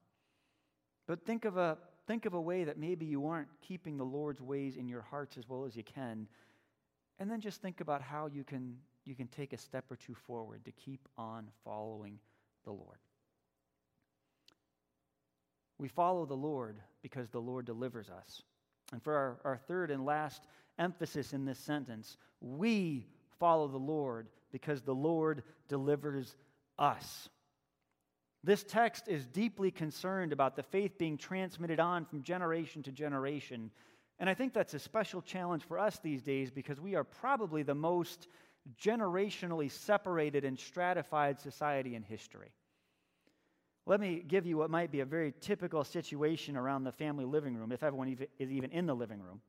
But 1.06 1.24
think 1.24 1.44
of 1.44 1.56
a, 1.56 1.76
think 2.06 2.26
of 2.26 2.34
a 2.34 2.40
way 2.40 2.64
that 2.64 2.78
maybe 2.78 3.04
you 3.04 3.26
aren't 3.26 3.48
keeping 3.60 3.96
the 3.96 4.04
Lord's 4.04 4.40
ways 4.40 4.76
in 4.76 4.88
your 4.88 5.02
hearts 5.02 5.36
as 5.36 5.48
well 5.48 5.64
as 5.64 5.76
you 5.76 5.84
can. 5.84 6.26
And 7.18 7.30
then 7.30 7.40
just 7.40 7.62
think 7.62 7.80
about 7.80 8.02
how 8.02 8.26
you 8.26 8.42
can, 8.42 8.76
you 9.04 9.14
can 9.14 9.28
take 9.28 9.52
a 9.52 9.58
step 9.58 9.84
or 9.90 9.96
two 9.96 10.14
forward 10.14 10.64
to 10.64 10.72
keep 10.72 11.06
on 11.16 11.48
following 11.64 12.18
the 12.64 12.72
Lord. 12.72 12.98
We 15.78 15.88
follow 15.88 16.24
the 16.24 16.34
Lord 16.34 16.78
because 17.02 17.28
the 17.28 17.40
Lord 17.40 17.66
delivers 17.66 18.08
us. 18.08 18.42
And 18.92 19.02
for 19.02 19.14
our, 19.14 19.38
our 19.44 19.56
third 19.56 19.90
and 19.90 20.04
last 20.04 20.46
emphasis 20.78 21.32
in 21.32 21.44
this 21.44 21.58
sentence, 21.58 22.16
we 22.40 23.06
follow 23.38 23.68
the 23.68 23.76
Lord 23.76 24.28
because 24.54 24.82
the 24.82 24.94
Lord 24.94 25.42
delivers 25.66 26.36
us. 26.78 27.28
This 28.44 28.62
text 28.62 29.08
is 29.08 29.26
deeply 29.26 29.72
concerned 29.72 30.32
about 30.32 30.54
the 30.54 30.62
faith 30.62 30.96
being 30.96 31.18
transmitted 31.18 31.80
on 31.80 32.04
from 32.04 32.22
generation 32.22 32.80
to 32.84 32.92
generation. 32.92 33.72
And 34.20 34.30
I 34.30 34.34
think 34.34 34.54
that's 34.54 34.72
a 34.72 34.78
special 34.78 35.22
challenge 35.22 35.64
for 35.64 35.76
us 35.76 35.98
these 35.98 36.22
days 36.22 36.52
because 36.52 36.80
we 36.80 36.94
are 36.94 37.02
probably 37.02 37.64
the 37.64 37.74
most 37.74 38.28
generationally 38.80 39.72
separated 39.72 40.44
and 40.44 40.56
stratified 40.56 41.40
society 41.40 41.96
in 41.96 42.04
history. 42.04 42.52
Let 43.86 43.98
me 43.98 44.22
give 44.24 44.46
you 44.46 44.56
what 44.56 44.70
might 44.70 44.92
be 44.92 45.00
a 45.00 45.04
very 45.04 45.34
typical 45.40 45.82
situation 45.82 46.56
around 46.56 46.84
the 46.84 46.92
family 46.92 47.24
living 47.24 47.56
room, 47.56 47.72
if 47.72 47.82
everyone 47.82 48.16
is 48.38 48.52
even 48.52 48.70
in 48.70 48.86
the 48.86 48.94
living 48.94 49.20
room. 49.20 49.40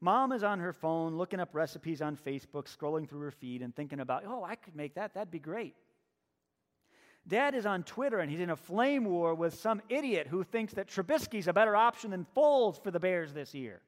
Mom 0.00 0.32
is 0.32 0.42
on 0.42 0.58
her 0.58 0.72
phone 0.72 1.16
looking 1.16 1.40
up 1.40 1.54
recipes 1.54 2.00
on 2.00 2.16
Facebook, 2.16 2.74
scrolling 2.74 3.08
through 3.08 3.20
her 3.20 3.30
feed, 3.30 3.62
and 3.62 3.74
thinking 3.74 4.00
about, 4.00 4.24
oh, 4.26 4.42
I 4.42 4.54
could 4.54 4.74
make 4.74 4.94
that. 4.94 5.14
That'd 5.14 5.30
be 5.30 5.38
great. 5.38 5.74
Dad 7.28 7.54
is 7.54 7.66
on 7.66 7.82
Twitter 7.82 8.18
and 8.18 8.30
he's 8.30 8.40
in 8.40 8.50
a 8.50 8.56
flame 8.56 9.04
war 9.04 9.34
with 9.34 9.54
some 9.54 9.82
idiot 9.88 10.26
who 10.26 10.42
thinks 10.42 10.72
that 10.74 10.88
Trubisky's 10.88 11.48
a 11.48 11.52
better 11.52 11.76
option 11.76 12.10
than 12.10 12.26
Foles 12.36 12.82
for 12.82 12.90
the 12.90 12.98
Bears 12.98 13.32
this 13.34 13.54
year. 13.54 13.82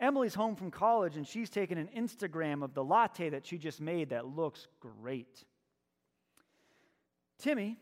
Emily's 0.00 0.34
home 0.34 0.56
from 0.56 0.70
college 0.70 1.16
and 1.16 1.26
she's 1.26 1.50
taken 1.50 1.78
an 1.78 1.88
Instagram 1.96 2.64
of 2.64 2.74
the 2.74 2.82
latte 2.82 3.28
that 3.28 3.46
she 3.46 3.58
just 3.58 3.80
made 3.80 4.10
that 4.10 4.26
looks 4.26 4.66
great. 4.80 5.44
Timmy, 7.38 7.78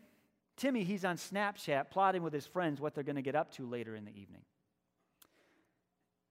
Timmy, 0.56 0.84
he's 0.84 1.04
on 1.04 1.16
Snapchat 1.16 1.90
plotting 1.90 2.22
with 2.22 2.32
his 2.32 2.46
friends 2.46 2.80
what 2.80 2.94
they're 2.94 3.04
going 3.04 3.16
to 3.16 3.22
get 3.22 3.36
up 3.36 3.52
to 3.52 3.66
later 3.66 3.94
in 3.94 4.04
the 4.04 4.10
evening. 4.10 4.42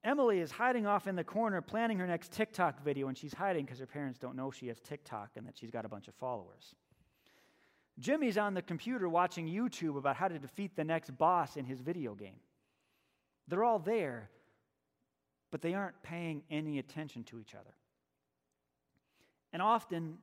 Emily 0.02 0.40
is 0.40 0.50
hiding 0.50 0.86
off 0.86 1.06
in 1.06 1.14
the 1.14 1.24
corner 1.24 1.60
planning 1.60 1.98
her 1.98 2.06
next 2.06 2.32
TikTok 2.32 2.82
video, 2.82 3.08
and 3.08 3.18
she's 3.18 3.34
hiding 3.34 3.66
because 3.66 3.78
her 3.78 3.86
parents 3.86 4.18
don't 4.18 4.34
know 4.34 4.50
she 4.50 4.68
has 4.68 4.80
TikTok 4.80 5.30
and 5.36 5.46
that 5.46 5.58
she's 5.58 5.70
got 5.70 5.84
a 5.84 5.88
bunch 5.88 6.08
of 6.08 6.14
followers. 6.14 6.74
Jimmy's 7.98 8.38
on 8.38 8.54
the 8.54 8.62
computer 8.62 9.08
watching 9.08 9.46
YouTube 9.46 9.98
about 9.98 10.16
how 10.16 10.28
to 10.28 10.38
defeat 10.38 10.74
the 10.74 10.84
next 10.84 11.16
boss 11.18 11.56
in 11.56 11.66
his 11.66 11.80
video 11.80 12.14
game. 12.14 12.40
They're 13.46 13.64
all 13.64 13.78
there, 13.78 14.30
but 15.50 15.60
they 15.60 15.74
aren't 15.74 16.02
paying 16.02 16.42
any 16.50 16.78
attention 16.78 17.24
to 17.24 17.38
each 17.38 17.54
other. 17.54 17.74
And 19.52 19.60
often, 19.60 20.16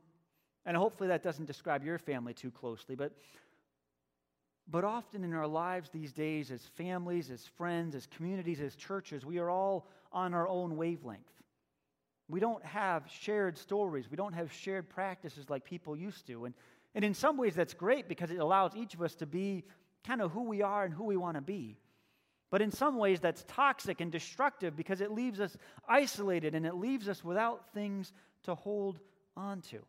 and 0.66 0.76
hopefully 0.76 1.10
that 1.10 1.22
doesn't 1.22 1.46
describe 1.46 1.84
your 1.84 2.00
family 2.00 2.34
too 2.34 2.50
closely, 2.50 2.96
but, 2.96 3.12
but 4.70 4.84
often 4.84 5.24
in 5.24 5.34
our 5.34 5.48
lives 5.48 5.90
these 5.90 6.12
days, 6.12 6.52
as 6.52 6.62
families, 6.62 7.32
as 7.32 7.46
friends, 7.58 7.96
as 7.96 8.06
communities, 8.08 8.60
as 8.60 8.76
churches, 8.76 9.26
we 9.26 9.40
are 9.40 9.50
all 9.50 9.88
on 10.12 10.34
our 10.34 10.48
own 10.48 10.76
wavelength. 10.76 11.32
We 12.30 12.42
don't 12.42 12.64
have 12.66 13.04
shared 13.10 13.58
stories, 13.58 14.12
we 14.12 14.18
don't 14.18 14.34
have 14.34 14.52
shared 14.52 14.90
practices 14.90 15.50
like 15.50 15.64
people 15.64 15.96
used 15.96 16.28
to. 16.28 16.46
And, 16.46 16.54
and 16.94 17.06
in 17.06 17.14
some 17.14 17.38
ways, 17.38 17.56
that's 17.56 17.74
great 17.74 18.10
because 18.10 18.32
it 18.32 18.40
allows 18.40 18.76
each 18.76 18.94
of 18.94 19.02
us 19.02 19.16
to 19.16 19.26
be 19.26 19.64
kind 20.06 20.22
of 20.22 20.32
who 20.32 20.44
we 20.44 20.62
are 20.62 20.84
and 20.84 20.94
who 20.94 21.06
we 21.06 21.16
want 21.16 21.36
to 21.36 21.42
be. 21.42 21.78
But 22.50 22.62
in 22.62 22.72
some 22.72 22.98
ways, 22.98 23.20
that's 23.20 23.44
toxic 23.48 24.02
and 24.02 24.12
destructive 24.12 24.76
because 24.76 25.02
it 25.02 25.12
leaves 25.12 25.40
us 25.40 25.56
isolated 25.88 26.56
and 26.56 26.66
it 26.66 26.76
leaves 26.76 27.08
us 27.08 27.24
without 27.24 27.74
things 27.74 28.14
to 28.44 28.56
hold 28.56 29.00
on 29.36 29.62
to. 29.62 29.80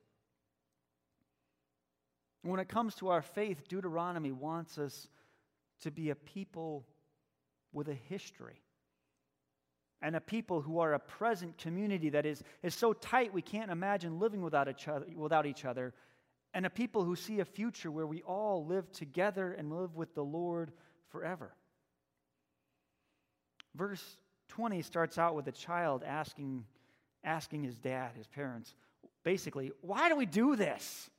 When 2.49 2.61
it 2.61 2.69
comes 2.69 2.95
to 2.97 3.09
our 3.09 3.21
faith, 3.21 3.69
Deuteronomy 3.69 4.33
wants 4.33 4.79
us 4.79 5.09
to 5.83 5.91
be 5.91 6.09
a 6.09 6.15
people 6.15 6.87
with 7.75 7.89
a 7.89 7.95
history 7.95 8.63
and 10.01 10.17
a 10.17 10.21
people 10.21 10.63
who 10.63 10.79
are 10.79 10.95
a 10.95 10.99
present 10.99 11.59
community 11.59 12.09
that 12.09 12.25
is, 12.25 12.43
is 12.63 12.75
so 12.75 12.95
tight 12.95 13.35
we 13.35 13.43
can't 13.43 13.71
imagine 13.71 14.19
living 14.19 14.41
without 14.41 14.67
each, 14.67 14.89
other, 14.89 15.05
without 15.15 15.45
each 15.45 15.67
other, 15.67 15.93
and 16.55 16.65
a 16.65 16.71
people 16.71 17.05
who 17.05 17.17
see 17.17 17.41
a 17.41 17.45
future 17.45 17.91
where 17.91 18.07
we 18.07 18.23
all 18.23 18.65
live 18.65 18.91
together 18.93 19.53
and 19.53 19.71
live 19.71 19.95
with 19.95 20.15
the 20.15 20.25
Lord 20.25 20.73
forever. 21.11 21.53
Verse 23.75 24.17
20 24.49 24.81
starts 24.81 25.19
out 25.19 25.35
with 25.35 25.47
a 25.49 25.53
child 25.53 26.03
asking, 26.03 26.65
asking 27.23 27.65
his 27.65 27.77
dad, 27.77 28.13
his 28.17 28.27
parents, 28.27 28.75
basically, 29.23 29.71
why 29.83 30.09
do 30.09 30.17
we 30.17 30.25
do 30.25 30.57
this? 30.57 31.11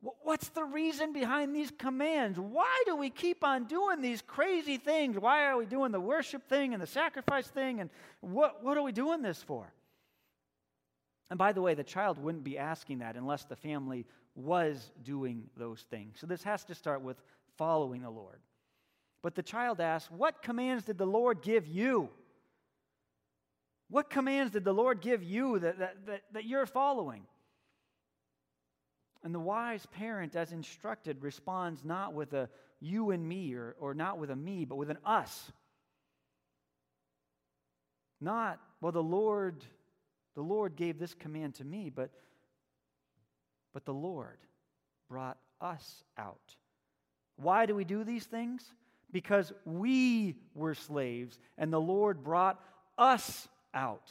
What's 0.00 0.50
the 0.50 0.64
reason 0.64 1.12
behind 1.12 1.54
these 1.54 1.72
commands? 1.76 2.38
Why 2.38 2.82
do 2.84 2.96
we 2.96 3.10
keep 3.10 3.42
on 3.42 3.64
doing 3.64 4.02
these 4.02 4.22
crazy 4.22 4.76
things? 4.76 5.18
Why 5.18 5.46
are 5.46 5.56
we 5.56 5.66
doing 5.66 5.90
the 5.90 6.00
worship 6.00 6.48
thing 6.48 6.74
and 6.74 6.82
the 6.82 6.86
sacrifice 6.86 7.46
thing? 7.48 7.80
And 7.80 7.90
what, 8.20 8.62
what 8.62 8.76
are 8.76 8.82
we 8.82 8.92
doing 8.92 9.22
this 9.22 9.42
for? 9.42 9.72
And 11.30 11.38
by 11.38 11.52
the 11.52 11.62
way, 11.62 11.74
the 11.74 11.82
child 11.82 12.18
wouldn't 12.18 12.44
be 12.44 12.58
asking 12.58 12.98
that 12.98 13.16
unless 13.16 13.44
the 13.44 13.56
family 13.56 14.06
was 14.34 14.92
doing 15.02 15.44
those 15.56 15.80
things. 15.90 16.18
So 16.20 16.26
this 16.26 16.42
has 16.44 16.62
to 16.64 16.74
start 16.74 17.00
with 17.00 17.16
following 17.56 18.02
the 18.02 18.10
Lord. 18.10 18.38
But 19.22 19.34
the 19.34 19.42
child 19.42 19.80
asks, 19.80 20.10
What 20.10 20.42
commands 20.42 20.84
did 20.84 20.98
the 20.98 21.06
Lord 21.06 21.42
give 21.42 21.66
you? 21.66 22.10
What 23.88 24.10
commands 24.10 24.52
did 24.52 24.64
the 24.64 24.74
Lord 24.74 25.00
give 25.00 25.22
you 25.22 25.58
that, 25.60 25.78
that, 25.78 26.06
that, 26.06 26.22
that 26.32 26.44
you're 26.44 26.66
following? 26.66 27.22
And 29.26 29.34
the 29.34 29.40
wise 29.40 29.84
parent, 29.86 30.36
as 30.36 30.52
instructed, 30.52 31.20
responds 31.20 31.84
not 31.84 32.14
with 32.14 32.32
a 32.32 32.48
you 32.78 33.10
and 33.10 33.28
me 33.28 33.54
or, 33.54 33.74
or 33.80 33.92
not 33.92 34.18
with 34.18 34.30
a 34.30 34.36
me, 34.36 34.64
but 34.64 34.76
with 34.76 34.88
an 34.88 34.98
us. 35.04 35.50
Not, 38.20 38.60
well, 38.80 38.92
the 38.92 39.02
Lord, 39.02 39.64
the 40.36 40.42
Lord 40.42 40.76
gave 40.76 41.00
this 41.00 41.12
command 41.12 41.56
to 41.56 41.64
me, 41.64 41.90
but, 41.90 42.10
but 43.74 43.84
the 43.84 43.92
Lord 43.92 44.38
brought 45.10 45.38
us 45.60 46.04
out. 46.16 46.54
Why 47.34 47.66
do 47.66 47.74
we 47.74 47.84
do 47.84 48.04
these 48.04 48.26
things? 48.26 48.72
because 49.12 49.52
we 49.64 50.36
were 50.54 50.74
slaves 50.74 51.38
and 51.58 51.72
the 51.72 51.80
Lord 51.80 52.22
brought 52.22 52.60
us 52.98 53.48
out. 53.72 54.10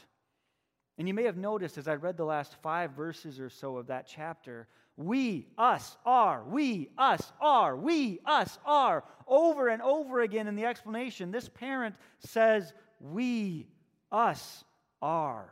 And 0.97 1.07
you 1.07 1.13
may 1.13 1.23
have 1.23 1.37
noticed 1.37 1.77
as 1.77 1.87
I 1.87 1.95
read 1.95 2.17
the 2.17 2.25
last 2.25 2.55
five 2.63 2.91
verses 2.91 3.39
or 3.39 3.49
so 3.49 3.77
of 3.77 3.87
that 3.87 4.07
chapter, 4.07 4.67
We, 4.97 5.47
us, 5.57 5.97
are. 6.05 6.43
We, 6.43 6.89
us, 6.97 7.33
are. 7.41 7.75
We, 7.75 8.19
us, 8.25 8.57
are. 8.65 9.03
Over 9.27 9.67
and 9.67 9.81
over 9.81 10.21
again 10.21 10.47
in 10.47 10.55
the 10.55 10.65
explanation, 10.65 11.31
this 11.31 11.49
parent 11.49 11.95
says, 12.19 12.73
We, 13.01 13.67
us, 14.11 14.63
are. 15.01 15.49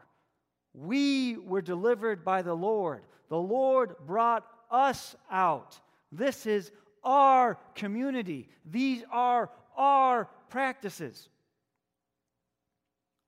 We 0.74 1.38
were 1.38 1.62
delivered 1.62 2.24
by 2.24 2.42
the 2.42 2.54
Lord. 2.54 3.04
The 3.30 3.38
Lord 3.38 3.96
brought 4.06 4.46
us 4.72 5.16
out. 5.30 5.80
This 6.12 6.46
is 6.46 6.72
our 7.04 7.58
community. 7.76 8.48
These 8.66 9.04
are 9.12 9.50
our 9.76 10.30
practices. 10.50 11.28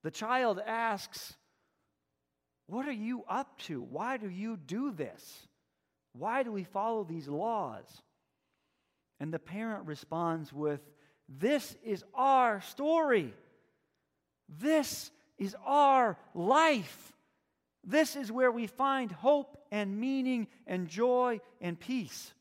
The 0.04 0.12
child 0.12 0.62
asks, 0.66 1.36
What 2.68 2.88
are 2.88 2.94
you 2.94 3.26
up 3.28 3.58
to? 3.64 3.82
Why 3.82 4.16
do 4.16 4.30
you 4.30 4.56
do 4.56 4.92
this? 4.92 5.48
Why 6.18 6.44
do 6.44 6.52
we 6.52 6.64
follow 6.64 7.04
these 7.04 7.28
laws? 7.28 7.86
And 9.20 9.34
the 9.34 9.40
parent 9.40 9.86
responds 9.86 10.52
with, 10.54 10.82
This 11.28 11.76
is 11.84 12.04
our 12.14 12.62
story. 12.62 13.34
This 14.48 15.12
is 15.38 15.56
our 15.66 16.18
life. 16.34 17.14
This 17.84 18.16
is 18.16 18.32
where 18.32 18.52
we 18.52 18.68
find 18.68 19.12
hope 19.12 19.58
and 19.72 20.00
meaning 20.00 20.48
and 20.66 20.88
joy 20.88 21.42
and 21.62 21.80
peace. 21.80 22.34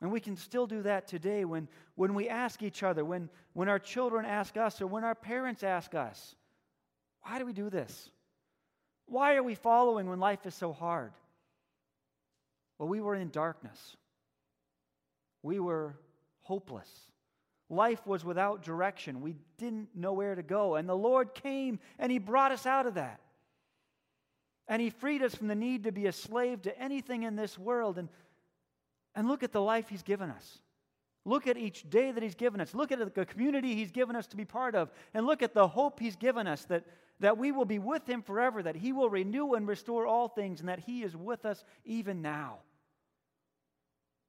And 0.00 0.12
we 0.12 0.20
can 0.20 0.36
still 0.36 0.66
do 0.66 0.82
that 0.82 1.08
today 1.08 1.44
when, 1.44 1.66
when 1.96 2.14
we 2.14 2.28
ask 2.28 2.62
each 2.62 2.82
other, 2.82 3.04
when, 3.04 3.28
when 3.54 3.68
our 3.68 3.80
children 3.80 4.24
ask 4.24 4.56
us, 4.56 4.80
or 4.80 4.86
when 4.86 5.02
our 5.02 5.16
parents 5.16 5.64
ask 5.64 5.94
us, 5.94 6.36
why 7.22 7.38
do 7.38 7.46
we 7.46 7.52
do 7.52 7.68
this? 7.68 8.10
Why 9.06 9.34
are 9.34 9.42
we 9.42 9.56
following 9.56 10.08
when 10.08 10.20
life 10.20 10.46
is 10.46 10.54
so 10.54 10.72
hard? 10.72 11.12
Well, 12.78 12.88
we 12.88 13.00
were 13.00 13.14
in 13.14 13.30
darkness. 13.30 13.96
We 15.42 15.60
were 15.60 15.96
hopeless. 16.40 16.88
Life 17.70 18.06
was 18.06 18.24
without 18.24 18.62
direction. 18.62 19.20
We 19.20 19.36
didn't 19.58 19.88
know 19.94 20.12
where 20.12 20.34
to 20.34 20.42
go. 20.42 20.76
And 20.76 20.88
the 20.88 20.96
Lord 20.96 21.34
came 21.34 21.80
and 21.98 22.10
He 22.10 22.18
brought 22.18 22.52
us 22.52 22.66
out 22.66 22.86
of 22.86 22.94
that. 22.94 23.20
And 24.66 24.80
He 24.80 24.90
freed 24.90 25.22
us 25.22 25.34
from 25.34 25.48
the 25.48 25.54
need 25.54 25.84
to 25.84 25.92
be 25.92 26.06
a 26.06 26.12
slave 26.12 26.62
to 26.62 26.78
anything 26.78 27.24
in 27.24 27.36
this 27.36 27.58
world. 27.58 27.98
And, 27.98 28.08
and 29.14 29.28
look 29.28 29.42
at 29.42 29.52
the 29.52 29.60
life 29.60 29.88
He's 29.88 30.02
given 30.02 30.30
us. 30.30 30.58
Look 31.24 31.46
at 31.46 31.58
each 31.58 31.88
day 31.90 32.10
that 32.10 32.22
He's 32.22 32.34
given 32.34 32.60
us. 32.60 32.74
Look 32.74 32.90
at 32.90 33.14
the 33.14 33.26
community 33.26 33.74
He's 33.74 33.92
given 33.92 34.16
us 34.16 34.26
to 34.28 34.36
be 34.36 34.46
part 34.46 34.74
of. 34.74 34.90
And 35.12 35.26
look 35.26 35.42
at 35.42 35.52
the 35.52 35.68
hope 35.68 36.00
He's 36.00 36.16
given 36.16 36.46
us 36.46 36.64
that, 36.66 36.84
that 37.20 37.36
we 37.36 37.52
will 37.52 37.66
be 37.66 37.78
with 37.78 38.08
Him 38.08 38.22
forever, 38.22 38.62
that 38.62 38.76
He 38.76 38.92
will 38.92 39.10
renew 39.10 39.52
and 39.52 39.68
restore 39.68 40.06
all 40.06 40.28
things, 40.28 40.60
and 40.60 40.70
that 40.70 40.78
He 40.78 41.02
is 41.02 41.14
with 41.14 41.44
us 41.44 41.64
even 41.84 42.22
now. 42.22 42.60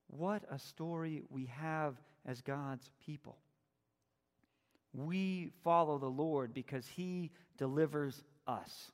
What 0.09 0.43
a 0.51 0.57
story 0.57 1.23
we 1.29 1.45
have 1.45 1.95
as 2.25 2.41
God's 2.41 2.89
people. 3.05 3.37
We 4.93 5.51
follow 5.63 5.97
the 5.99 6.09
Lord 6.09 6.53
because 6.53 6.87
he 6.87 7.31
delivers 7.57 8.23
us. 8.47 8.91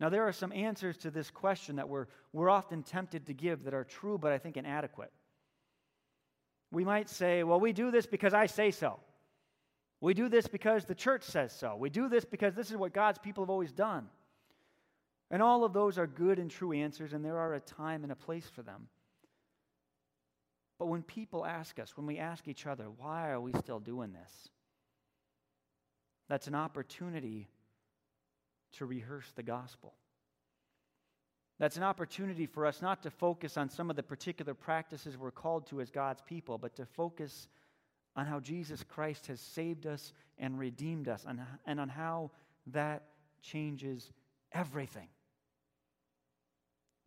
Now, 0.00 0.08
there 0.08 0.26
are 0.26 0.32
some 0.32 0.52
answers 0.52 0.96
to 0.98 1.10
this 1.10 1.30
question 1.30 1.76
that 1.76 1.88
we're, 1.88 2.06
we're 2.32 2.48
often 2.48 2.82
tempted 2.82 3.26
to 3.26 3.34
give 3.34 3.64
that 3.64 3.74
are 3.74 3.84
true, 3.84 4.16
but 4.16 4.32
I 4.32 4.38
think 4.38 4.56
inadequate. 4.56 5.12
We 6.72 6.84
might 6.84 7.10
say, 7.10 7.42
well, 7.42 7.60
we 7.60 7.74
do 7.74 7.90
this 7.90 8.06
because 8.06 8.32
I 8.32 8.46
say 8.46 8.70
so. 8.70 8.98
We 10.00 10.14
do 10.14 10.30
this 10.30 10.46
because 10.46 10.86
the 10.86 10.94
church 10.94 11.24
says 11.24 11.52
so. 11.52 11.76
We 11.76 11.90
do 11.90 12.08
this 12.08 12.24
because 12.24 12.54
this 12.54 12.70
is 12.70 12.78
what 12.78 12.94
God's 12.94 13.18
people 13.18 13.44
have 13.44 13.50
always 13.50 13.72
done. 13.72 14.06
And 15.30 15.42
all 15.42 15.64
of 15.64 15.74
those 15.74 15.98
are 15.98 16.06
good 16.06 16.38
and 16.38 16.50
true 16.50 16.72
answers, 16.72 17.12
and 17.12 17.22
there 17.22 17.36
are 17.36 17.54
a 17.54 17.60
time 17.60 18.02
and 18.02 18.10
a 18.10 18.16
place 18.16 18.48
for 18.48 18.62
them. 18.62 18.88
But 20.80 20.86
when 20.86 21.02
people 21.02 21.44
ask 21.44 21.78
us, 21.78 21.94
when 21.94 22.06
we 22.06 22.16
ask 22.16 22.48
each 22.48 22.66
other, 22.66 22.86
why 22.96 23.28
are 23.28 23.40
we 23.40 23.52
still 23.52 23.80
doing 23.80 24.14
this? 24.14 24.48
That's 26.30 26.46
an 26.46 26.54
opportunity 26.54 27.50
to 28.78 28.86
rehearse 28.86 29.30
the 29.36 29.42
gospel. 29.42 29.92
That's 31.58 31.76
an 31.76 31.82
opportunity 31.82 32.46
for 32.46 32.64
us 32.64 32.80
not 32.80 33.02
to 33.02 33.10
focus 33.10 33.58
on 33.58 33.68
some 33.68 33.90
of 33.90 33.96
the 33.96 34.02
particular 34.02 34.54
practices 34.54 35.18
we're 35.18 35.30
called 35.30 35.66
to 35.66 35.82
as 35.82 35.90
God's 35.90 36.22
people, 36.22 36.56
but 36.56 36.74
to 36.76 36.86
focus 36.86 37.48
on 38.16 38.24
how 38.24 38.40
Jesus 38.40 38.82
Christ 38.82 39.26
has 39.26 39.38
saved 39.38 39.86
us 39.86 40.14
and 40.38 40.58
redeemed 40.58 41.08
us, 41.08 41.26
and, 41.66 41.78
on 41.78 41.90
how 41.90 42.30
that 42.68 43.02
changes 43.42 44.10
everything. 44.52 45.08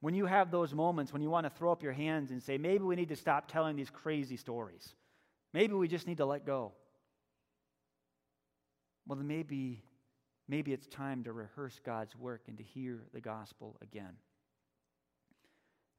When 0.03 0.15
you 0.15 0.25
have 0.25 0.51
those 0.51 0.73
moments 0.73 1.13
when 1.13 1.21
you 1.21 1.29
want 1.29 1.45
to 1.45 1.49
throw 1.49 1.71
up 1.71 1.81
your 1.81 1.93
hands 1.93 2.31
and 2.31 2.43
say, 2.43 2.57
maybe 2.57 2.83
we 2.83 2.97
need 2.97 3.07
to 3.07 3.15
stop 3.15 3.49
telling 3.49 3.77
these 3.77 3.89
crazy 3.89 4.35
stories. 4.35 4.93
Maybe 5.53 5.75
we 5.75 5.87
just 5.87 6.07
need 6.07 6.17
to 6.17 6.25
let 6.25 6.45
go. 6.45 6.73
Well, 9.07 9.17
then 9.17 9.29
maybe, 9.29 9.81
maybe 10.49 10.73
it's 10.73 10.87
time 10.87 11.23
to 11.23 11.31
rehearse 11.31 11.79
God's 11.85 12.13
work 12.17 12.41
and 12.49 12.57
to 12.57 12.63
hear 12.65 13.05
the 13.13 13.21
gospel 13.21 13.77
again. 13.81 14.17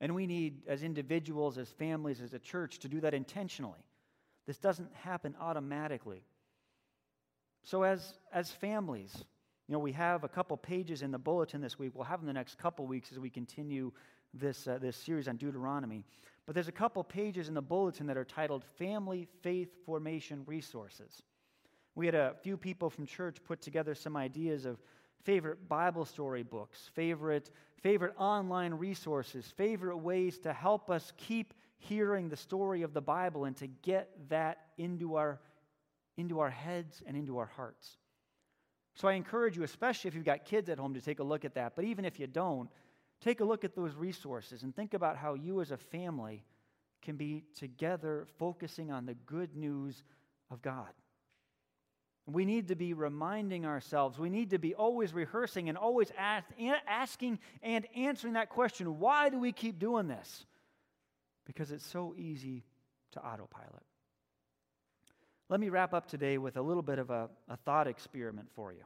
And 0.02 0.14
we 0.14 0.26
need, 0.26 0.64
as 0.68 0.82
individuals, 0.82 1.56
as 1.56 1.70
families, 1.70 2.20
as 2.20 2.34
a 2.34 2.38
church, 2.38 2.80
to 2.80 2.88
do 2.88 3.00
that 3.00 3.14
intentionally. 3.14 3.86
This 4.46 4.58
doesn't 4.58 4.92
happen 4.96 5.34
automatically. 5.40 6.26
So, 7.62 7.84
as, 7.84 8.12
as 8.30 8.50
families, 8.50 9.24
you 9.68 9.72
know, 9.72 9.78
we 9.78 9.92
have 9.92 10.24
a 10.24 10.28
couple 10.28 10.56
pages 10.56 11.02
in 11.02 11.10
the 11.10 11.18
bulletin 11.18 11.60
this 11.60 11.78
week. 11.78 11.92
We'll 11.94 12.04
have 12.04 12.20
them 12.20 12.26
the 12.26 12.34
next 12.34 12.58
couple 12.58 12.86
weeks 12.86 13.10
as 13.12 13.18
we 13.18 13.30
continue 13.30 13.92
this, 14.34 14.66
uh, 14.66 14.78
this 14.78 14.96
series 14.96 15.26
on 15.26 15.36
Deuteronomy. 15.36 16.04
But 16.46 16.54
there's 16.54 16.68
a 16.68 16.72
couple 16.72 17.02
pages 17.02 17.48
in 17.48 17.54
the 17.54 17.62
bulletin 17.62 18.06
that 18.08 18.16
are 18.18 18.24
titled 18.24 18.64
Family 18.76 19.26
Faith 19.42 19.70
Formation 19.86 20.42
Resources. 20.46 21.22
We 21.94 22.06
had 22.06 22.14
a 22.14 22.34
few 22.42 22.56
people 22.56 22.90
from 22.90 23.06
church 23.06 23.38
put 23.44 23.62
together 23.62 23.94
some 23.94 24.16
ideas 24.16 24.66
of 24.66 24.78
favorite 25.22 25.68
Bible 25.68 26.04
story 26.04 26.42
books, 26.42 26.90
favorite, 26.94 27.50
favorite 27.80 28.14
online 28.18 28.74
resources, 28.74 29.52
favorite 29.56 29.96
ways 29.96 30.38
to 30.40 30.52
help 30.52 30.90
us 30.90 31.12
keep 31.16 31.54
hearing 31.78 32.28
the 32.28 32.36
story 32.36 32.82
of 32.82 32.92
the 32.92 33.00
Bible 33.00 33.44
and 33.44 33.56
to 33.56 33.66
get 33.66 34.10
that 34.28 34.58
into 34.76 35.16
our, 35.16 35.40
into 36.16 36.40
our 36.40 36.50
heads 36.50 37.02
and 37.06 37.16
into 37.16 37.38
our 37.38 37.50
hearts. 37.56 37.96
So 38.94 39.08
I 39.08 39.14
encourage 39.14 39.56
you, 39.56 39.64
especially 39.64 40.08
if 40.08 40.14
you've 40.14 40.24
got 40.24 40.44
kids 40.44 40.68
at 40.68 40.78
home, 40.78 40.94
to 40.94 41.00
take 41.00 41.18
a 41.18 41.24
look 41.24 41.44
at 41.44 41.54
that. 41.54 41.74
But 41.74 41.84
even 41.84 42.04
if 42.04 42.20
you 42.20 42.26
don't, 42.26 42.70
take 43.20 43.40
a 43.40 43.44
look 43.44 43.64
at 43.64 43.74
those 43.74 43.94
resources 43.94 44.62
and 44.62 44.74
think 44.74 44.94
about 44.94 45.16
how 45.16 45.34
you 45.34 45.60
as 45.60 45.70
a 45.70 45.76
family 45.76 46.44
can 47.02 47.16
be 47.16 47.44
together 47.58 48.26
focusing 48.38 48.90
on 48.90 49.06
the 49.06 49.14
good 49.14 49.56
news 49.56 50.02
of 50.50 50.62
God. 50.62 50.88
We 52.26 52.46
need 52.46 52.68
to 52.68 52.74
be 52.74 52.94
reminding 52.94 53.66
ourselves, 53.66 54.18
we 54.18 54.30
need 54.30 54.50
to 54.50 54.58
be 54.58 54.74
always 54.74 55.12
rehearsing 55.12 55.68
and 55.68 55.76
always 55.76 56.10
ask, 56.16 56.46
asking 56.86 57.38
and 57.62 57.86
answering 57.94 58.34
that 58.34 58.48
question 58.48 58.98
why 58.98 59.28
do 59.28 59.38
we 59.38 59.52
keep 59.52 59.78
doing 59.78 60.08
this? 60.08 60.46
Because 61.44 61.70
it's 61.70 61.84
so 61.84 62.14
easy 62.16 62.64
to 63.12 63.20
autopilot. 63.20 63.82
Let 65.48 65.60
me 65.60 65.68
wrap 65.68 65.92
up 65.92 66.08
today 66.08 66.38
with 66.38 66.56
a 66.56 66.62
little 66.62 66.82
bit 66.82 66.98
of 66.98 67.10
a, 67.10 67.28
a 67.48 67.56
thought 67.58 67.86
experiment 67.86 68.48
for 68.54 68.72
you. 68.72 68.84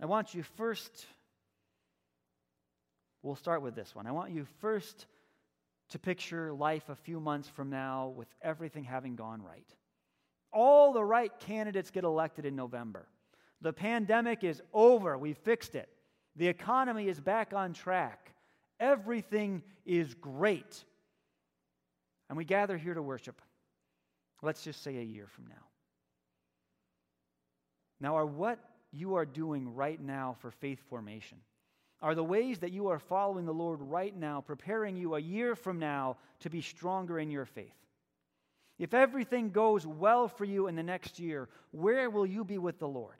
I 0.00 0.06
want 0.06 0.34
you 0.34 0.42
first, 0.42 1.06
we'll 3.22 3.34
start 3.34 3.62
with 3.62 3.74
this 3.74 3.94
one. 3.94 4.06
I 4.06 4.12
want 4.12 4.30
you 4.30 4.46
first 4.60 5.06
to 5.90 5.98
picture 5.98 6.52
life 6.52 6.88
a 6.88 6.94
few 6.94 7.18
months 7.18 7.48
from 7.48 7.70
now 7.70 8.08
with 8.08 8.28
everything 8.42 8.84
having 8.84 9.16
gone 9.16 9.42
right. 9.42 9.68
All 10.52 10.92
the 10.92 11.04
right 11.04 11.32
candidates 11.40 11.90
get 11.90 12.04
elected 12.04 12.44
in 12.44 12.54
November. 12.54 13.06
The 13.62 13.72
pandemic 13.72 14.44
is 14.44 14.62
over, 14.72 15.18
we 15.18 15.32
fixed 15.32 15.74
it. 15.74 15.88
The 16.36 16.48
economy 16.48 17.08
is 17.08 17.18
back 17.18 17.52
on 17.52 17.72
track. 17.72 18.32
Everything 18.78 19.62
is 19.86 20.14
great. 20.14 20.84
And 22.28 22.36
we 22.36 22.44
gather 22.44 22.76
here 22.76 22.94
to 22.94 23.02
worship. 23.02 23.40
Let's 24.42 24.62
just 24.62 24.82
say 24.82 24.96
a 24.98 25.02
year 25.02 25.26
from 25.26 25.46
now. 25.46 25.54
Now, 28.00 28.16
are 28.16 28.26
what 28.26 28.58
you 28.92 29.14
are 29.14 29.24
doing 29.24 29.74
right 29.74 30.00
now 30.00 30.36
for 30.40 30.50
faith 30.50 30.80
formation? 30.88 31.38
Are 32.02 32.14
the 32.14 32.24
ways 32.24 32.58
that 32.58 32.72
you 32.72 32.88
are 32.88 32.98
following 32.98 33.46
the 33.46 33.54
Lord 33.54 33.80
right 33.80 34.14
now 34.14 34.42
preparing 34.42 34.96
you 34.96 35.14
a 35.14 35.20
year 35.20 35.54
from 35.54 35.78
now 35.78 36.18
to 36.40 36.50
be 36.50 36.60
stronger 36.60 37.18
in 37.18 37.30
your 37.30 37.46
faith? 37.46 37.72
If 38.78 38.92
everything 38.92 39.50
goes 39.50 39.86
well 39.86 40.28
for 40.28 40.44
you 40.44 40.66
in 40.66 40.76
the 40.76 40.82
next 40.82 41.18
year, 41.18 41.48
where 41.70 42.10
will 42.10 42.26
you 42.26 42.44
be 42.44 42.58
with 42.58 42.78
the 42.78 42.88
Lord? 42.88 43.16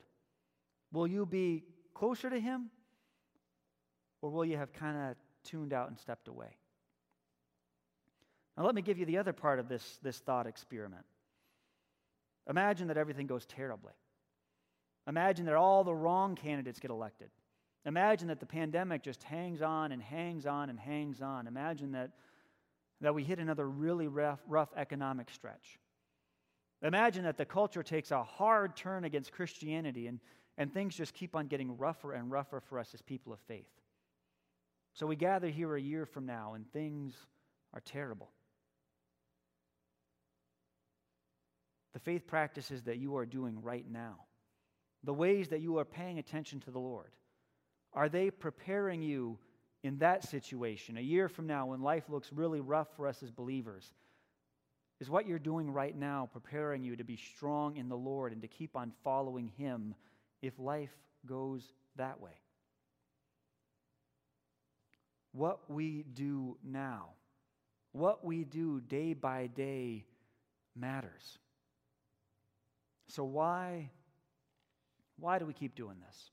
Will 0.91 1.07
you 1.07 1.25
be 1.25 1.63
closer 1.95 2.29
to 2.29 2.39
Him? 2.39 2.69
Or 4.21 4.29
will 4.29 4.45
you 4.45 4.57
have 4.57 4.71
kind 4.73 4.97
of 4.97 5.15
tuned 5.43 5.73
out 5.73 5.89
and 5.89 5.97
stepped 5.97 6.27
away? 6.27 6.55
Now, 8.57 8.65
let 8.65 8.73
me 8.73 8.81
give 8.81 8.97
you 8.97 9.05
the 9.05 9.19
other 9.19 9.33
part 9.33 9.59
of 9.59 9.69
this, 9.69 9.99
this 10.01 10.17
thought 10.17 10.47
experiment. 10.47 11.05
Imagine 12.49 12.87
that 12.87 12.97
everything 12.97 13.27
goes 13.27 13.45
terribly. 13.45 13.93
Imagine 15.07 15.45
that 15.45 15.55
all 15.55 15.83
the 15.83 15.93
wrong 15.93 16.35
candidates 16.35 16.79
get 16.79 16.89
elected. 16.89 17.29
Imagine 17.85 18.29
that 18.29 18.39
the 18.39 18.45
pandemic 18.45 19.03
just 19.03 19.23
hangs 19.23 19.61
on 19.61 19.91
and 19.91 20.01
hangs 20.01 20.45
on 20.45 20.69
and 20.69 20.79
hangs 20.79 21.21
on. 21.21 21.47
Imagine 21.47 21.91
that, 21.91 22.11
that 22.99 23.13
we 23.13 23.23
hit 23.23 23.39
another 23.39 23.69
really 23.69 24.07
rough, 24.07 24.39
rough 24.47 24.69
economic 24.75 25.29
stretch. 25.29 25.79
Imagine 26.81 27.23
that 27.23 27.37
the 27.37 27.45
culture 27.45 27.83
takes 27.83 28.11
a 28.11 28.23
hard 28.23 28.75
turn 28.75 29.03
against 29.03 29.31
Christianity 29.31 30.07
and, 30.07 30.19
and 30.57 30.73
things 30.73 30.95
just 30.95 31.13
keep 31.13 31.35
on 31.35 31.47
getting 31.47 31.77
rougher 31.77 32.13
and 32.13 32.31
rougher 32.31 32.59
for 32.59 32.79
us 32.79 32.93
as 32.93 33.01
people 33.01 33.31
of 33.31 33.39
faith. 33.47 33.69
So 34.93 35.05
we 35.05 35.15
gather 35.15 35.47
here 35.47 35.75
a 35.75 35.81
year 35.81 36.05
from 36.05 36.25
now 36.25 36.55
and 36.55 36.69
things 36.73 37.13
are 37.73 37.81
terrible. 37.81 38.31
The 41.97 42.11
faith 42.11 42.27
practices 42.27 42.83
that 42.83 42.99
you 42.99 43.17
are 43.17 43.25
doing 43.25 43.59
right 43.63 43.83
now, 43.89 44.17
the 45.03 45.15
ways 45.15 45.47
that 45.47 45.61
you 45.61 45.79
are 45.79 45.83
paying 45.83 46.19
attention 46.19 46.59
to 46.59 46.69
the 46.69 46.77
Lord, 46.77 47.09
are 47.91 48.07
they 48.07 48.29
preparing 48.29 49.01
you 49.01 49.39
in 49.81 49.97
that 49.97 50.23
situation 50.23 50.97
a 50.97 51.01
year 51.01 51.27
from 51.27 51.47
now 51.47 51.65
when 51.65 51.81
life 51.81 52.03
looks 52.07 52.31
really 52.31 52.59
rough 52.59 52.87
for 52.95 53.07
us 53.07 53.23
as 53.23 53.31
believers? 53.31 53.91
Is 54.99 55.09
what 55.09 55.27
you're 55.27 55.39
doing 55.39 55.71
right 55.71 55.97
now 55.97 56.29
preparing 56.31 56.83
you 56.83 56.95
to 56.97 57.03
be 57.03 57.17
strong 57.17 57.77
in 57.77 57.89
the 57.89 57.97
Lord 57.97 58.31
and 58.31 58.43
to 58.43 58.47
keep 58.47 58.75
on 58.75 58.93
following 59.03 59.47
Him 59.57 59.95
if 60.43 60.59
life 60.59 60.95
goes 61.25 61.63
that 61.95 62.21
way? 62.21 62.37
What 65.31 65.61
we 65.67 66.05
do 66.13 66.57
now, 66.63 67.07
what 67.91 68.23
we 68.23 68.43
do 68.43 68.81
day 68.81 69.15
by 69.15 69.47
day 69.47 70.05
matters. 70.75 71.39
So, 73.09 73.23
why, 73.23 73.89
why 75.17 75.39
do 75.39 75.45
we 75.45 75.53
keep 75.53 75.75
doing 75.75 75.97
this? 76.05 76.31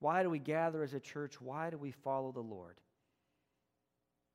Why 0.00 0.22
do 0.22 0.30
we 0.30 0.38
gather 0.38 0.82
as 0.82 0.94
a 0.94 1.00
church? 1.00 1.40
Why 1.40 1.70
do 1.70 1.78
we 1.78 1.90
follow 1.90 2.32
the 2.32 2.40
Lord? 2.40 2.78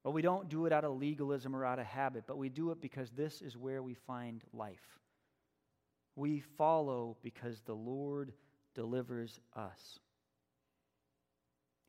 Well, 0.04 0.14
we 0.14 0.22
don't 0.22 0.50
do 0.50 0.66
it 0.66 0.74
out 0.74 0.86
of 0.86 0.98
legalism 0.98 1.56
or 1.56 1.66
out 1.66 1.80
of 1.80 1.86
habit, 1.86 2.24
but 2.26 2.38
we 2.38 2.50
do 2.50 2.72
it 2.72 2.82
because 2.82 3.12
this 3.12 3.42
is 3.42 3.58
where 3.58 3.84
we 3.84 3.94
find 3.94 4.44
life. 4.54 5.00
We 6.16 6.40
follow 6.58 7.18
because 7.22 7.62
the 7.62 7.76
Lord 7.76 8.34
delivers 8.76 9.40
us. 9.56 10.00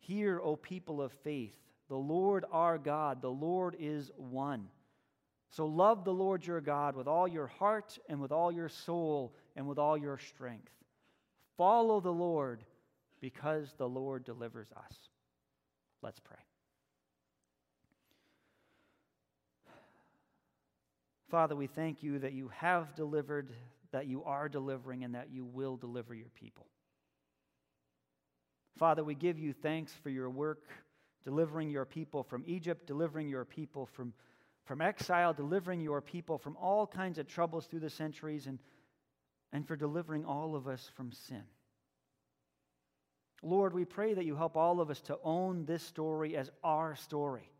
Hear, 0.00 0.40
O 0.40 0.56
people 0.56 1.00
of 1.00 1.12
faith, 1.12 1.54
the 1.88 1.96
Lord 1.96 2.44
our 2.50 2.78
God, 2.78 3.22
the 3.22 3.30
Lord 3.30 3.76
is 3.78 4.10
one. 4.16 4.68
So 5.50 5.66
love 5.66 6.04
the 6.04 6.12
Lord 6.12 6.46
your 6.46 6.60
God 6.60 6.94
with 6.94 7.08
all 7.08 7.26
your 7.26 7.48
heart 7.48 7.98
and 8.08 8.20
with 8.20 8.32
all 8.32 8.52
your 8.52 8.68
soul 8.68 9.34
and 9.56 9.66
with 9.66 9.78
all 9.78 9.98
your 9.98 10.18
strength. 10.18 10.70
Follow 11.56 12.00
the 12.00 12.12
Lord 12.12 12.64
because 13.20 13.74
the 13.76 13.88
Lord 13.88 14.24
delivers 14.24 14.68
us. 14.76 14.96
Let's 16.02 16.20
pray. 16.20 16.38
Father, 21.30 21.54
we 21.54 21.66
thank 21.66 22.02
you 22.02 22.18
that 22.20 22.32
you 22.32 22.48
have 22.48 22.94
delivered, 22.94 23.52
that 23.92 24.06
you 24.06 24.24
are 24.24 24.48
delivering, 24.48 25.04
and 25.04 25.14
that 25.14 25.30
you 25.30 25.44
will 25.44 25.76
deliver 25.76 26.14
your 26.14 26.30
people. 26.30 26.66
Father, 28.78 29.04
we 29.04 29.14
give 29.14 29.38
you 29.38 29.52
thanks 29.52 29.92
for 30.02 30.10
your 30.10 30.30
work 30.30 30.64
delivering 31.22 31.70
your 31.70 31.84
people 31.84 32.22
from 32.22 32.42
Egypt, 32.46 32.86
delivering 32.86 33.28
your 33.28 33.44
people 33.44 33.86
from, 33.86 34.12
from 34.64 34.80
exile, 34.80 35.32
delivering 35.32 35.80
your 35.80 36.00
people 36.00 36.38
from 36.38 36.56
all 36.56 36.86
kinds 36.86 37.18
of 37.18 37.26
troubles 37.26 37.66
through 37.66 37.80
the 37.80 37.90
centuries, 37.90 38.46
and, 38.46 38.58
and 39.52 39.66
for 39.66 39.76
delivering 39.76 40.24
all 40.24 40.54
of 40.54 40.68
us 40.68 40.90
from 40.94 41.12
sin. 41.12 41.42
Lord, 43.42 43.72
we 43.72 43.84
pray 43.84 44.14
that 44.14 44.26
you 44.26 44.36
help 44.36 44.56
all 44.56 44.80
of 44.80 44.90
us 44.90 45.00
to 45.02 45.18
own 45.24 45.64
this 45.64 45.82
story 45.82 46.36
as 46.36 46.50
our 46.62 46.94
story. 46.94 47.50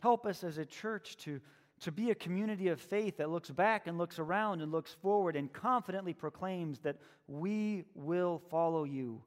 Help 0.00 0.26
us 0.26 0.44
as 0.44 0.58
a 0.58 0.66
church 0.66 1.16
to, 1.18 1.40
to 1.80 1.92
be 1.92 2.10
a 2.10 2.14
community 2.14 2.68
of 2.68 2.80
faith 2.80 3.16
that 3.16 3.30
looks 3.30 3.50
back 3.50 3.86
and 3.86 3.96
looks 3.96 4.18
around 4.18 4.60
and 4.60 4.70
looks 4.70 4.94
forward 5.00 5.34
and 5.34 5.52
confidently 5.52 6.12
proclaims 6.12 6.80
that 6.80 6.96
we 7.26 7.84
will 7.94 8.42
follow 8.50 8.84
you 8.84 9.22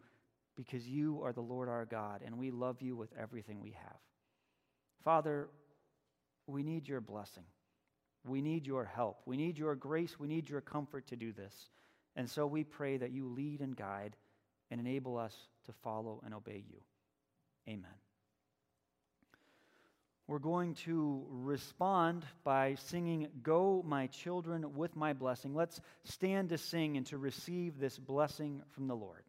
because 0.55 0.87
you 0.87 1.21
are 1.23 1.33
the 1.33 1.41
Lord 1.41 1.67
our 1.67 1.85
God 1.85 2.21
and 2.25 2.37
we 2.37 2.51
love 2.51 2.81
you 2.81 2.95
with 2.95 3.09
everything 3.19 3.61
we 3.61 3.71
have. 3.71 3.97
Father, 5.03 5.49
we 6.47 6.63
need 6.63 6.87
your 6.87 7.01
blessing. 7.01 7.43
We 8.27 8.41
need 8.41 8.65
your 8.65 8.85
help. 8.85 9.21
We 9.25 9.37
need 9.37 9.57
your 9.57 9.75
grace. 9.75 10.19
We 10.19 10.27
need 10.27 10.49
your 10.49 10.61
comfort 10.61 11.07
to 11.07 11.15
do 11.15 11.31
this. 11.31 11.53
And 12.15 12.29
so 12.29 12.47
we 12.47 12.63
pray 12.63 12.97
that 12.97 13.11
you 13.11 13.27
lead 13.27 13.61
and 13.61 13.75
guide 13.75 14.15
and 14.71 14.79
enable 14.79 15.17
us 15.17 15.35
to 15.65 15.73
follow 15.83 16.21
and 16.25 16.33
obey 16.33 16.63
you. 16.67 16.81
Amen. 17.67 17.85
We're 20.27 20.39
going 20.39 20.73
to 20.85 21.23
respond 21.29 22.25
by 22.43 22.75
singing, 22.75 23.27
Go, 23.43 23.83
my 23.85 24.07
children, 24.07 24.75
with 24.75 24.95
my 24.95 25.13
blessing. 25.13 25.53
Let's 25.53 25.79
stand 26.03 26.49
to 26.49 26.57
sing 26.57 26.97
and 26.97 27.05
to 27.07 27.17
receive 27.17 27.77
this 27.77 27.99
blessing 27.99 28.63
from 28.71 28.87
the 28.87 28.95
Lord. 28.95 29.23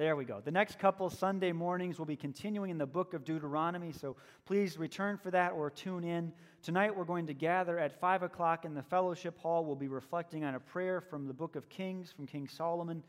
There 0.00 0.16
we 0.16 0.24
go. 0.24 0.40
The 0.42 0.50
next 0.50 0.78
couple 0.78 1.10
Sunday 1.10 1.52
mornings 1.52 1.98
will 1.98 2.06
be 2.06 2.16
continuing 2.16 2.70
in 2.70 2.78
the 2.78 2.86
book 2.86 3.12
of 3.12 3.22
Deuteronomy, 3.22 3.92
so 3.92 4.16
please 4.46 4.78
return 4.78 5.18
for 5.18 5.30
that 5.30 5.52
or 5.52 5.68
tune 5.68 6.04
in. 6.04 6.32
Tonight 6.62 6.96
we're 6.96 7.04
going 7.04 7.26
to 7.26 7.34
gather 7.34 7.78
at 7.78 8.00
5 8.00 8.22
o'clock 8.22 8.64
in 8.64 8.72
the 8.72 8.82
fellowship 8.82 9.36
hall. 9.38 9.62
We'll 9.62 9.76
be 9.76 9.88
reflecting 9.88 10.42
on 10.42 10.54
a 10.54 10.58
prayer 10.58 11.02
from 11.02 11.26
the 11.26 11.34
book 11.34 11.54
of 11.54 11.68
Kings, 11.68 12.10
from 12.10 12.26
King 12.26 12.48
Solomon. 12.48 13.02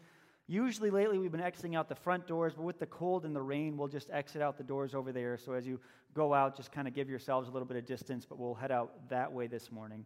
Usually 0.47 0.89
lately 0.89 1.17
we've 1.17 1.31
been 1.31 1.39
exiting 1.39 1.77
out 1.77 1.87
the 1.87 1.95
front 1.95 2.27
doors, 2.27 2.55
but 2.57 2.63
with 2.63 2.77
the 2.77 2.87
cold 2.87 3.23
and 3.23 3.33
the 3.33 3.41
rain, 3.41 3.77
we'll 3.77 3.87
just 3.87 4.09
exit 4.11 4.41
out 4.41 4.57
the 4.57 4.63
doors 4.65 4.93
over 4.93 5.13
there. 5.13 5.37
So 5.37 5.53
as 5.53 5.65
you 5.65 5.79
go 6.13 6.33
out, 6.33 6.57
just 6.57 6.73
kind 6.73 6.89
of 6.89 6.93
give 6.93 7.09
yourselves 7.09 7.47
a 7.47 7.51
little 7.51 7.69
bit 7.69 7.77
of 7.77 7.85
distance, 7.85 8.25
but 8.25 8.37
we'll 8.37 8.53
head 8.53 8.69
out 8.69 9.07
that 9.07 9.31
way 9.31 9.47
this 9.47 9.71
morning. 9.71 10.03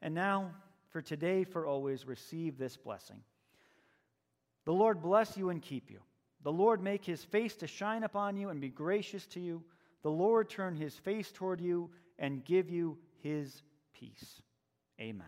And 0.00 0.14
now, 0.14 0.52
for 0.88 1.02
today, 1.02 1.44
for 1.44 1.66
always, 1.66 2.06
receive 2.06 2.56
this 2.56 2.78
blessing. 2.78 3.20
The 4.64 4.72
Lord 4.72 5.02
bless 5.02 5.36
you 5.36 5.50
and 5.50 5.60
keep 5.60 5.90
you. 5.90 6.00
The 6.44 6.52
Lord 6.52 6.82
make 6.82 7.04
his 7.04 7.24
face 7.24 7.56
to 7.56 7.66
shine 7.66 8.04
upon 8.04 8.36
you 8.36 8.50
and 8.50 8.60
be 8.60 8.68
gracious 8.68 9.26
to 9.28 9.40
you. 9.40 9.64
The 10.02 10.10
Lord 10.10 10.50
turn 10.50 10.76
his 10.76 10.94
face 10.94 11.32
toward 11.32 11.60
you 11.60 11.90
and 12.18 12.44
give 12.44 12.70
you 12.70 12.98
his 13.22 13.62
peace. 13.94 14.42
Amen. 15.00 15.26